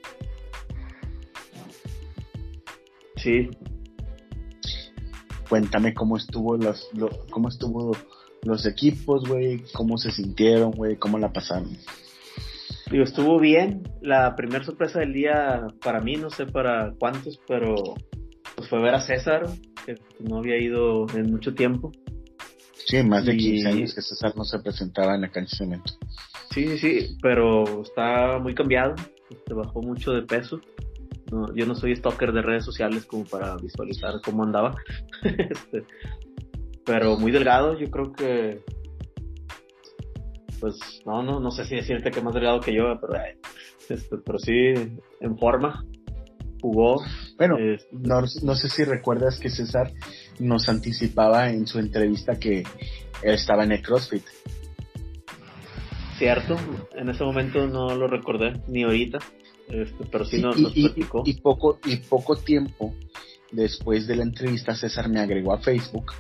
Sí. 3.15 3.49
Cuéntame 5.49 5.93
cómo 5.93 6.17
estuvo 6.17 6.55
los, 6.55 6.89
cómo 7.29 7.49
estuvo 7.49 7.91
los 8.43 8.65
equipos, 8.65 9.27
güey, 9.27 9.63
cómo 9.73 9.97
se 9.97 10.11
sintieron, 10.11 10.71
güey, 10.71 10.97
cómo 10.97 11.17
la 11.19 11.33
pasaron. 11.33 11.77
Digo, 12.91 13.05
estuvo 13.05 13.39
bien. 13.39 13.83
La 14.01 14.35
primera 14.35 14.65
sorpresa 14.65 14.99
del 14.99 15.13
día, 15.13 15.65
para 15.81 16.01
mí, 16.01 16.15
no 16.15 16.29
sé 16.29 16.45
para 16.45 16.93
cuántos, 16.99 17.39
pero 17.47 17.75
pues 18.55 18.67
fue 18.69 18.81
ver 18.81 18.93
a 18.93 19.01
César, 19.01 19.45
que 19.85 19.95
no 20.19 20.39
había 20.39 20.57
ido 20.57 21.07
en 21.15 21.31
mucho 21.31 21.53
tiempo. 21.53 21.91
Sí, 22.85 23.01
más 23.03 23.25
de 23.25 23.37
15 23.37 23.67
años 23.69 23.95
que 23.95 24.01
César 24.01 24.33
no 24.35 24.43
se 24.43 24.59
presentaba 24.59 25.15
en 25.15 25.21
la 25.21 25.29
cancha 25.29 25.51
de 25.51 25.57
cemento. 25.57 25.93
Sí, 26.49 26.67
sí, 26.67 26.77
sí, 26.77 27.17
pero 27.21 27.81
está 27.81 28.37
muy 28.39 28.53
cambiado, 28.53 28.95
se 29.47 29.53
bajó 29.53 29.81
mucho 29.81 30.11
de 30.11 30.23
peso. 30.23 30.59
yo 31.55 31.65
no 31.65 31.75
soy 31.75 31.95
stalker 31.95 32.33
de 32.33 32.41
redes 32.41 32.65
sociales 32.65 33.05
como 33.05 33.23
para 33.23 33.55
visualizar 33.55 34.15
cómo 34.25 34.43
andaba, 34.43 34.75
este, 35.23 35.85
pero 36.85 37.17
muy 37.17 37.31
delgado, 37.31 37.79
yo 37.79 37.89
creo 37.89 38.11
que 38.11 38.59
pues 40.61 41.01
no, 41.05 41.23
no, 41.23 41.39
no 41.39 41.51
sé 41.51 41.65
si 41.65 41.75
decirte 41.75 42.11
que 42.11 42.21
más 42.21 42.33
delgado 42.33 42.61
que 42.61 42.73
yo, 42.73 42.83
pero, 43.01 43.21
este, 43.89 44.17
pero 44.23 44.39
sí 44.39 44.53
en 45.19 45.37
forma. 45.37 45.83
Jugó. 46.61 47.01
Bueno, 47.37 47.57
no, 47.91 48.21
no 48.43 48.55
sé 48.55 48.69
si 48.69 48.83
recuerdas 48.83 49.39
que 49.39 49.49
César 49.49 49.91
nos 50.39 50.69
anticipaba 50.69 51.49
en 51.49 51.65
su 51.65 51.79
entrevista 51.79 52.37
que 52.37 52.59
él 52.59 53.33
estaba 53.33 53.63
en 53.63 53.71
el 53.71 53.81
CrossFit. 53.81 54.23
Cierto, 56.19 56.55
en 56.95 57.09
ese 57.09 57.23
momento 57.23 57.65
no 57.65 57.95
lo 57.95 58.07
recordé, 58.07 58.61
ni 58.67 58.83
ahorita, 58.83 59.17
este, 59.69 60.05
pero 60.11 60.23
sí, 60.23 60.39
nos, 60.39 60.55
y, 60.55 60.93
Y, 61.25 61.33
poco, 61.41 61.79
y 61.83 61.97
poco 61.97 62.35
tiempo 62.35 62.93
después 63.51 64.05
de 64.05 64.17
la 64.17 64.23
entrevista 64.23 64.75
César 64.75 65.09
me 65.09 65.19
agregó 65.19 65.53
a 65.53 65.61
Facebook 65.61 66.13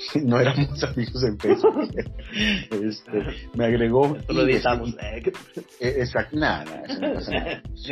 no 0.22 0.40
éramos 0.40 0.82
amigos 0.84 1.22
en 1.24 1.38
Facebook. 1.38 1.90
este, 2.70 3.24
me 3.54 3.64
agregó. 3.64 4.16
lo 4.28 4.42
editamos. 4.42 4.94
Eh, 5.00 5.22
exacto, 5.80 6.36
nada, 6.36 6.82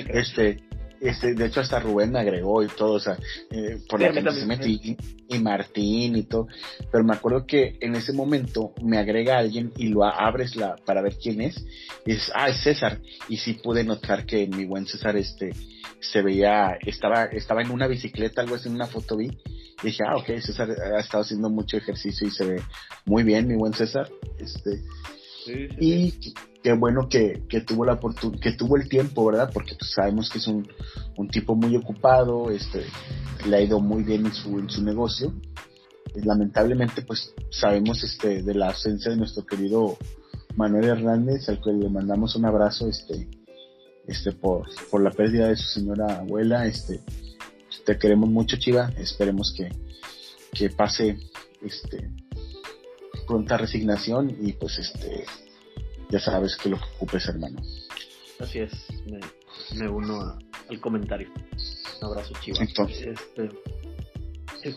Este, 0.09 0.59
este, 1.01 1.35
de 1.35 1.47
hecho 1.47 1.61
hasta 1.61 1.81
Rubén 1.81 2.13
me 2.13 2.19
agregó 2.19 2.63
y 2.63 2.69
todo, 2.69 2.95
o 2.95 3.01
sea, 3.01 3.19
eh, 3.51 3.79
por 3.89 4.01
la 4.01 4.13
que 4.13 4.23
se 4.33 4.47
metí, 4.47 4.97
y, 5.29 5.39
Martín 5.39 6.17
y 6.17 6.23
todo, 6.25 6.49
pero 6.91 7.05
me 7.05 7.15
acuerdo 7.15 7.47
que 7.47 7.77
en 7.81 7.95
ese 7.95 8.13
momento 8.13 8.73
me 8.83 8.99
agrega 8.99 9.39
alguien 9.39 9.73
y 9.77 9.89
lo 9.89 10.05
abres 10.05 10.57
la, 10.57 10.77
para 10.77 11.03
ver 11.03 11.17
quién 11.23 11.41
es, 11.41 11.65
y 12.07 12.13
dices, 12.13 12.33
ah, 12.35 12.49
es 12.49 12.63
César, 12.63 13.01
y 13.29 13.37
sí 13.37 13.55
pude 13.55 13.85
notar 13.85 14.27
que 14.27 14.47
mi 14.47 14.65
buen 14.65 14.87
César, 14.87 15.17
este, 15.17 15.53
se 16.01 16.23
veía, 16.23 16.79
estaba, 16.85 17.25
estaba 17.25 17.63
en 17.63 17.71
una 17.71 17.87
bicicleta, 17.87 18.41
algo 18.41 18.57
así, 18.57 18.69
en 18.69 18.75
una 18.75 18.87
foto 18.87 19.17
vi, 19.17 19.27
y 19.83 19.87
dije, 19.87 20.03
ah, 20.07 20.17
ok, 20.17 20.39
César 20.41 20.71
ha 20.71 21.01
estado 21.01 21.23
haciendo 21.23 21.51
mucho 21.51 21.77
ejercicio 21.77 22.27
y 22.27 22.31
se 22.31 22.45
ve 22.45 22.63
muy 23.05 23.23
bien, 23.23 23.47
mi 23.47 23.55
buen 23.55 23.75
César, 23.75 24.11
este, 24.39 24.83
y 25.81 26.35
qué 26.69 26.75
bueno 26.75 27.09
que, 27.09 27.45
que 27.49 27.63
tuvo 27.63 27.87
la 27.87 27.99
que 28.43 28.53
tuvo 28.53 28.77
el 28.77 28.91
tiempo, 28.91 29.25
¿verdad? 29.25 29.51
Porque 29.55 29.75
pues, 29.75 29.91
sabemos 29.91 30.29
que 30.29 30.37
es 30.37 30.47
un, 30.49 30.69
un, 31.17 31.27
tipo 31.29 31.55
muy 31.55 31.75
ocupado, 31.75 32.51
este, 32.51 32.85
le 33.49 33.57
ha 33.57 33.61
ido 33.63 33.81
muy 33.81 34.03
bien 34.03 34.27
en 34.27 34.35
su, 34.35 34.59
en 34.59 34.69
su 34.69 34.85
negocio. 34.85 35.33
Lamentablemente, 36.15 37.01
pues 37.01 37.33
sabemos 37.51 38.05
este, 38.05 38.43
de 38.43 38.55
la 38.55 38.67
ausencia 38.67 39.11
de 39.11 39.17
nuestro 39.17 39.47
querido 39.47 39.97
Manuel 40.57 40.85
Hernández, 40.85 41.49
al 41.49 41.59
cual 41.59 41.81
le 41.81 41.89
mandamos 41.89 42.37
un 42.37 42.45
abrazo, 42.45 42.87
este, 42.87 43.31
este, 44.07 44.33
por, 44.33 44.69
por 44.91 45.03
la 45.03 45.11
pérdida 45.11 45.49
de 45.49 45.57
su 45.57 45.69
señora 45.69 46.19
abuela, 46.19 46.67
este, 46.67 47.01
te 47.87 47.97
queremos 47.97 48.29
mucho, 48.29 48.59
Chiva, 48.59 48.93
esperemos 48.99 49.55
que, 49.57 49.71
que 50.53 50.69
pase, 50.69 51.17
este, 51.63 52.11
pronta 53.27 53.57
resignación 53.57 54.37
y 54.39 54.53
pues 54.53 54.79
este 54.79 55.25
ya 56.11 56.21
sabes 56.21 56.57
que 56.57 56.69
lo 56.69 56.77
que 56.77 56.85
ocupes 56.97 57.29
hermano. 57.29 57.61
Así 58.41 58.61
es 58.61 58.73
me, 59.75 59.89
uno 59.89 60.39
al 60.69 60.81
comentario. 60.81 61.29
Un 62.01 62.07
abrazo 62.07 62.35
chivo 62.41 62.59
entonces. 62.61 63.19
Este, 64.63 64.77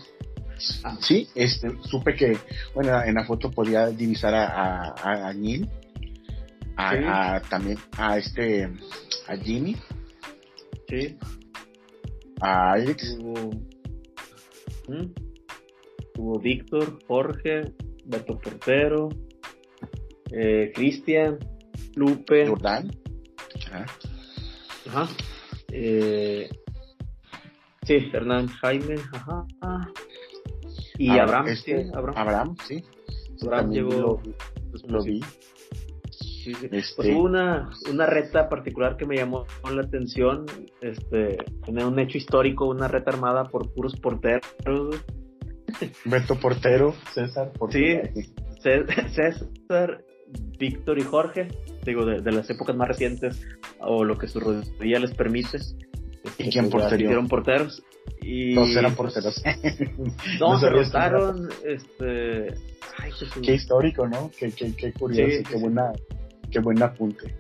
ah. 0.84 0.98
sí 1.00 1.28
este 1.36 1.70
supe 1.84 2.16
que 2.16 2.38
bueno 2.74 3.02
en 3.04 3.16
la 3.16 3.26
foto 3.26 3.50
podía 3.52 3.88
divisar 3.88 4.34
a 4.34 4.94
a, 4.94 5.30
a, 5.30 5.34
Neil 5.34 5.70
a, 6.78 7.42
también 7.50 7.78
a 7.98 8.18
este 8.18 8.70
a 9.28 9.36
Jimmy. 9.38 9.76
Sí. 10.88 11.18
A 12.42 12.74
Alex. 12.74 13.18
¿Mm? 14.88 15.32
tuvo 16.14 16.40
Víctor 16.40 17.00
Jorge 17.08 17.74
Beto 18.06 18.38
Portero, 18.40 19.10
eh, 20.32 20.72
Cristian, 20.74 21.40
Lupe. 21.96 22.48
Jordán. 22.48 22.92
Ajá. 24.88 25.08
Eh, 25.72 26.50
sí, 27.84 28.10
Hernán 28.12 28.48
Jaime. 28.48 28.96
Ajá. 29.14 29.46
Y 30.98 31.10
ah, 31.10 31.24
Abraham, 31.24 31.48
este, 31.48 31.84
sí. 31.84 31.90
Abraham, 31.94 32.18
Abraham 32.18 32.56
sí. 32.68 32.84
Abraham 33.44 33.72
llegó. 33.72 33.92
Lo, 33.92 34.22
lo 34.88 35.04
vi. 35.04 35.22
Sí, 36.12 36.54
sí. 36.54 36.70
Este... 36.72 36.96
Pues 36.96 37.10
hubo 37.10 37.24
una, 37.24 37.70
una 37.90 38.06
reta 38.06 38.50
particular 38.50 38.98
que 38.98 39.06
me 39.06 39.16
llamó 39.16 39.46
la 39.74 39.82
atención, 39.84 40.46
este, 40.82 41.38
un 41.68 42.00
hecho 42.00 42.18
histórico, 42.18 42.68
una 42.68 42.88
reta 42.88 43.12
armada 43.12 43.46
por 43.46 43.72
puros 43.74 43.96
porteros, 44.00 44.42
Beto 46.06 46.36
Portero, 46.40 46.94
César 47.14 47.52
Portero. 47.54 48.10
Sí, 48.14 48.34
César, 48.62 50.04
Víctor 50.58 51.00
y 51.00 51.04
Jorge, 51.04 51.48
digo, 51.86 52.06
de, 52.06 52.32
las 52.32 52.50
épocas 52.50 52.76
más 52.76 52.88
recientes, 52.88 53.42
o 53.80 54.04
lo 54.04 54.18
que 54.18 54.28
su 54.28 54.40
rodilla 54.40 55.00
les 55.00 55.14
permite. 55.14 55.60
¿Y 56.38 56.52
quién 56.52 56.70
pues, 56.70 56.84
porteros? 56.84 57.30
porteros. 57.30 57.84
Y... 58.22 58.54
Dos 58.54 58.76
eran 58.76 58.96
porteros. 58.96 59.42
no, 60.40 60.60
se 60.60 60.70
rotaron, 60.70 61.50
este... 61.66 62.54
Ay, 62.98 63.12
qué 63.42 63.56
histórico, 63.56 64.08
¿no? 64.08 64.30
Qué, 64.38 64.52
qué, 64.52 64.76
qué 64.76 64.94
curioso, 64.94 65.50
qué 65.50 65.58
buena, 65.58 65.92
qué 66.52 66.60
buen 66.60 66.82
apunte. 66.84 67.36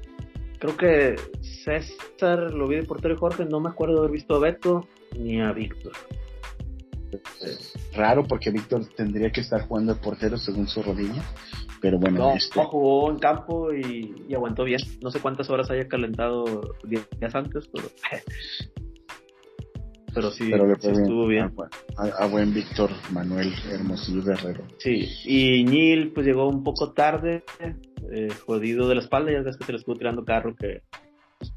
Creo 0.59 0.77
que 0.77 1.15
César 1.41 2.53
lo 2.53 2.67
vi 2.67 2.77
de 2.77 2.83
portero 2.83 3.13
y 3.13 3.17
Jorge, 3.17 3.45
no 3.45 3.59
me 3.59 3.69
acuerdo 3.69 3.95
de 3.95 3.99
haber 4.01 4.11
visto 4.11 4.35
a 4.35 4.39
Beto 4.39 4.87
ni 5.17 5.41
a 5.41 5.51
Víctor 5.51 5.93
raro 7.93 8.25
porque 8.25 8.51
Víctor 8.51 8.85
tendría 8.95 9.31
que 9.31 9.41
estar 9.41 9.67
jugando 9.67 9.93
de 9.93 9.99
portero 9.99 10.37
según 10.37 10.67
su 10.67 10.81
rodilla. 10.81 11.23
Pero 11.81 11.97
bueno, 11.97 12.19
no, 12.19 12.33
este... 12.33 12.63
jugó 12.63 13.09
en 13.09 13.17
campo 13.17 13.73
y, 13.73 14.33
aguantó 14.33 14.63
bien. 14.63 14.79
No 15.01 15.09
sé 15.09 15.19
cuántas 15.19 15.49
horas 15.49 15.69
haya 15.71 15.87
calentado 15.87 16.75
días 16.83 17.33
antes, 17.33 17.67
pero, 17.73 17.87
pero 20.13 20.31
sí, 20.31 20.51
estuvo 20.51 21.27
bien. 21.27 21.51
A, 21.97 22.27
buen 22.27 22.53
Víctor 22.53 22.91
Manuel 23.11 23.51
Hermosillo 23.71 24.23
Guerrero. 24.23 24.63
Sí, 24.77 25.09
y 25.25 25.63
Nil 25.63 26.11
pues 26.13 26.25
llegó 26.25 26.47
un 26.47 26.63
poco 26.63 26.93
tarde, 26.93 27.43
eh, 28.11 28.29
jodido 28.45 28.87
de 28.87 28.95
la 28.95 29.01
espalda, 29.01 29.31
ya 29.31 29.41
ves 29.41 29.57
que 29.57 29.65
se 29.65 29.71
le 29.71 29.79
estuvo 29.79 29.95
tirando 29.95 30.23
carro 30.23 30.55
que 30.55 30.83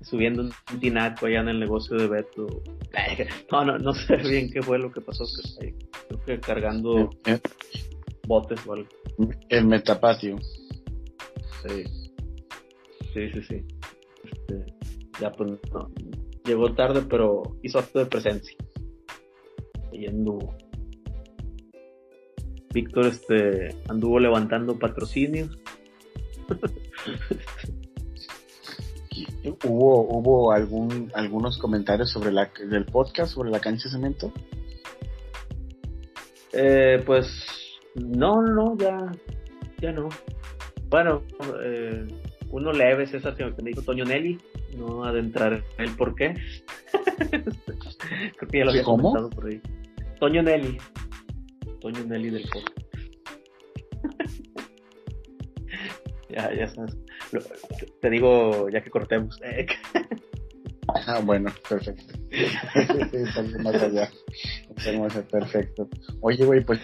subiendo 0.02 0.42
un 0.42 0.80
tinaco 0.80 1.26
allá 1.26 1.40
en 1.40 1.48
el 1.48 1.60
negocio 1.60 1.96
de 1.96 2.08
Beto. 2.08 2.46
No, 3.50 3.64
no, 3.64 3.78
no 3.78 3.92
sé 3.92 4.16
bien 4.16 4.50
qué 4.50 4.62
fue 4.62 4.78
lo 4.78 4.90
que 4.90 5.00
pasó. 5.00 5.24
Creo 5.58 6.24
que 6.24 6.40
cargando 6.40 7.10
eh, 7.26 7.32
eh. 7.32 7.40
botes 8.26 8.66
o 8.66 8.74
algo. 8.74 8.88
El 9.48 9.66
metapatio. 9.66 10.36
Sí. 11.66 11.84
Sí, 13.12 13.30
sí, 13.32 13.42
sí. 13.42 13.64
Este, 14.24 14.64
ya 15.20 15.30
pues 15.32 15.52
no. 15.72 15.90
Llegó 16.44 16.74
tarde, 16.74 17.02
pero 17.08 17.42
hizo 17.62 17.78
acto 17.78 18.00
de 18.00 18.06
presencia. 18.06 18.56
Y 19.92 20.06
anduvo. 20.06 20.54
Víctor 22.72 23.06
este, 23.06 23.70
anduvo 23.88 24.18
levantando 24.18 24.78
patrocinios. 24.78 25.56
¿Hubo, 29.44 30.08
hubo 30.08 30.52
algún, 30.52 31.10
algunos 31.14 31.58
comentarios 31.58 32.10
sobre 32.10 32.32
la, 32.32 32.50
del 32.66 32.86
podcast, 32.86 33.34
sobre 33.34 33.50
la 33.50 33.60
cancha 33.60 33.88
de 33.88 33.90
cemento? 33.90 34.32
Eh, 36.52 37.02
pues 37.04 37.28
no, 37.94 38.40
no, 38.40 38.76
ya, 38.78 39.12
ya 39.82 39.92
no. 39.92 40.08
Bueno, 40.88 41.24
eh, 41.62 42.06
uno 42.50 42.72
leve, 42.72 43.06
César, 43.06 43.36
que 43.36 43.44
me 43.44 43.70
dijo 43.70 43.82
Toño 43.82 44.04
Nelly, 44.04 44.38
no 44.78 45.04
adentrar 45.04 45.62
en 45.76 45.84
el 45.84 45.96
por 45.96 46.14
qué. 46.14 46.34
Creo 48.38 48.50
que 48.50 48.58
ya 48.58 48.64
lo 48.64 48.70
había 48.70 48.82
comentado 48.82 49.28
por 49.28 49.46
ahí. 49.46 49.60
Toño 50.20 50.42
Nelly. 50.42 50.78
Toño 51.80 52.02
Nelly 52.04 52.30
del 52.30 52.48
podcast. 52.48 52.78
ya, 56.30 56.54
ya 56.54 56.66
sabes 56.68 56.96
te 58.00 58.10
digo 58.10 58.68
ya 58.68 58.82
que 58.82 58.90
cortemos. 58.90 59.40
ah, 61.06 61.20
bueno, 61.24 61.52
perfecto. 61.68 62.14
más 63.62 63.74
allá. 63.74 64.10
Perfecto. 65.30 65.88
Oye, 66.20 66.44
güey, 66.44 66.64
pues, 66.64 66.80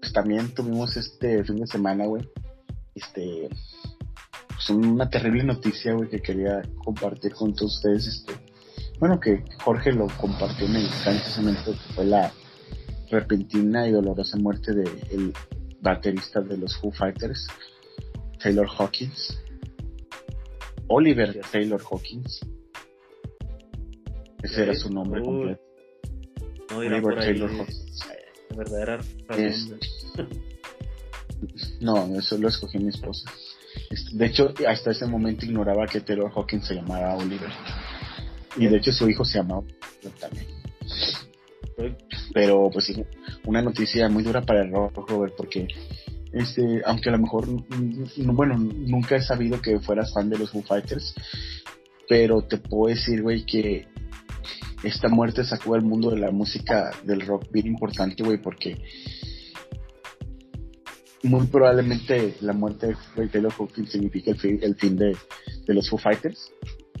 pues, 0.00 0.12
también 0.12 0.54
tuvimos 0.54 0.96
este 0.96 1.44
fin 1.44 1.56
de 1.56 1.66
semana, 1.66 2.06
güey. 2.06 2.28
Este. 2.94 3.48
Pues 4.48 4.70
una 4.70 5.08
terrible 5.08 5.44
noticia, 5.44 5.94
güey, 5.94 6.08
que 6.08 6.20
quería 6.20 6.62
compartir 6.84 7.32
con 7.32 7.54
todos 7.54 7.76
ustedes. 7.76 8.06
Este. 8.06 8.34
Bueno, 8.98 9.18
que 9.18 9.42
Jorge 9.64 9.92
lo 9.92 10.06
compartió 10.18 10.66
en 10.66 10.76
el 10.76 10.88
momento 11.38 11.72
que 11.72 11.94
fue 11.94 12.04
la 12.04 12.30
repentina 13.10 13.88
y 13.88 13.92
dolorosa 13.92 14.36
muerte 14.36 14.74
del 14.74 14.88
el 15.10 15.32
baterista 15.80 16.40
de 16.40 16.56
los 16.56 16.76
Foo 16.76 16.92
Fighters, 16.92 17.46
Taylor 18.42 18.68
Hawkins. 18.78 19.40
Oliver 20.92 21.40
Taylor 21.52 21.80
Hawkins. 21.88 22.40
Ese 24.42 24.62
era 24.62 24.74
su 24.74 24.92
nombre 24.92 25.22
completo. 25.22 25.62
Oliver 26.74 27.18
Taylor 27.18 27.50
Hawkins. 27.50 28.06
verdadera 28.56 28.98
No, 31.80 32.18
eso 32.18 32.38
lo 32.38 32.48
escogió 32.48 32.80
mi 32.80 32.88
esposa. 32.88 33.30
Este, 33.88 34.16
de 34.16 34.26
hecho, 34.26 34.52
hasta 34.66 34.90
ese 34.90 35.06
momento 35.06 35.46
ignoraba 35.46 35.86
que 35.86 36.00
Taylor 36.00 36.32
Hawkins 36.34 36.66
se 36.66 36.74
llamaba 36.74 37.14
Oliver. 37.16 37.50
Y 38.56 38.66
de 38.66 38.76
hecho 38.78 38.90
su 38.90 39.08
hijo 39.08 39.24
se 39.24 39.38
llamaba 39.38 39.62
también. 40.18 40.46
Pero 42.34 42.68
pues 42.72 42.86
sí, 42.86 43.04
una 43.46 43.62
noticia 43.62 44.08
muy 44.08 44.24
dura 44.24 44.42
para 44.42 44.62
el 44.62 44.72
Robert, 44.72 45.34
porque 45.36 45.68
este, 46.32 46.82
aunque 46.84 47.08
a 47.08 47.12
lo 47.12 47.18
mejor, 47.18 47.46
bueno, 48.16 48.56
nunca 48.56 49.16
he 49.16 49.22
sabido 49.22 49.60
que 49.60 49.80
fueras 49.80 50.12
fan 50.12 50.30
de 50.30 50.38
los 50.38 50.50
Foo 50.50 50.62
Fighters, 50.62 51.14
pero 52.08 52.42
te 52.42 52.58
puedo 52.58 52.94
decir, 52.94 53.22
güey, 53.22 53.44
que 53.44 53.86
esta 54.82 55.08
muerte 55.08 55.44
sacó 55.44 55.74
al 55.74 55.82
mundo 55.82 56.10
de 56.10 56.18
la 56.18 56.30
música 56.30 56.90
del 57.04 57.20
rock 57.20 57.50
bien 57.50 57.66
importante, 57.66 58.22
güey, 58.22 58.38
porque 58.38 58.78
muy 61.22 61.46
probablemente 61.46 62.34
la 62.40 62.52
muerte 62.52 62.96
de 63.16 63.28
Taylor 63.28 63.52
Hawkins 63.58 63.90
significa 63.90 64.30
el 64.30 64.38
fin, 64.38 64.58
el 64.62 64.74
fin 64.76 64.96
de, 64.96 65.16
los 65.66 65.88
Foo 65.90 65.98
Fighters, 65.98 66.52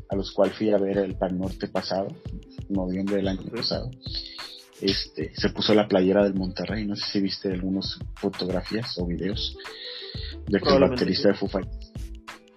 a 0.08 0.16
los 0.16 0.32
cuales 0.32 0.56
fui 0.56 0.70
a 0.70 0.78
ver 0.78 0.98
el 0.98 1.16
Pan 1.16 1.38
Norte 1.38 1.68
pasado, 1.68 2.08
noviembre 2.68 3.16
del 3.16 3.28
año 3.28 3.44
pasado. 3.54 3.90
Este, 4.80 5.32
se 5.34 5.50
puso 5.50 5.74
la 5.74 5.86
playera 5.86 6.24
del 6.24 6.34
Monterrey, 6.34 6.86
no 6.86 6.96
sé 6.96 7.04
si 7.12 7.20
viste 7.20 7.52
algunas 7.52 7.98
fotografías 8.14 8.98
o 8.98 9.06
videos 9.06 9.56
de 10.46 10.58
que 10.58 10.68
el 10.68 10.80
baterista 10.80 11.28
de 11.28 11.34
Foo 11.34 11.48
Fighters 11.48 11.90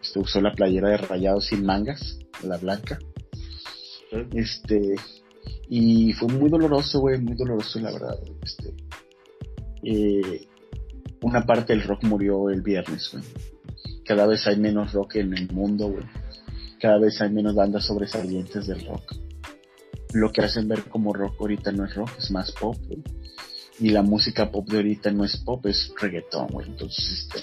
este, 0.02 0.20
usó 0.20 0.42
la 0.42 0.54
playera 0.54 0.90
de 0.90 0.98
rayados 0.98 1.48
sin 1.48 1.66
mangas, 1.66 2.20
la 2.44 2.58
blanca. 2.58 3.00
Este, 4.34 4.96
y 5.70 6.14
fue 6.14 6.28
muy 6.28 6.50
doloroso, 6.50 7.00
güey, 7.00 7.20
muy 7.20 7.36
doloroso, 7.36 7.80
la 7.80 7.92
verdad. 7.92 8.20
Este, 8.42 8.74
eh, 9.84 10.48
una 11.22 11.46
parte 11.46 11.74
del 11.74 11.84
rock 11.84 12.04
murió 12.04 12.50
el 12.50 12.62
viernes, 12.62 13.10
güey. 13.12 13.24
Cada 14.06 14.28
vez 14.28 14.46
hay 14.46 14.58
menos 14.58 14.92
rock 14.92 15.16
en 15.16 15.34
el 15.34 15.52
mundo, 15.52 15.88
güey. 15.88 16.04
Cada 16.80 17.00
vez 17.00 17.20
hay 17.22 17.32
menos 17.32 17.56
bandas 17.56 17.86
sobresalientes 17.86 18.68
del 18.68 18.86
rock. 18.86 19.16
Lo 20.14 20.32
que 20.32 20.42
hacen 20.42 20.68
ver 20.68 20.84
como 20.86 21.14
rock 21.14 21.36
ahorita 21.40 21.72
no 21.72 21.86
es 21.86 21.96
rock, 21.96 22.12
es 22.18 22.32
más 22.32 22.52
pop, 22.52 22.78
güey. 22.88 23.04
Y 23.80 23.90
la 23.90 24.04
música 24.04 24.52
pop 24.52 24.70
de 24.70 24.78
ahorita 24.78 25.12
no 25.12 25.26
es 25.26 25.38
pop, 25.38 25.66
es 25.66 25.92
reggaetón, 26.00 26.48
güey. 26.48 26.68
Entonces, 26.68 27.28
este, 27.28 27.40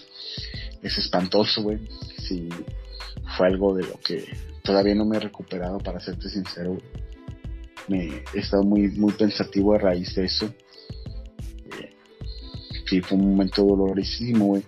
es 0.86 0.98
espantoso, 0.98 1.62
güey. 1.62 1.78
Sí, 2.18 2.48
fue 3.36 3.48
algo 3.48 3.74
de 3.74 3.84
lo 3.84 3.98
que 4.00 4.24
todavía 4.62 4.94
no 4.94 5.04
me 5.04 5.16
he 5.16 5.20
recuperado, 5.20 5.78
para 5.78 6.00
serte 6.00 6.28
sincero. 6.28 6.78
Me 7.88 8.22
he 8.34 8.38
estado 8.38 8.62
muy, 8.62 8.88
muy 8.90 9.12
pensativo 9.12 9.74
a 9.74 9.78
raíz 9.78 10.14
de 10.14 10.26
eso 10.26 10.54
sí, 12.90 13.00
fue 13.00 13.16
un 13.16 13.30
momento 13.30 13.64
dolorísimo, 13.64 14.46
güey. 14.46 14.64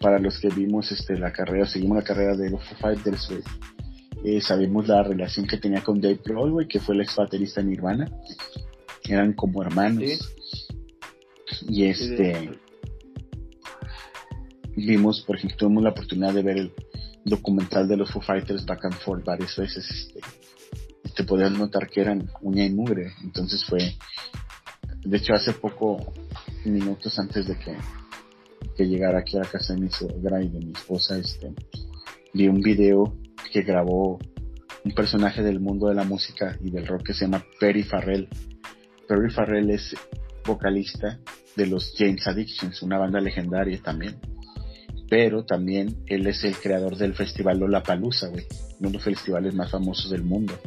Para 0.00 0.18
los 0.18 0.38
que 0.38 0.48
vimos 0.48 0.92
este, 0.92 1.18
la 1.18 1.32
carrera, 1.32 1.66
seguimos 1.66 1.96
la 1.96 2.04
carrera 2.04 2.36
de 2.36 2.50
los 2.50 2.62
Foo 2.64 2.78
Fighters, 2.78 3.28
güey. 3.28 3.42
Eh, 4.24 4.40
sabemos 4.40 4.88
la 4.88 5.02
relación 5.02 5.46
que 5.46 5.58
tenía 5.58 5.84
con 5.84 6.00
Dave 6.00 6.20
Grohl, 6.24 6.66
que 6.66 6.80
fue 6.80 6.94
el 6.94 7.02
ex 7.02 7.14
baterista 7.14 7.60
en 7.60 7.68
Nirvana. 7.68 8.10
Eran 9.06 9.34
como 9.34 9.62
hermanos. 9.62 10.34
Y 11.68 11.84
este. 11.84 12.58
vimos, 14.74 15.20
por 15.20 15.36
ejemplo, 15.36 15.58
tuvimos 15.58 15.84
la 15.84 15.90
oportunidad 15.90 16.32
de 16.32 16.42
ver 16.42 16.56
el 16.56 16.72
documental 17.26 17.86
de 17.86 17.98
los 17.98 18.10
Foo 18.10 18.22
Fighters 18.22 18.64
back 18.64 18.86
and 18.86 18.94
forth 18.94 19.24
varias 19.26 19.54
veces. 19.58 19.90
Este, 19.90 20.20
te 21.14 21.24
podías 21.24 21.52
notar 21.52 21.90
que 21.90 22.00
eran 22.00 22.30
uña 22.40 22.64
y 22.64 22.72
mugre. 22.72 23.12
Entonces 23.22 23.62
fue. 23.66 23.94
De 25.04 25.18
hecho, 25.18 25.34
hace 25.34 25.52
poco 25.52 26.14
minutos 26.64 27.18
antes 27.18 27.46
de 27.46 27.58
que, 27.58 27.76
que 28.74 28.88
llegara 28.88 29.18
aquí 29.18 29.36
a 29.36 29.40
la 29.40 29.50
casa 29.50 29.74
de 29.74 29.82
mi 29.82 29.90
suegra 29.90 30.42
y 30.42 30.48
de 30.48 30.60
mi 30.60 30.72
esposa, 30.72 31.18
este, 31.18 31.52
vi 32.32 32.48
un 32.48 32.62
video 32.62 33.14
que 33.52 33.62
grabó 33.62 34.18
un 34.84 34.92
personaje 34.92 35.42
del 35.42 35.60
mundo 35.60 35.88
de 35.88 35.94
la 35.94 36.04
música 36.04 36.58
y 36.62 36.70
del 36.70 36.86
rock 36.86 37.06
que 37.06 37.14
se 37.14 37.24
llama 37.24 37.44
Perry 37.58 37.82
Farrell. 37.82 38.28
Perry 39.08 39.30
Farrell 39.30 39.70
es 39.70 39.94
vocalista 40.44 41.18
de 41.56 41.66
los 41.66 41.94
James 41.96 42.26
Addictions, 42.26 42.82
una 42.82 42.98
banda 42.98 43.20
legendaria 43.20 43.80
también. 43.82 44.16
Pero 45.08 45.44
también 45.44 46.02
él 46.06 46.26
es 46.26 46.44
el 46.44 46.56
creador 46.56 46.96
del 46.96 47.14
festival 47.14 47.58
Lollapalooza, 47.58 48.28
güey, 48.28 48.46
uno 48.80 48.88
de 48.88 48.94
los 48.94 49.04
festivales 49.04 49.54
más 49.54 49.70
famosos 49.70 50.10
del 50.10 50.24
mundo, 50.24 50.58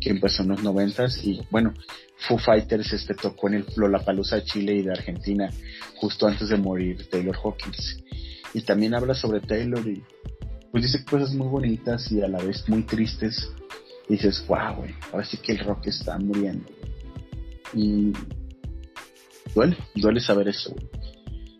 que 0.00 0.10
empezó 0.10 0.42
en 0.42 0.50
los 0.50 0.62
noventas 0.62 1.24
y 1.24 1.40
bueno, 1.50 1.74
Foo 2.16 2.38
Fighters 2.38 2.92
este, 2.92 3.14
tocó 3.14 3.48
en 3.48 3.54
el 3.54 3.66
Lollapalooza 3.76 4.36
de 4.36 4.44
Chile 4.44 4.74
y 4.74 4.82
de 4.82 4.92
Argentina 4.92 5.50
justo 5.96 6.26
antes 6.26 6.48
de 6.48 6.56
morir 6.56 7.08
Taylor 7.10 7.36
Hawkins. 7.36 8.02
Y 8.54 8.62
también 8.62 8.94
habla 8.94 9.14
sobre 9.14 9.40
Taylor 9.40 9.86
y 9.86 10.02
pues 10.72 10.84
dice 10.84 11.04
cosas 11.04 11.34
muy 11.34 11.48
bonitas 11.48 12.10
y 12.10 12.22
a 12.22 12.28
la 12.28 12.42
vez 12.42 12.66
muy 12.68 12.82
tristes. 12.82 13.52
Dices, 14.08 14.44
wow, 14.48 14.76
güey, 14.78 14.94
ahora 15.12 15.24
sí 15.24 15.36
que 15.36 15.52
el 15.52 15.58
rock 15.60 15.86
está 15.86 16.18
muriendo. 16.18 16.66
Y 17.74 18.12
duele, 19.54 19.76
duele 19.94 20.20
saber 20.20 20.48
eso. 20.48 20.74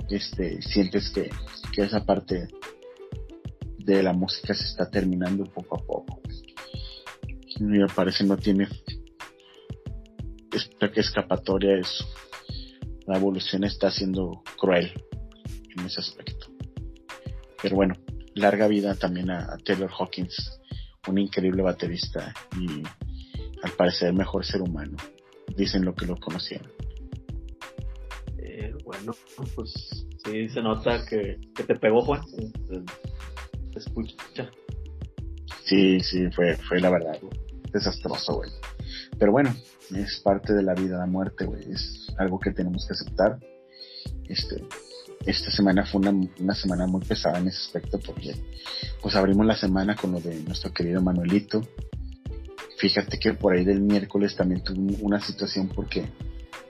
Este, 0.09 0.61
sientes 0.63 1.11
que, 1.11 1.31
que 1.73 1.83
esa 1.83 2.05
parte 2.05 2.49
de 3.79 4.03
la 4.03 4.13
música 4.13 4.55
se 4.55 4.65
está 4.65 4.91
terminando 4.91 5.45
poco 5.45 5.77
a 5.77 5.87
poco. 5.87 6.21
Y 7.47 7.63
me 7.63 7.87
parece 7.87 8.25
no 8.25 8.37
tiene 8.37 8.67
esta 10.53 10.87
escapatoria 11.01 11.79
es 11.79 12.05
la 13.07 13.17
evolución 13.17 13.65
está 13.65 13.91
siendo 13.91 14.43
cruel 14.59 14.93
en 15.77 15.87
ese 15.87 16.01
aspecto. 16.01 16.47
Pero 17.61 17.77
bueno, 17.77 17.95
larga 18.35 18.67
vida 18.67 18.95
también 18.95 19.31
a, 19.31 19.57
Taylor 19.65 19.91
Hawkins, 19.99 20.61
un 21.09 21.19
increíble 21.19 21.63
baterista 21.63 22.33
y 22.59 22.83
al 23.63 23.73
parecer 23.73 24.13
mejor 24.13 24.45
ser 24.45 24.63
humano. 24.63 24.97
Dicen 25.57 25.85
lo 25.85 25.95
que 25.95 26.07
lo 26.07 26.17
conocían. 26.17 26.63
Eh, 28.39 28.75
bueno, 28.85 29.13
pues 29.55 29.73
sí 30.25 30.49
se 30.49 30.63
nota 30.63 31.05
que, 31.05 31.39
te 31.55 31.75
pegó 31.77 32.03
Juan. 32.03 32.23
Te, 33.73 33.79
escucha. 33.79 34.51
Sí, 35.65 36.01
sí, 36.01 36.31
fue, 36.31 36.57
fue 36.57 36.81
la 36.81 36.91
verdad, 36.91 37.19
desastroso, 37.73 38.37
güey. 38.37 38.51
Pero 39.19 39.33
bueno, 39.33 39.55
es 39.95 40.21
parte 40.21 40.53
de 40.55 40.63
la 40.63 40.75
vida, 40.75 40.99
la 40.99 41.07
muerte, 41.07 41.45
güey, 41.45 41.71
es 41.71 42.09
algo 42.19 42.39
que 42.39 42.51
tenemos 42.51 42.87
que 42.87 42.95
aceptar. 42.95 43.39
Este, 44.29 44.63
esta 45.27 45.51
semana 45.51 45.87
fue 45.87 46.01
una, 46.01 46.29
una, 46.41 46.55
semana 46.55 46.87
muy 46.87 47.01
pesada 47.01 47.39
en 47.39 47.49
ese 47.49 47.59
aspecto 47.59 47.99
porque 48.01 48.35
pues 49.01 49.15
abrimos 49.15 49.47
la 49.47 49.57
semana 49.57 49.95
con 49.95 50.13
lo 50.13 50.21
de 50.21 50.43
nuestro 50.43 50.73
querido 50.73 51.01
Manuelito. 51.01 51.63
Fíjate 52.79 53.19
que 53.19 53.35
por 53.35 53.55
ahí 53.55 53.65
del 53.65 53.81
miércoles 53.81 54.35
también 54.35 54.63
tuve 54.63 54.97
una 55.01 55.21
situación 55.21 55.69
porque 55.69 56.05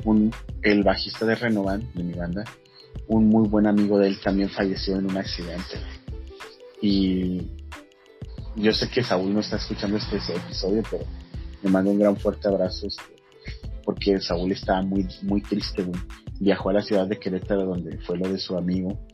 un, 0.05 0.33
el 0.63 0.83
bajista 0.83 1.25
de 1.25 1.35
Renovan, 1.35 1.91
de 1.95 2.03
mi 2.03 2.13
banda, 2.13 2.45
un 3.09 3.29
muy 3.29 3.49
buen 3.49 3.67
amigo 3.67 3.99
de 3.99 4.09
él 4.09 4.21
también 4.21 4.51
falleció 4.51 4.97
en 4.97 5.07
un 5.07 5.17
accidente. 5.17 5.79
Y 6.81 7.43
yo 8.57 8.73
sé 8.73 8.89
que 8.89 9.03
Saúl 9.03 9.33
no 9.33 9.41
está 9.41 9.57
escuchando 9.57 9.97
este 9.97 10.17
episodio, 10.17 10.83
pero 10.91 11.05
le 11.63 11.71
mando 11.71 11.91
un 11.91 11.99
gran 11.99 12.17
fuerte 12.17 12.49
abrazo, 12.49 12.87
este, 12.87 13.03
porque 13.85 14.21
Saúl 14.21 14.53
estaba 14.53 14.83
muy, 14.83 15.07
muy 15.23 15.41
triste, 15.43 15.87
Viajó 16.43 16.71
a 16.71 16.73
la 16.73 16.83
ciudad 16.83 17.07
de 17.07 17.21
Querétaro 17.21 17.65
donde 17.65 17.99
fue 17.99 18.19
lo 18.19 18.29
de 18.29 18.39
su 18.39 18.57
amigo. 18.57 19.07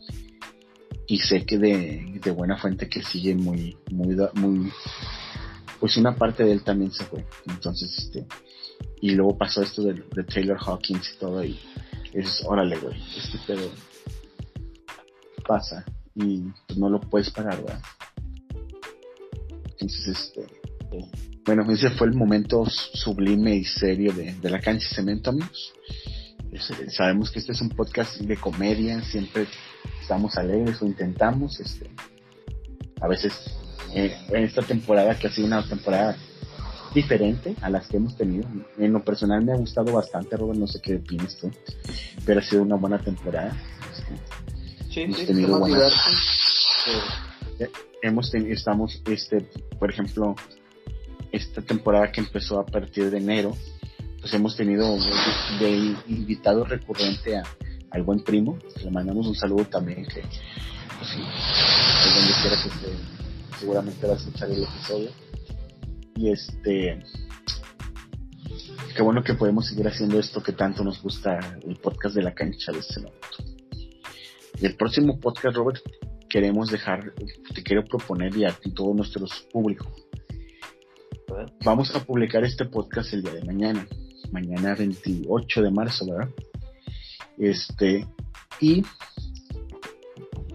Y 1.06 1.18
sé 1.18 1.44
que 1.44 1.58
de, 1.58 2.20
de 2.22 2.30
buena 2.30 2.56
fuente 2.56 2.88
que 2.88 3.02
sigue 3.02 3.34
muy, 3.34 3.76
muy, 3.90 4.16
muy, 4.34 4.72
pues 5.78 5.96
una 5.98 6.16
parte 6.16 6.44
de 6.44 6.52
él 6.52 6.64
también 6.64 6.90
se 6.90 7.04
fue. 7.04 7.26
Entonces, 7.46 7.94
este, 7.98 8.26
y 9.00 9.10
luego 9.10 9.36
pasó 9.36 9.62
esto 9.62 9.82
de, 9.82 9.94
de 9.94 10.24
Taylor 10.24 10.58
Hawkins 10.58 11.14
y 11.14 11.18
todo, 11.18 11.44
y 11.44 11.58
es, 12.14 12.42
órale, 12.46 12.78
güey, 12.78 12.98
este 13.16 13.38
pedo 13.46 13.70
pasa 15.46 15.84
y 16.14 16.40
pues 16.66 16.78
no 16.78 16.88
lo 16.88 17.00
puedes 17.00 17.30
parar, 17.30 17.62
¿verdad? 17.62 17.82
Entonces, 19.72 20.08
este, 20.08 20.46
bueno, 21.44 21.70
ese 21.72 21.90
fue 21.90 22.08
el 22.08 22.14
momento 22.14 22.66
sublime 22.66 23.56
y 23.56 23.64
serio 23.64 24.12
de, 24.12 24.36
la 24.50 24.60
cancha 24.60 24.86
de 24.88 24.94
cemento, 24.94 25.30
amigos. 25.30 25.72
Este, 26.52 26.90
sabemos 26.90 27.30
que 27.30 27.38
este 27.38 27.52
es 27.52 27.60
un 27.60 27.68
podcast 27.68 28.16
de 28.16 28.36
comedia, 28.36 29.02
siempre 29.02 29.46
estamos 30.00 30.36
alegres 30.36 30.80
o 30.82 30.86
intentamos. 30.86 31.60
Este, 31.60 31.90
a 33.00 33.08
veces 33.08 33.32
eh, 33.94 34.16
en 34.30 34.44
esta 34.44 34.62
temporada, 34.62 35.18
que 35.18 35.28
ha 35.28 35.30
sido 35.30 35.46
una 35.46 35.66
temporada 35.66 36.16
diferente 36.94 37.54
a 37.60 37.70
las 37.70 37.86
que 37.86 37.96
hemos 37.96 38.16
tenido. 38.16 38.48
En 38.78 38.92
lo 38.92 39.02
personal 39.04 39.44
me 39.44 39.52
ha 39.52 39.56
gustado 39.56 39.92
bastante, 39.92 40.36
Robert, 40.36 40.58
no 40.58 40.66
sé 40.66 40.80
qué 40.80 40.96
opinas 40.96 41.36
tú, 41.36 41.50
pero 42.24 42.40
ha 42.40 42.42
sido 42.42 42.62
una 42.62 42.76
buena 42.76 42.98
temporada. 42.98 43.56
Este, 43.92 44.92
sí, 44.92 45.00
hemos 45.02 45.26
tenido 45.26 45.58
buenas. 45.58 45.92
Eh, 47.58 47.70
hemos 48.02 48.30
tenido, 48.30 48.52
estamos, 48.52 49.02
este, 49.06 49.48
por 49.78 49.90
ejemplo, 49.90 50.34
esta 51.32 51.62
temporada 51.62 52.10
que 52.10 52.20
empezó 52.20 52.60
a 52.60 52.66
partir 52.66 53.10
de 53.10 53.18
enero, 53.18 53.54
pues 54.28 54.34
hemos 54.34 54.56
tenido 54.56 54.98
de 55.58 55.96
invitado 56.06 56.62
recurrente 56.64 57.38
a, 57.38 57.42
al 57.92 58.02
buen 58.02 58.20
primo, 58.20 58.58
le 58.84 58.90
mandamos 58.90 59.26
un 59.26 59.34
saludo 59.34 59.64
también, 59.64 60.04
que 60.04 60.20
pues 60.20 61.10
sí, 61.10 61.22
pues 62.02 62.14
donde 62.14 62.32
quiera 62.42 62.62
que 62.62 62.68
esté, 62.68 63.58
seguramente 63.58 64.06
vas 64.06 64.18
a 64.18 64.24
escuchar 64.26 64.50
el 64.50 64.64
episodio. 64.64 65.10
Y 66.14 66.30
este, 66.30 67.02
qué 68.94 69.02
bueno 69.02 69.24
que 69.24 69.32
podemos 69.32 69.66
seguir 69.66 69.88
haciendo 69.88 70.20
esto 70.20 70.42
que 70.42 70.52
tanto 70.52 70.84
nos 70.84 71.00
gusta, 71.00 71.38
el 71.66 71.76
podcast 71.76 72.14
de 72.14 72.22
la 72.22 72.34
cancha 72.34 72.70
de 72.70 72.80
este 72.80 73.00
momento. 73.00 73.28
Y 74.60 74.66
el 74.66 74.76
próximo 74.76 75.18
podcast, 75.18 75.56
Robert, 75.56 75.80
queremos 76.28 76.70
dejar, 76.70 77.14
te 77.54 77.62
quiero 77.62 77.82
proponer 77.82 78.36
y 78.36 78.44
a 78.44 78.50
ti, 78.50 78.72
todo 78.72 78.92
nuestro 78.92 79.24
público. 79.50 79.90
Vamos 81.64 81.94
a 81.94 82.04
publicar 82.04 82.44
este 82.44 82.66
podcast 82.66 83.14
el 83.14 83.22
día 83.22 83.32
de 83.32 83.44
mañana, 83.44 83.86
mañana 84.32 84.74
28 84.74 85.62
de 85.62 85.70
marzo, 85.70 86.06
¿verdad? 86.06 86.28
Este, 87.38 88.06
y 88.60 88.82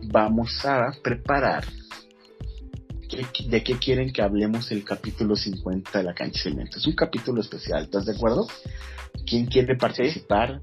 vamos 0.03 0.65
a 0.65 0.91
preparar 1.01 1.65
de 3.47 3.63
qué 3.63 3.77
quieren 3.77 4.11
que 4.11 4.21
hablemos 4.21 4.71
el 4.71 4.83
capítulo 4.83 5.35
50 5.35 5.99
de 5.99 6.03
la 6.03 6.13
cancha 6.13 6.49
Es 6.49 6.87
un 6.87 6.95
capítulo 6.95 7.41
especial, 7.41 7.83
¿estás 7.83 8.05
de 8.05 8.13
acuerdo? 8.13 8.47
¿Quién 9.25 9.45
quiere 9.45 9.75
participar? 9.75 10.59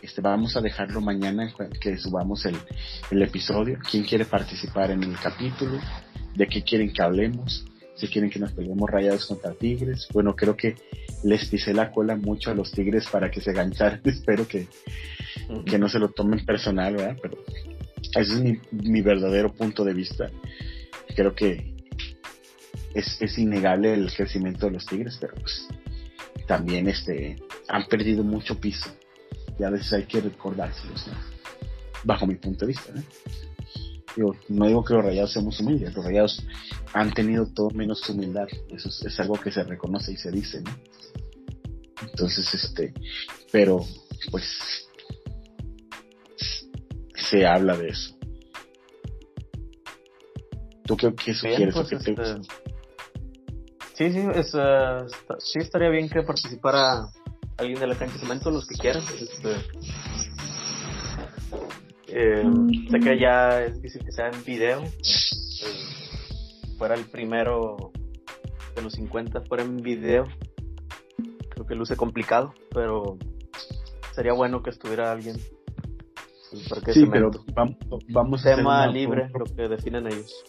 Este, 0.00 0.20
vamos 0.20 0.56
a 0.56 0.60
dejarlo 0.60 1.00
mañana 1.00 1.52
que 1.80 1.96
subamos 1.98 2.44
el, 2.46 2.56
el 3.10 3.22
episodio. 3.22 3.78
¿Quién 3.88 4.04
quiere 4.04 4.24
participar 4.24 4.90
en 4.90 5.04
el 5.04 5.16
capítulo? 5.18 5.78
¿De 6.34 6.48
qué 6.48 6.62
quieren 6.62 6.92
que 6.92 7.02
hablemos? 7.02 7.66
Si 7.94 8.08
quieren 8.08 8.30
que 8.30 8.38
nos 8.38 8.52
peleemos 8.52 8.88
rayados 8.88 9.26
contra 9.26 9.52
tigres. 9.52 10.08
Bueno, 10.12 10.34
creo 10.34 10.56
que 10.56 10.76
les 11.24 11.48
pisé 11.48 11.74
la 11.74 11.92
cola 11.92 12.16
mucho 12.16 12.50
a 12.50 12.54
los 12.54 12.72
tigres 12.72 13.06
para 13.10 13.30
que 13.30 13.40
se 13.40 13.52
gancharan. 13.52 14.00
Espero 14.04 14.46
que, 14.48 14.66
que 15.66 15.78
no 15.78 15.88
se 15.88 15.98
lo 15.98 16.08
tomen 16.08 16.44
personal, 16.44 16.96
¿verdad? 16.96 17.16
Pero 17.20 17.38
ese 18.14 18.32
es 18.32 18.40
mi, 18.40 18.58
mi 18.72 19.02
verdadero 19.02 19.52
punto 19.52 19.84
de 19.84 19.94
vista. 19.94 20.30
Creo 21.14 21.34
que 21.34 21.74
es, 22.94 23.20
es 23.20 23.38
innegable 23.38 23.94
el 23.94 24.12
crecimiento 24.12 24.66
de 24.66 24.72
los 24.72 24.86
tigres, 24.86 25.18
pero 25.20 25.34
pues 25.34 25.68
también 26.46 26.88
este 26.88 27.36
han 27.68 27.86
perdido 27.86 28.22
mucho 28.24 28.58
piso 28.58 28.90
y 29.58 29.64
a 29.64 29.70
veces 29.70 29.92
hay 29.92 30.04
que 30.04 30.20
recordárselos, 30.20 31.06
bajo 32.04 32.26
mi 32.26 32.34
punto 32.34 32.66
de 32.66 32.72
vista. 32.72 32.92
No 34.48 34.66
digo 34.66 34.84
que 34.84 34.94
los 34.94 35.04
rayados 35.04 35.32
seamos 35.32 35.60
humildes, 35.60 35.94
los 35.94 36.04
rayados 36.04 36.44
han 36.92 37.12
tenido 37.12 37.46
todo 37.46 37.70
menos 37.70 38.08
humildad, 38.08 38.46
eso 38.70 38.88
es, 38.88 39.20
algo 39.20 39.34
que 39.34 39.50
se 39.50 39.62
reconoce 39.64 40.12
y 40.12 40.16
se 40.16 40.30
dice, 40.30 40.62
Entonces, 42.02 42.52
este, 42.54 42.92
pero 43.50 43.84
pues 44.30 44.88
se 47.14 47.46
habla 47.46 47.76
de 47.76 47.88
eso. 47.88 48.16
¿Tú 50.84 50.96
qué, 50.96 51.14
qué 51.14 51.32
sugieres? 51.32 51.74
Pues, 51.74 51.92
este, 51.92 52.14
Sí, 53.94 54.10
sí, 54.10 54.20
es, 54.34 54.54
uh, 54.54 55.06
sí 55.38 55.58
estaría 55.58 55.90
bien 55.90 56.08
que 56.08 56.22
participara 56.22 57.08
alguien 57.58 57.78
de 57.78 57.86
la 57.86 57.94
cancha 57.94 58.14
de 58.14 58.20
cemento, 58.20 58.50
los 58.50 58.66
que 58.66 58.74
quieran. 58.74 59.02
Este, 59.02 59.56
eh, 62.14 62.44
sé 62.90 63.00
que 63.00 63.18
ya 63.18 63.62
es 63.62 63.76
difícil 63.76 64.04
que 64.04 64.12
sea 64.12 64.28
en 64.28 64.44
video. 64.44 64.82
Eh, 64.82 66.74
fuera 66.78 66.94
el 66.94 67.04
primero 67.06 67.92
de 68.76 68.82
los 68.82 68.92
50, 68.94 69.42
fuera 69.42 69.64
en 69.64 69.78
video. 69.78 70.24
Creo 71.50 71.66
que 71.66 71.74
luce 71.74 71.96
complicado, 71.96 72.54
pero 72.72 73.16
sería 74.14 74.32
bueno 74.32 74.62
que 74.62 74.70
estuviera 74.70 75.12
alguien. 75.12 75.36
sí, 76.92 77.06
pero 77.10 77.30
vamos, 77.54 77.76
vamos 78.08 78.46
a 78.46 78.56
tema 78.56 78.86
libre, 78.86 79.28
lo 79.34 79.44
que 79.44 79.68
definen 79.68 80.06
ellos. 80.06 80.44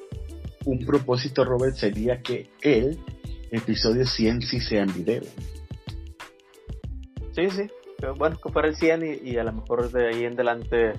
Un 0.66 0.86
propósito, 0.86 1.43
Robert, 1.43 1.76
sería 1.76 2.22
que 2.22 2.49
el 2.61 2.99
episodio 3.51 4.05
100 4.05 4.41
sí 4.41 4.59
sea 4.59 4.84
en 4.84 4.93
video. 4.93 5.24
Sí, 7.34 7.49
sí. 7.49 7.70
Pero 7.97 8.16
bueno, 8.16 8.38
que 8.41 8.51
fuera 8.51 8.68
el 8.68 8.76
100 8.76 9.22
y, 9.24 9.38
a 9.38 9.43
lo 9.43 9.53
mejor 9.53 9.89
de 9.91 10.07
ahí 10.09 10.26
en 10.26 10.34
adelante 10.34 10.93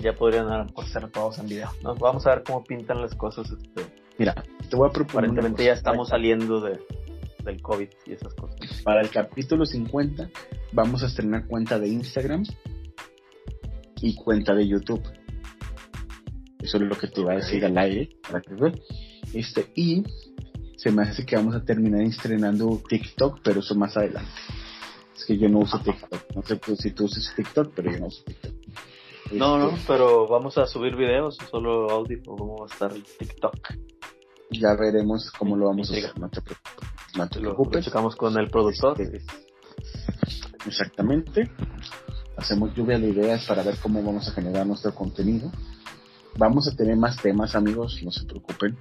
ya 0.00 0.14
podrían 0.14 0.48
a 0.48 0.58
lo 0.58 0.64
mejor 0.66 0.86
ser 0.86 1.10
todos 1.10 1.38
en 1.38 1.48
video. 1.48 1.70
¿no? 1.82 1.94
Vamos 1.94 2.26
a 2.26 2.30
ver 2.30 2.42
cómo 2.44 2.64
pintan 2.64 3.00
las 3.00 3.14
cosas. 3.14 3.50
Este. 3.50 3.82
Mira, 4.18 4.34
te 4.68 4.76
voy 4.76 4.88
a 4.88 4.92
proponer. 4.92 5.30
Aparentemente 5.30 5.64
ya 5.64 5.72
estamos 5.72 6.08
saliendo 6.08 6.60
de, 6.60 6.80
del 7.44 7.60
COVID 7.60 7.88
y 8.06 8.12
esas 8.12 8.34
cosas. 8.34 8.82
Para 8.82 9.00
el 9.00 9.10
capítulo 9.10 9.66
50 9.66 10.30
vamos 10.72 11.02
a 11.02 11.06
estrenar 11.06 11.46
cuenta 11.46 11.78
de 11.78 11.88
Instagram 11.88 12.44
y 14.00 14.14
cuenta 14.14 14.54
de 14.54 14.66
YouTube. 14.66 15.02
Eso 16.60 16.76
es 16.76 16.82
lo 16.82 16.96
que 16.96 17.08
te 17.08 17.20
iba 17.20 17.32
a 17.32 17.36
decir 17.36 17.64
al 17.64 17.76
aire 17.76 18.16
para 18.28 18.40
que 18.40 18.54
Este, 19.34 19.72
y 19.74 20.04
se 20.76 20.90
me 20.90 21.02
hace 21.02 21.26
que 21.26 21.36
vamos 21.36 21.54
a 21.54 21.64
terminar 21.64 22.02
estrenando 22.02 22.80
TikTok, 22.88 23.40
pero 23.42 23.60
eso 23.60 23.74
más 23.74 23.96
adelante 23.96 24.30
que 25.24 25.38
yo 25.38 25.48
no 25.48 25.60
uso 25.60 25.78
TikTok. 25.78 26.34
No 26.34 26.42
sé 26.42 26.58
si 26.76 26.90
tú 26.90 27.04
usas 27.04 27.34
TikTok, 27.34 27.72
pero 27.74 27.90
yo 27.90 28.00
no 28.00 28.06
uso 28.06 28.22
TikTok. 28.24 28.52
No, 29.32 29.58
no, 29.58 29.78
pero 29.86 30.26
vamos 30.28 30.58
a 30.58 30.66
subir 30.66 30.96
videos, 30.96 31.36
solo 31.50 31.90
audio, 31.90 32.18
cómo 32.24 32.58
va 32.58 32.66
a 32.66 32.72
estar 32.72 32.92
el 32.92 33.02
TikTok. 33.02 33.56
Ya 34.50 34.74
veremos 34.74 35.30
cómo 35.38 35.56
lo 35.56 35.66
vamos 35.66 35.90
a 35.90 35.94
hacer, 35.94 36.18
no 36.18 36.28
te 36.28 36.40
preocupes. 36.42 36.88
No 37.16 37.28
te 37.28 37.40
preocupes. 37.40 37.74
Lo 37.76 37.82
checamos 37.82 38.16
con 38.16 38.38
el 38.38 38.50
productor. 38.50 39.00
Este, 39.00 39.24
exactamente. 40.66 41.50
Hacemos 42.36 42.74
lluvia 42.74 42.98
de 42.98 43.08
ideas 43.08 43.46
para 43.46 43.62
ver 43.62 43.76
cómo 43.82 44.02
vamos 44.02 44.28
a 44.28 44.32
generar 44.32 44.66
nuestro 44.66 44.94
contenido. 44.94 45.50
Vamos 46.36 46.68
a 46.68 46.76
tener 46.76 46.96
más 46.96 47.20
temas, 47.20 47.54
amigos, 47.54 48.00
no 48.02 48.10
se 48.10 48.24
preocupen. 48.24 48.76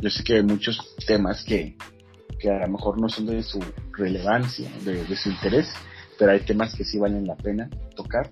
Yo 0.00 0.10
sé 0.10 0.22
que 0.22 0.36
hay 0.36 0.42
muchos 0.42 0.94
temas 1.06 1.44
que 1.44 1.76
que 2.40 2.50
a 2.50 2.58
lo 2.58 2.68
mejor 2.68 3.00
no 3.00 3.08
son 3.08 3.26
de 3.26 3.42
su 3.42 3.60
relevancia, 3.92 4.70
de, 4.84 5.04
su 5.14 5.28
interés, 5.28 5.68
pero 6.18 6.32
hay 6.32 6.40
temas 6.40 6.74
que 6.74 6.84
sí 6.84 6.98
valen 6.98 7.26
la 7.26 7.36
pena 7.36 7.68
tocar. 7.94 8.30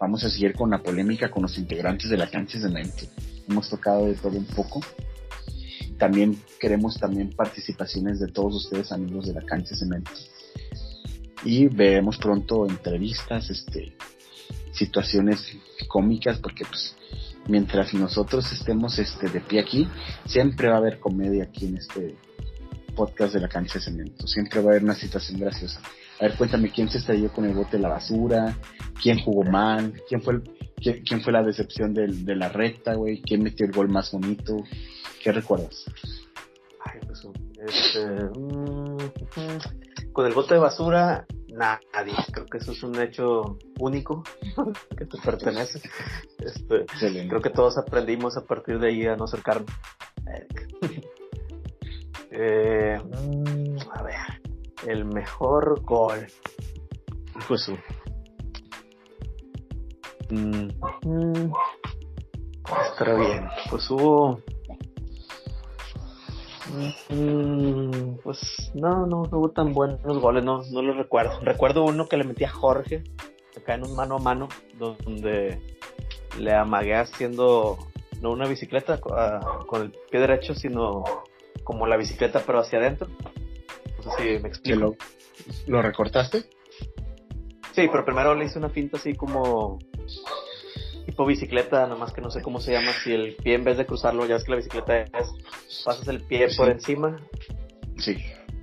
Vamos 0.00 0.22
a 0.22 0.30
seguir 0.30 0.54
con 0.54 0.70
la 0.70 0.82
polémica 0.82 1.30
con 1.30 1.42
los 1.42 1.58
integrantes 1.58 2.08
de 2.08 2.16
la 2.16 2.30
cancha 2.30 2.58
de. 2.58 3.08
Hemos 3.48 3.68
tocado 3.68 4.06
de 4.06 4.14
todo 4.14 4.36
un 4.36 4.46
poco. 4.46 4.80
También 5.98 6.40
queremos 6.60 6.98
también 6.98 7.30
participaciones 7.30 8.20
de 8.20 8.28
todos 8.28 8.54
ustedes, 8.54 8.92
amigos 8.92 9.26
de 9.26 9.34
la 9.34 9.42
cancha 9.42 9.74
de 9.74 9.86
mente. 9.86 10.10
Y 11.44 11.66
veremos 11.66 12.16
pronto 12.18 12.68
entrevistas, 12.68 13.50
este, 13.50 13.96
situaciones 14.72 15.56
cómicas, 15.88 16.38
porque 16.38 16.64
pues 16.64 16.94
mientras 17.48 17.92
nosotros 17.94 18.52
estemos 18.52 18.98
este, 19.00 19.28
de 19.28 19.40
pie 19.40 19.60
aquí, 19.60 19.88
siempre 20.26 20.68
va 20.68 20.76
a 20.76 20.78
haber 20.78 21.00
comedia 21.00 21.44
aquí 21.44 21.66
en 21.66 21.78
este 21.78 22.16
podcast 22.98 23.34
de 23.34 23.40
la 23.40 23.48
cancha 23.48 23.74
de 23.74 23.84
cemento. 23.84 24.26
Siempre 24.26 24.60
va 24.60 24.66
a 24.66 24.70
haber 24.72 24.82
una 24.82 24.96
situación 24.96 25.38
graciosa. 25.38 25.80
A 26.18 26.24
ver, 26.24 26.36
cuéntame 26.36 26.72
quién 26.72 26.88
se 26.88 26.98
estalló 26.98 27.32
con 27.32 27.44
el 27.44 27.54
bote 27.54 27.76
de 27.76 27.82
la 27.84 27.90
basura, 27.90 28.56
quién 29.00 29.20
jugó 29.20 29.44
mal, 29.44 30.02
quién 30.08 30.20
fue 30.20 30.42
quién, 30.80 31.20
fue 31.22 31.32
la 31.32 31.44
decepción 31.44 31.94
de 31.94 32.36
la 32.36 32.48
recta, 32.48 32.94
güey, 32.94 33.22
quién 33.22 33.42
metió 33.42 33.66
el 33.66 33.72
gol 33.72 33.88
más 33.88 34.10
bonito, 34.10 34.56
¿qué 35.22 35.30
recuerdas? 35.30 35.84
Ay, 36.84 37.00
pues, 37.06 37.24
este, 37.68 38.06
mm, 38.36 40.12
con 40.12 40.26
el 40.26 40.34
bote 40.34 40.54
de 40.54 40.60
basura, 40.60 41.26
nadie. 41.58 42.14
Creo 42.32 42.46
que 42.46 42.58
eso 42.58 42.72
es 42.72 42.82
un 42.82 43.00
hecho 43.00 43.58
único 43.78 44.22
que 44.96 45.04
te 45.06 45.18
pertenece. 45.18 45.80
Este, 46.38 46.86
creo 47.28 47.40
que 47.40 47.50
todos 47.50 47.78
aprendimos 47.78 48.36
a 48.36 48.44
partir 48.44 48.78
de 48.78 48.88
ahí 48.88 49.06
a 49.06 49.16
no 49.16 49.24
acercarnos. 49.24 49.70
Eh, 52.30 52.98
mm, 53.02 53.76
a 53.92 54.02
ver, 54.02 54.42
el 54.86 55.04
mejor 55.04 55.82
gol. 55.82 56.26
Pues 57.46 57.70
mm, 60.30 60.68
mm, 61.04 61.52
estará 62.90 63.14
bien. 63.14 63.48
Pues 63.70 63.90
hubo. 63.90 64.40
pues 68.22 68.70
no, 68.74 69.06
no, 69.06 69.22
no 69.22 69.38
hubo 69.38 69.50
tan 69.50 69.72
buenos 69.72 70.18
goles, 70.18 70.44
no, 70.44 70.60
no 70.70 70.82
los 70.82 70.96
recuerdo. 70.96 71.40
Recuerdo 71.40 71.84
uno 71.84 72.08
que 72.08 72.18
le 72.18 72.24
metí 72.24 72.44
a 72.44 72.50
Jorge, 72.50 73.04
acá 73.56 73.74
en 73.74 73.86
un 73.86 73.96
mano 73.96 74.16
a 74.16 74.18
mano, 74.18 74.48
donde 74.78 75.60
le 76.38 76.54
amagué 76.54 76.94
haciendo 76.94 77.78
no 78.20 78.32
una 78.32 78.46
bicicleta 78.46 79.00
con 79.00 79.82
el 79.82 79.92
pie 80.10 80.20
derecho, 80.20 80.54
sino 80.54 81.04
como 81.68 81.86
la 81.86 81.98
bicicleta 81.98 82.42
pero 82.46 82.60
hacia 82.60 82.78
adentro. 82.78 83.08
No 84.02 84.12
sé 84.16 84.36
si 84.36 84.42
me 84.42 84.48
explico. 84.48 84.96
Lo, 85.66 85.82
recortaste? 85.82 86.46
Sí, 87.72 87.88
pero 87.92 88.06
primero 88.06 88.34
le 88.34 88.46
hice 88.46 88.58
una 88.58 88.70
finta 88.70 88.96
así 88.96 89.14
como 89.14 89.78
tipo 91.04 91.26
bicicleta, 91.26 91.82
nada 91.82 91.96
más 91.96 92.14
que 92.14 92.22
no 92.22 92.30
sé 92.30 92.40
cómo 92.40 92.58
se 92.58 92.72
llama, 92.72 92.90
si 93.04 93.12
el 93.12 93.36
pie 93.36 93.56
en 93.56 93.64
vez 93.64 93.76
de 93.76 93.84
cruzarlo, 93.84 94.24
ya 94.24 94.36
es 94.36 94.44
que 94.44 94.52
la 94.52 94.56
bicicleta 94.56 94.98
es, 95.00 95.30
pasas 95.84 96.08
el 96.08 96.22
pie 96.22 96.48
por 96.56 96.70
encima. 96.70 97.18
Sí. 97.98 98.16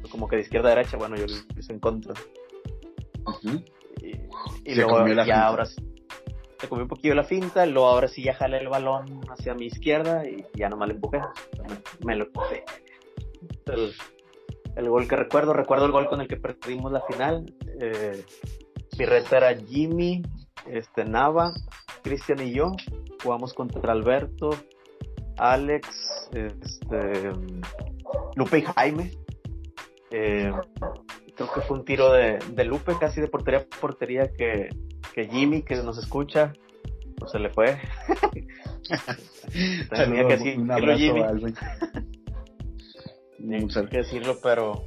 Como 0.10 0.28
que 0.28 0.38
de 0.38 0.42
izquierda 0.42 0.72
a 0.72 0.76
derecha, 0.76 0.98
bueno, 0.98 1.16
yo 1.16 1.28
lo 1.28 1.60
hice 1.60 1.74
en 1.74 1.80
contra. 1.80 2.16
Y, 4.64 4.74
luego 4.74 5.08
ya 5.28 5.46
ahora 5.46 5.66
sí. 5.66 5.76
se 6.60 6.68
comió 6.68 6.86
un 6.86 6.90
poquillo 6.90 7.14
la 7.14 7.24
finta, 7.24 7.68
luego 7.68 7.88
ahora 7.88 8.08
sí 8.08 8.24
ya 8.24 8.34
jalé 8.34 8.58
el 8.58 8.68
balón 8.68 9.22
hacia 9.30 9.54
mi 9.54 9.68
izquierda 9.68 10.28
y 10.28 10.44
ya 10.56 10.70
nomás 10.70 10.88
le 10.88 10.96
empujé. 10.96 11.22
Me, 12.04 12.16
lo 12.16 12.32
puse. 12.32 12.64
El, 13.68 13.94
el, 14.76 14.90
gol 14.90 15.08
que 15.08 15.16
recuerdo, 15.16 15.54
recuerdo 15.54 15.86
el 15.86 15.92
gol 15.92 16.08
con 16.08 16.22
el 16.22 16.28
que 16.28 16.38
perdimos 16.38 16.92
la 16.92 17.02
final. 17.02 17.46
Eh, 17.80 18.24
mi 18.98 19.06
reta 19.06 19.38
era 19.38 19.56
Jimmy, 19.60 20.22
este, 20.68 21.06
Nava, 21.06 21.54
Cristian 22.04 22.42
y 22.42 22.54
yo. 22.54 22.72
Jugamos 23.24 23.54
contra 23.54 23.92
Alberto, 23.92 24.52
Alex, 25.38 26.30
este, 26.32 27.32
Lupe 28.36 28.60
y 28.60 28.62
Jaime. 28.62 29.12
Eh, 30.12 30.52
creo 31.36 31.54
que 31.54 31.62
fue 31.62 31.78
un 31.78 31.86
tiro 31.86 32.12
de, 32.12 32.40
Lupe 32.66 32.94
casi 33.00 33.22
de 33.22 33.28
portería 33.28 33.60
a 33.60 33.80
portería 33.80 34.32
que, 34.32 34.70
Jimmy, 35.30 35.64
que 35.64 35.76
nos 35.78 35.98
escucha, 35.98 36.54
pues 37.18 37.32
se 37.32 37.40
le 37.40 37.50
fue. 37.50 37.78
Tenía 39.90 40.28
que 40.28 40.38
decirlo, 40.38 40.98
Jimmy. 40.98 41.24
Tenía 43.48 43.88
que 43.90 43.98
decirlo, 43.98 44.38
pero, 44.42 44.86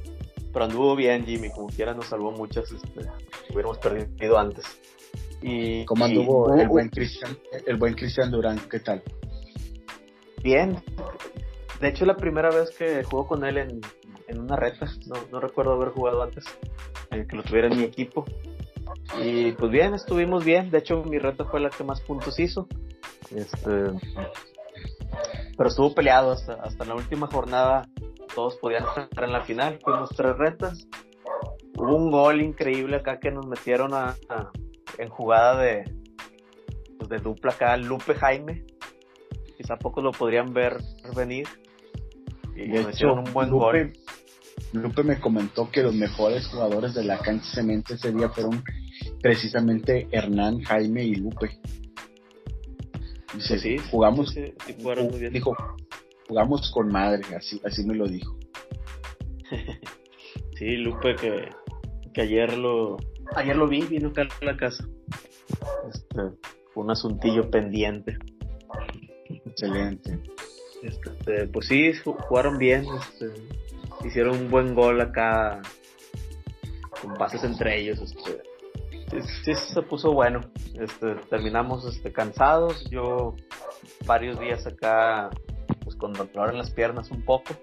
pero 0.51 0.65
anduvo 0.65 0.95
bien 0.95 1.25
Jimmy, 1.25 1.49
como 1.49 1.67
quiera 1.67 1.93
nos 1.93 2.07
salvó 2.07 2.31
muchas, 2.31 2.71
este, 2.71 3.09
hubiéramos 3.51 3.77
perdido 3.77 4.37
antes. 4.37 4.65
Y, 5.41 5.85
¿Cómo 5.85 6.05
anduvo 6.05 6.53
el 6.53 6.67
buen 6.67 6.89
Cristian, 6.89 7.37
el 7.65 7.77
buen 7.77 7.93
Cristian 7.93 8.29
Durán? 8.29 8.59
¿Qué 8.69 8.79
tal? 8.79 9.01
Bien. 10.43 10.83
De 11.79 11.87
hecho, 11.87 12.05
la 12.05 12.17
primera 12.17 12.49
vez 12.49 12.71
que 12.71 13.03
jugó 13.03 13.25
con 13.25 13.45
él 13.45 13.57
en, 13.57 13.79
en 14.27 14.39
una 14.39 14.57
reta, 14.57 14.85
no, 15.07 15.15
no 15.31 15.39
recuerdo 15.39 15.73
haber 15.73 15.89
jugado 15.89 16.21
antes, 16.21 16.43
eh, 17.11 17.25
que 17.27 17.35
lo 17.37 17.43
tuviera 17.43 17.67
en 17.67 17.77
mi 17.77 17.83
equipo. 17.83 18.25
Y 19.21 19.53
pues 19.53 19.71
bien, 19.71 19.93
estuvimos 19.93 20.43
bien. 20.43 20.69
De 20.69 20.79
hecho, 20.79 21.03
mi 21.03 21.19
reta 21.19 21.45
fue 21.45 21.61
la 21.61 21.69
que 21.69 21.83
más 21.83 22.01
puntos 22.01 22.37
hizo. 22.39 22.67
Este, 23.33 23.91
pero 25.57 25.69
estuvo 25.69 25.93
peleado 25.93 26.31
hasta, 26.31 26.53
hasta 26.53 26.85
la 26.85 26.95
última 26.95 27.27
jornada. 27.27 27.87
Todos 28.39 28.55
podían 28.55 28.85
estar 28.85 29.25
en 29.25 29.33
la 29.33 29.41
final. 29.41 29.79
Fuimos 29.83 30.11
tres 30.15 30.37
retas. 30.37 30.87
Hubo 31.75 31.93
un 31.93 32.09
gol 32.09 32.39
increíble 32.39 32.95
acá 32.95 33.19
que 33.19 33.31
nos 33.31 33.45
metieron 33.45 33.93
a, 33.93 34.15
en 34.97 35.09
jugada 35.09 35.61
de, 35.61 35.83
pues 36.97 37.09
de 37.09 37.17
dupla 37.17 37.51
acá, 37.51 37.75
Lupe 37.75 38.15
Jaime. 38.15 38.63
Quizá 39.57 39.75
pocos 39.75 40.01
lo 40.01 40.13
podrían 40.13 40.53
ver 40.53 40.77
venir. 41.13 41.49
Y 42.55 42.69
de 42.69 42.79
hecho, 42.79 43.11
un 43.11 43.25
buen 43.33 43.49
gol. 43.49 43.91
Lupe 44.71 45.03
me 45.03 45.19
comentó 45.19 45.69
que 45.69 45.83
los 45.83 45.93
mejores 45.93 46.47
jugadores 46.47 46.93
de 46.93 47.03
la 47.03 47.17
cancha 47.17 47.55
cemento 47.55 47.95
ese 47.95 48.13
día 48.13 48.29
fueron 48.29 48.63
precisamente 49.21 50.07
Hernán, 50.13 50.61
Jaime 50.61 51.03
y 51.03 51.15
Lupe. 51.15 51.59
Dice, 53.33 53.49
pues 53.49 53.61
sí, 53.61 53.77
jugamos, 53.91 54.33
dijo, 55.29 55.57
jugamos 56.29 56.69
con 56.71 56.87
madre, 56.89 57.23
así, 57.35 57.59
así 57.65 57.83
me 57.83 57.95
lo 57.95 58.07
dijo. 58.07 58.37
sí, 60.57 60.77
Lupe 60.77 61.15
que, 61.15 61.49
que 62.13 62.21
ayer 62.21 62.55
lo, 62.55 62.97
ayer 63.35 63.55
lo 63.55 63.67
vi, 63.67 63.81
vino 63.81 64.09
acá 64.09 64.27
a 64.39 64.45
la 64.45 64.55
casa. 64.55 64.87
Este, 65.91 66.21
un 66.75 66.91
asuntillo 66.91 67.49
pendiente. 67.49 68.19
Excelente. 69.45 70.19
Este, 70.83 71.47
pues 71.47 71.67
sí, 71.67 71.93
jugaron 72.03 72.59
bien. 72.59 72.85
Este, 72.85 74.07
hicieron 74.07 74.37
un 74.37 74.51
buen 74.51 74.75
gol 74.75 75.01
acá 75.01 75.63
con 77.01 77.15
pases 77.15 77.43
entre 77.43 77.79
ellos. 77.79 77.99
Este, 78.01 79.23
sí, 79.43 79.55
se 79.55 79.81
puso 79.81 80.13
bueno. 80.13 80.41
Este, 80.79 81.15
terminamos 81.27 81.85
este, 81.87 82.13
cansados. 82.13 82.87
Yo 82.91 83.35
varios 84.05 84.39
días 84.39 84.67
acá 84.67 85.31
con 85.99 86.13
dolor 86.13 86.49
en 86.49 86.57
las 86.57 86.71
piernas 86.71 87.11
un 87.11 87.23
poco. 87.23 87.55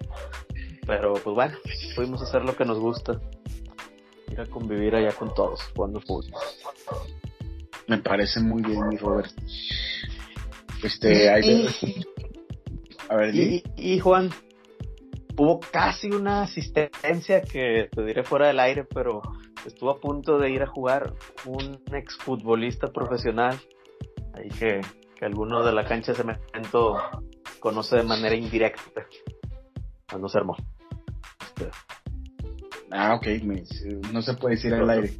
Pero 0.85 1.15
pues 1.15 1.35
bueno, 1.35 1.57
pudimos 1.95 2.21
hacer 2.21 2.43
lo 2.43 2.55
que 2.55 2.63
nos 2.63 2.79
gusta. 2.79 3.19
Ir 4.31 4.39
a 4.39 4.45
convivir 4.45 4.95
allá 4.95 5.11
con 5.11 5.33
todos, 5.33 5.61
jugando 5.75 5.99
fútbol. 5.99 6.31
Me 7.87 7.97
parece 7.97 8.39
muy 8.39 8.61
bien, 8.61 8.87
mi 8.87 8.95
Robert. 8.95 9.31
Este, 10.81 11.29
hay 11.29 11.67
A 13.09 13.15
ver, 13.15 13.33
y 13.33 13.99
Juan, 13.99 14.29
hubo 15.37 15.59
casi 15.59 16.09
una 16.09 16.43
asistencia 16.43 17.41
que 17.41 17.89
te 17.91 18.03
diré 18.03 18.23
fuera 18.23 18.47
del 18.47 18.59
aire, 18.59 18.83
pero 18.83 19.21
estuvo 19.65 19.91
a 19.91 19.99
punto 19.99 20.39
de 20.39 20.49
ir 20.49 20.63
a 20.63 20.67
jugar 20.67 21.13
un 21.45 21.79
exfutbolista 21.93 22.87
profesional, 22.87 23.57
ahí 24.33 24.49
que, 24.49 24.81
que 25.15 25.25
alguno 25.25 25.63
de 25.63 25.73
la 25.73 25.85
cancha 25.85 26.11
de 26.11 26.17
cemento 26.17 26.97
conoce 27.59 27.97
de 27.97 28.03
manera 28.03 28.35
indirecta. 28.35 29.05
Cuando 30.09 30.29
se 30.29 30.37
armó. 30.37 30.55
Este. 31.41 31.69
Ah, 32.91 33.15
ok, 33.15 33.27
no 34.11 34.21
se 34.21 34.33
puede 34.35 34.55
decir 34.55 34.73
al 34.73 34.89
aire. 34.89 35.13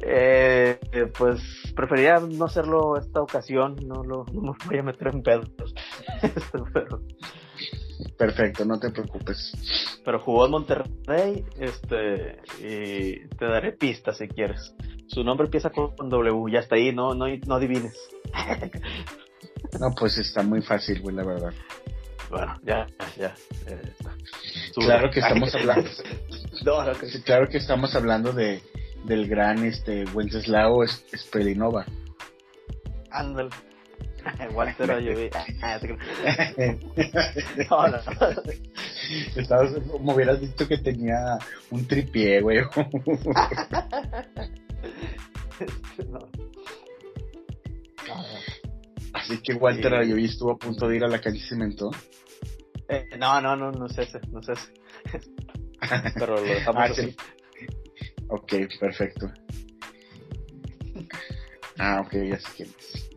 Eh, 0.00 0.78
pues 1.18 1.40
prefería 1.74 2.20
no 2.20 2.44
hacerlo 2.44 2.98
esta 2.98 3.20
ocasión, 3.20 3.76
no, 3.86 4.04
lo, 4.04 4.24
no 4.32 4.40
me 4.40 4.52
voy 4.66 4.78
a 4.78 4.82
meter 4.82 5.08
en 5.08 5.22
pedos. 5.22 5.50
Este, 6.22 6.58
pero, 6.72 7.02
Perfecto, 8.16 8.64
no 8.64 8.78
te 8.78 8.90
preocupes. 8.90 10.00
Pero 10.04 10.20
jugó 10.20 10.46
en 10.46 10.50
Monterrey, 10.52 11.44
este, 11.58 12.38
y 12.60 13.28
te 13.28 13.44
daré 13.44 13.72
pistas 13.72 14.18
si 14.18 14.28
quieres. 14.28 14.74
Su 15.08 15.24
nombre 15.24 15.46
empieza 15.46 15.70
con 15.70 15.94
W, 15.96 16.52
ya 16.52 16.60
está 16.60 16.76
ahí, 16.76 16.94
no, 16.94 17.14
no, 17.14 17.26
no 17.46 17.54
adivines. 17.54 17.96
no, 19.78 19.90
pues 19.98 20.18
está 20.18 20.42
muy 20.42 20.62
fácil, 20.62 21.00
güey, 21.00 21.16
la 21.16 21.24
verdad. 21.24 21.52
Bueno, 22.30 22.54
ya, 22.64 22.86
ya. 23.16 23.34
claro 24.74 25.10
que 25.10 25.20
estamos 25.20 25.54
hablando. 25.54 25.90
Claro 27.24 27.48
que 27.48 27.58
estamos 27.58 27.94
hablando 27.94 28.32
de 28.32 28.62
del 29.04 29.28
gran 29.28 29.64
este 29.64 30.04
Wenceslao 30.12 30.84
Spelinova. 30.86 31.86
Ándale. 33.10 33.50
Walter 34.54 34.90
Ayoví. 34.90 35.30
Estabas, 39.36 39.72
como 39.90 40.14
hubieras 40.14 40.40
dicho 40.40 40.66
que 40.66 40.78
tenía 40.78 41.38
un 41.70 41.86
tripié, 41.86 42.40
güey. 42.40 42.62
Así 49.26 49.42
que 49.42 49.54
Walter 49.54 49.90
sí. 49.90 49.96
Ayoví 49.96 50.24
estuvo 50.26 50.52
a 50.52 50.56
punto 50.56 50.88
de 50.88 50.96
ir 50.96 51.04
a 51.04 51.08
la 51.08 51.20
calle 51.20 51.40
Cemento. 51.40 51.90
Eh, 52.88 53.08
no, 53.18 53.40
no, 53.40 53.56
no, 53.56 53.72
no 53.72 53.88
sé 53.88 54.02
ese, 54.02 54.20
no 54.28 54.40
sé 54.40 54.52
ese. 54.52 54.72
Pero 56.14 56.36
lo 56.36 56.42
dejamos 56.42 56.82
ah, 56.82 56.92
así. 56.92 57.16
Ok, 58.28 58.52
perfecto. 58.78 59.32
Ah, 61.76 62.02
ok, 62.06 62.12
ya 62.12 62.38
sé 62.38 62.48
quién 62.56 62.68
es. 62.78 63.10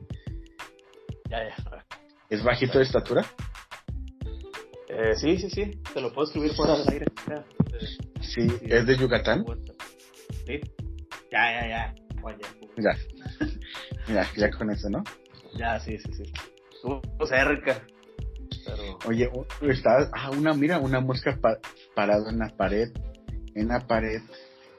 Ya, 1.29 1.43
ya. 1.47 1.85
¿Es 2.29 2.43
bajito 2.43 2.79
de 2.79 2.85
estatura? 2.85 3.23
Eh, 4.87 5.13
sí, 5.15 5.37
sí, 5.37 5.49
sí. 5.51 5.79
Te 5.93 6.01
lo 6.01 6.11
puedo 6.11 6.25
escribir 6.25 6.53
fuera 6.53 6.75
del 6.75 6.89
aire. 6.89 7.05
Sí, 8.21 8.47
¿es 8.61 8.85
de 8.87 8.97
Yucatán? 8.97 9.45
Sí. 10.47 10.59
Ya, 11.31 11.61
ya, 11.61 11.67
ya. 11.67 11.95
ya. 12.77 12.97
Ya, 14.07 14.27
ya 14.35 14.49
con 14.49 14.71
eso, 14.71 14.89
¿no? 14.89 15.03
Ya, 15.55 15.79
sí, 15.79 15.97
sí, 15.97 16.13
sí. 16.13 16.23
Estuvo 16.73 17.01
cerca. 17.27 17.81
Pero... 18.65 18.99
Oye, 19.05 19.29
está, 19.61 20.09
ah, 20.13 20.31
una, 20.31 20.53
mira, 20.53 20.79
una 20.79 20.99
mosca 20.99 21.37
parada 21.95 22.29
en 22.29 22.39
la 22.39 22.49
pared, 22.55 22.89
en 23.55 23.67
la 23.67 23.79
pared, 23.85 24.21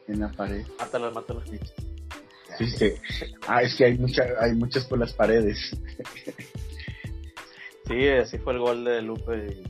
en 0.09 0.21
la 0.21 0.31
pared. 0.31 0.65
Mátala, 0.79 1.11
mátala. 1.11 1.43
Sí, 2.59 2.93
Ah, 3.47 3.63
es 3.63 3.75
que 3.77 3.85
hay, 3.87 3.97
mucha, 3.99 4.23
hay 4.39 4.53
muchas 4.55 4.85
por 4.85 4.99
las 4.99 5.13
paredes. 5.15 5.59
sí, 7.87 8.09
así 8.09 8.39
fue 8.39 8.55
el 8.55 8.59
gol 8.59 8.85
de 8.85 9.03
Lupe. 9.03 9.63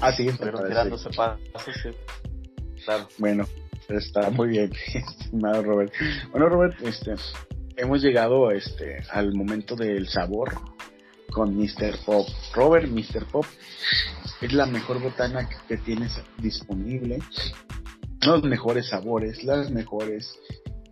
ah, 0.00 0.12
sí, 0.12 0.30
pero 0.38 0.62
tirándose 0.66 1.10
pasos, 1.10 1.40
sí. 1.82 1.90
Claro. 2.84 3.08
Bueno, 3.18 3.44
está 3.88 4.30
muy 4.30 4.48
bien, 4.48 4.72
estimado 4.94 5.62
Robert. 5.62 5.92
Bueno, 6.30 6.48
Robert, 6.48 6.80
este, 6.82 7.14
hemos 7.78 8.02
llegado 8.02 8.50
este, 8.50 9.02
al 9.10 9.32
momento 9.32 9.76
del 9.76 10.08
sabor 10.08 10.52
con 11.30 11.56
Mr. 11.56 11.96
Pop. 12.04 12.26
Robert, 12.52 12.88
Mr. 12.88 13.24
Pop 13.30 13.46
es 14.40 14.52
la 14.52 14.66
mejor 14.66 15.00
botana 15.00 15.48
que 15.68 15.76
tienes 15.78 16.12
disponible. 16.38 17.20
Los 18.26 18.42
mejores 18.42 18.88
sabores, 18.88 19.44
las 19.44 19.70
mejores 19.70 20.38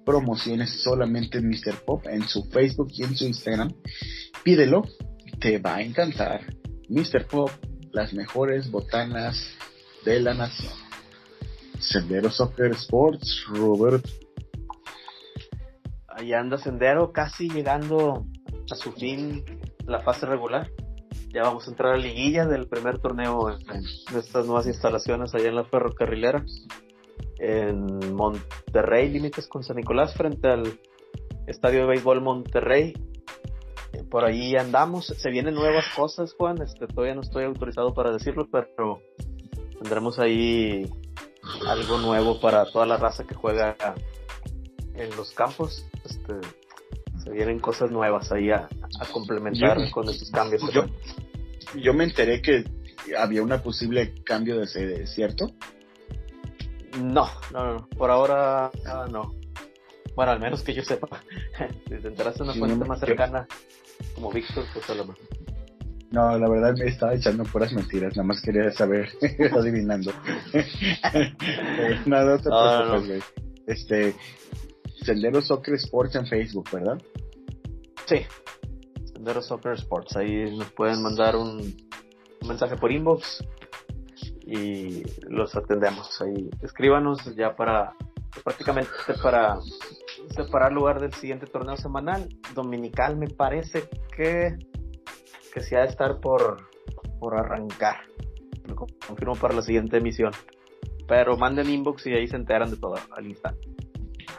promociones 0.05 0.71
solamente 0.83 1.39
en 1.39 1.49
Mr. 1.49 1.85
Pop 1.85 2.07
en 2.07 2.23
su 2.23 2.45
Facebook 2.45 2.89
y 2.93 3.03
en 3.03 3.17
su 3.17 3.25
Instagram. 3.25 3.75
Pídelo, 4.45 4.83
te 5.41 5.59
va 5.59 5.77
a 5.77 5.83
encantar. 5.83 6.55
Mr. 6.89 7.27
Pop, 7.27 7.51
las 7.91 8.13
mejores 8.15 8.71
botanas 8.71 9.45
de 10.05 10.21
la 10.21 10.35
nación. 10.35 10.73
Sendero 11.81 12.31
Soccer 12.31 12.71
Sports, 12.73 13.45
Robert. 13.49 14.07
Ahí 16.17 16.33
anda 16.33 16.59
Sendero 16.59 17.13
casi 17.13 17.49
llegando 17.49 18.27
a 18.71 18.75
su 18.75 18.93
fin 18.93 19.45
la 19.87 20.01
fase 20.01 20.27
regular. 20.27 20.71
Ya 21.29 21.43
vamos 21.43 21.67
a 21.67 21.71
entrar 21.71 21.93
a 21.93 21.97
la 21.97 22.03
liguilla 22.03 22.47
del 22.47 22.67
primer 22.67 22.99
torneo 22.99 23.59
de 24.13 24.19
estas 24.19 24.47
nuevas 24.47 24.67
instalaciones 24.67 25.35
allá 25.35 25.49
en 25.49 25.57
la 25.57 25.65
ferrocarrilera. 25.65 26.45
En 27.39 28.15
Monterrey, 28.15 29.11
límites 29.11 29.47
con 29.47 29.63
San 29.63 29.77
Nicolás, 29.77 30.15
frente 30.15 30.49
al 30.49 30.81
Estadio 31.47 31.81
de 31.81 31.87
Béisbol 31.87 32.23
Monterrey. 32.23 32.95
Eh, 33.93 34.05
por 34.05 34.25
ahí 34.25 34.57
andamos. 34.57 35.07
Se 35.07 35.31
vienen 35.31 35.55
nuevas 35.55 35.85
cosas, 35.95 36.35
Juan. 36.35 36.63
Este, 36.63 36.87
todavía 36.87 37.15
no 37.15 37.21
estoy 37.21 37.45
autorizado 37.45 37.93
para 37.93 38.11
decirlo, 38.11 38.49
pero 38.51 39.01
tendremos 39.83 40.19
ahí 40.19 40.91
algo 41.69 41.99
nuevo 41.99 42.41
para 42.41 42.65
toda 42.73 42.87
la 42.87 42.97
raza 42.97 43.25
que 43.25 43.35
juega 43.35 43.77
en 44.95 45.15
los 45.17 45.33
campos. 45.33 45.87
Este, 46.07 46.35
se 47.23 47.31
vienen 47.31 47.59
cosas 47.59 47.91
nuevas 47.91 48.31
ahí 48.33 48.51
a, 48.51 48.69
complementar 49.13 49.79
con 49.91 50.09
estos 50.09 50.31
cambios. 50.31 50.63
Yo, 50.73 50.87
yo 51.81 51.93
me 51.95 52.05
enteré 52.05 52.41
que 52.41 52.65
había 53.19 53.43
una 53.43 53.63
posible 53.63 54.15
cambio 54.25 54.59
de 54.59 54.67
sede, 54.67 55.07
¿cierto? 55.07 55.53
No, 57.03 57.29
no, 57.53 57.75
no, 57.75 57.89
por 57.89 58.11
ahora 58.11 58.71
no. 59.11 59.35
Bueno, 60.15 60.33
al 60.33 60.41
menos 60.41 60.63
que 60.63 60.73
yo 60.73 60.83
sepa. 60.83 61.09
si 61.89 61.95
te 61.97 62.09
enteraste 62.09 62.43
una 62.43 62.55
fuente 62.55 62.85
más 62.87 63.01
cercana, 63.01 63.47
como 64.15 64.31
Víctor, 64.31 64.65
pues 64.73 64.89
a 64.89 64.95
lo 64.95 65.07
mejor. 65.07 65.23
No, 66.11 66.39
la 66.39 66.49
verdad 66.49 66.75
me 66.79 66.87
estaba 66.87 67.15
echando 67.15 67.43
puras 67.45 67.73
mentiras, 67.73 68.17
nada 68.17 68.29
más 68.29 68.41
quería 68.41 68.71
saber, 68.71 69.09
adivinando. 69.53 70.13
Nada, 72.07 72.39
no 72.39 73.03
te 73.03 73.21
Este, 73.67 74.15
Sendero 75.07 75.41
Soccer 75.41 75.75
Sports 75.75 76.17
en 76.17 76.27
Facebook, 76.27 76.69
¿verdad? 76.73 77.01
Sí, 78.07 78.27
Sendero 79.13 79.41
Soccer 79.41 79.73
Sports, 79.75 80.17
ahí 80.17 80.57
nos 80.57 80.71
pueden 80.73 81.03
mandar 81.03 81.37
un, 81.37 81.77
mensaje 82.47 82.77
por 82.77 82.93
inbox 82.93 83.43
y 84.43 85.03
los 85.29 85.57
atendemos 85.57 86.21
ahí. 86.21 86.51
Escríbanos 86.63 87.25
ya 87.35 87.57
para, 87.57 87.95
prácticamente 88.45 88.91
para 89.23 89.59
separar 90.35 90.73
lugar 90.73 91.01
del 91.01 91.13
siguiente 91.15 91.47
torneo 91.47 91.77
semanal. 91.77 92.29
Dominical 92.55 93.17
me 93.17 93.29
parece 93.29 93.89
que 94.15 94.59
que 95.57 95.63
se 95.63 95.75
ha 95.75 95.81
de 95.81 95.87
estar 95.87 96.21
por, 96.21 96.69
por 97.19 97.35
arrancar. 97.35 98.01
Lo 98.67 98.77
confirmo 99.07 99.37
para 99.37 99.55
la 99.55 99.63
siguiente 99.63 99.97
emisión. 99.97 100.33
Pero 101.09 101.39
manden 101.39 101.71
inbox 101.71 102.07
y 102.09 102.13
ahí 102.13 102.29
se 102.29 102.37
enteran 102.37 102.71
de 102.71 102.77
todo 102.77 102.97
al 103.11 103.27
instante. 103.27 103.76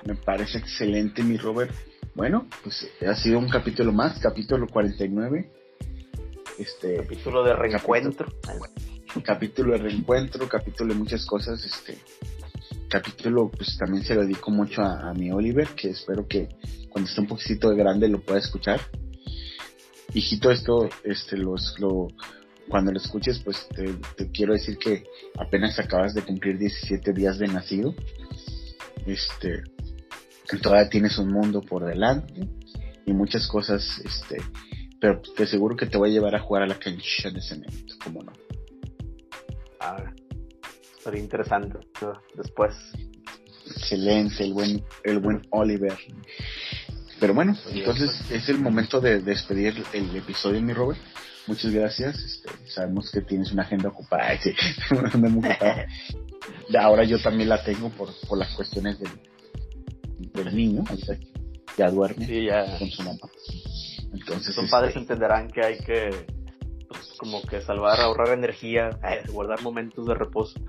Me 0.06 0.16
parece 0.16 0.58
excelente, 0.58 1.24
mi 1.24 1.38
Robert. 1.38 1.74
Bueno, 2.16 2.48
pues 2.64 2.90
ha 3.08 3.16
sido 3.16 3.40
un 3.40 3.50
capítulo 3.50 3.92
más, 3.92 4.20
capítulo 4.20 4.68
49. 4.68 5.52
Este, 6.60 6.98
capítulo 6.98 7.44
de 7.44 7.54
reencuentro. 7.54 8.28
Capítulo, 9.24 9.74
de 9.74 9.80
reencuentro, 9.80 10.48
capítulo 10.48 10.94
de 10.94 11.00
muchas 11.00 11.26
cosas. 11.26 11.64
Este 11.64 11.98
capítulo, 12.90 13.50
pues 13.50 13.78
también 13.78 14.04
se 14.04 14.16
lo 14.16 14.22
dedico 14.22 14.52
mucho 14.52 14.82
a, 14.82 15.10
a 15.10 15.14
mi 15.14 15.32
Oliver, 15.32 15.68
que 15.70 15.90
espero 15.90 16.28
que 16.28 16.50
cuando 16.90 17.10
esté 17.10 17.22
un 17.22 17.28
poquito 17.28 17.70
de 17.70 17.76
grande 17.76 18.08
lo 18.08 18.22
pueda 18.22 18.40
escuchar 18.40 18.80
hijito, 20.14 20.52
esto, 20.52 20.90
este, 21.04 21.38
los, 21.38 21.76
lo, 21.80 22.08
cuando 22.68 22.92
lo 22.92 22.98
escuches, 22.98 23.40
pues 23.40 23.68
te, 24.16 24.32
quiero 24.32 24.54
decir 24.54 24.78
que 24.78 25.04
apenas 25.38 25.80
acabas 25.80 26.14
de 26.14 26.22
cumplir 26.24 26.58
17 26.58 27.14
días 27.14 27.38
de 27.38 27.48
nacido. 27.48 27.94
Este, 29.06 29.64
todavía 30.56 30.90
tienes 30.90 31.18
un 31.18 31.32
mundo 31.32 31.62
por 31.62 31.86
delante 31.86 32.48
y 33.06 33.14
muchas 33.14 33.48
cosas, 33.48 34.02
este, 34.04 34.38
pero 35.00 35.22
te 35.22 35.44
aseguro 35.44 35.76
que 35.76 35.86
te 35.86 35.98
voy 35.98 36.10
a 36.10 36.14
llevar 36.14 36.36
a 36.36 36.40
jugar 36.40 36.64
a 36.64 36.68
la 36.68 36.80
cancha 36.80 37.30
de 37.30 37.42
cemento, 37.42 37.96
como 38.04 38.24
no. 38.24 38.32
Ah, 39.80 40.12
sería 41.04 41.22
interesante 41.22 41.78
después. 42.36 42.76
Excelente, 43.66 44.44
el 44.44 44.54
buen, 44.54 44.84
el 45.04 45.20
buen 45.20 45.42
Oliver. 45.52 45.98
Pero 47.20 47.34
bueno, 47.34 47.58
entonces 47.72 48.12
es 48.32 48.48
el 48.50 48.60
momento 48.60 49.02
de 49.02 49.20
despedir 49.20 49.84
el 49.94 50.16
episodio, 50.16 50.62
mi 50.62 50.74
Robert. 50.74 51.00
Muchas 51.48 51.72
gracias. 51.72 52.20
Este, 52.20 52.50
sabemos 52.70 53.10
que 53.12 53.22
tienes 53.22 53.52
una 53.52 53.64
agenda 53.64 53.90
ocupada. 53.90 54.34
Ahora 56.80 57.04
yo 57.04 57.20
también 57.20 57.50
la 57.50 57.64
tengo 57.64 57.90
por, 57.90 58.10
por 58.28 58.38
las 58.38 58.54
cuestiones 58.54 59.00
del, 59.00 59.10
del 60.38 60.56
niño. 60.56 60.84
Ya 61.78 61.92
duerme 61.92 62.26
con 62.80 62.90
su 62.90 63.04
mamá. 63.04 63.20
Entonces, 64.14 64.56
Son 64.56 64.68
padres 64.68 64.90
este, 64.90 65.00
entenderán 65.02 65.50
que 65.50 65.64
hay 65.64 65.78
que 65.80 66.26
pues, 66.88 67.14
como 67.20 67.42
que 67.44 67.62
salvar, 67.62 68.00
ahorrar 68.00 68.30
energía, 68.30 68.90
eh, 69.04 69.30
guardar 69.32 69.62
momentos 69.62 70.08
de 70.08 70.16
reposo. 70.16 70.60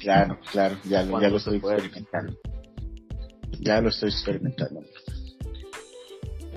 Claro, 0.00 0.38
claro, 0.50 0.76
ya, 0.84 1.02
ya 1.02 1.28
lo 1.28 1.36
estoy 1.36 1.56
experimentando. 1.56 2.38
Ya 3.60 3.80
lo 3.80 3.88
estoy 3.88 4.10
experimentando. 4.10 4.82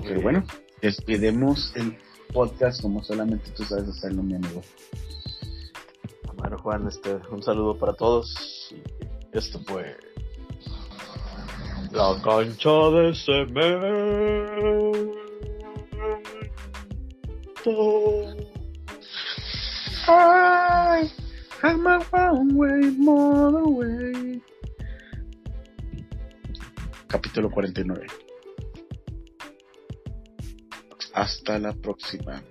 Pero 0.02 0.20
bueno, 0.20 0.44
despedemos 0.82 1.72
el 1.76 1.96
podcast 2.32 2.82
como 2.82 3.02
solamente 3.02 3.50
tú 3.52 3.64
sabes 3.64 3.88
hacerlo, 3.88 4.22
mi 4.22 4.34
amigo. 4.34 4.62
Bueno, 6.36 6.58
Juan, 6.58 6.86
este, 6.86 7.18
un 7.30 7.42
saludo 7.42 7.78
para 7.78 7.94
todos. 7.94 8.74
Esto 9.32 9.60
fue 9.66 9.96
la 11.92 12.20
cancha 12.22 12.90
de 12.90 13.14
cemento. 13.14 14.98
I 20.10 21.10
have 21.62 21.78
my 21.78 21.98
one 22.10 22.56
way, 22.56 22.90
more 22.96 23.68
way. 23.68 24.40
Capítulo 27.08 27.50
49. 27.50 28.06
Hasta 31.14 31.58
la 31.58 31.72
próxima. 31.72 32.42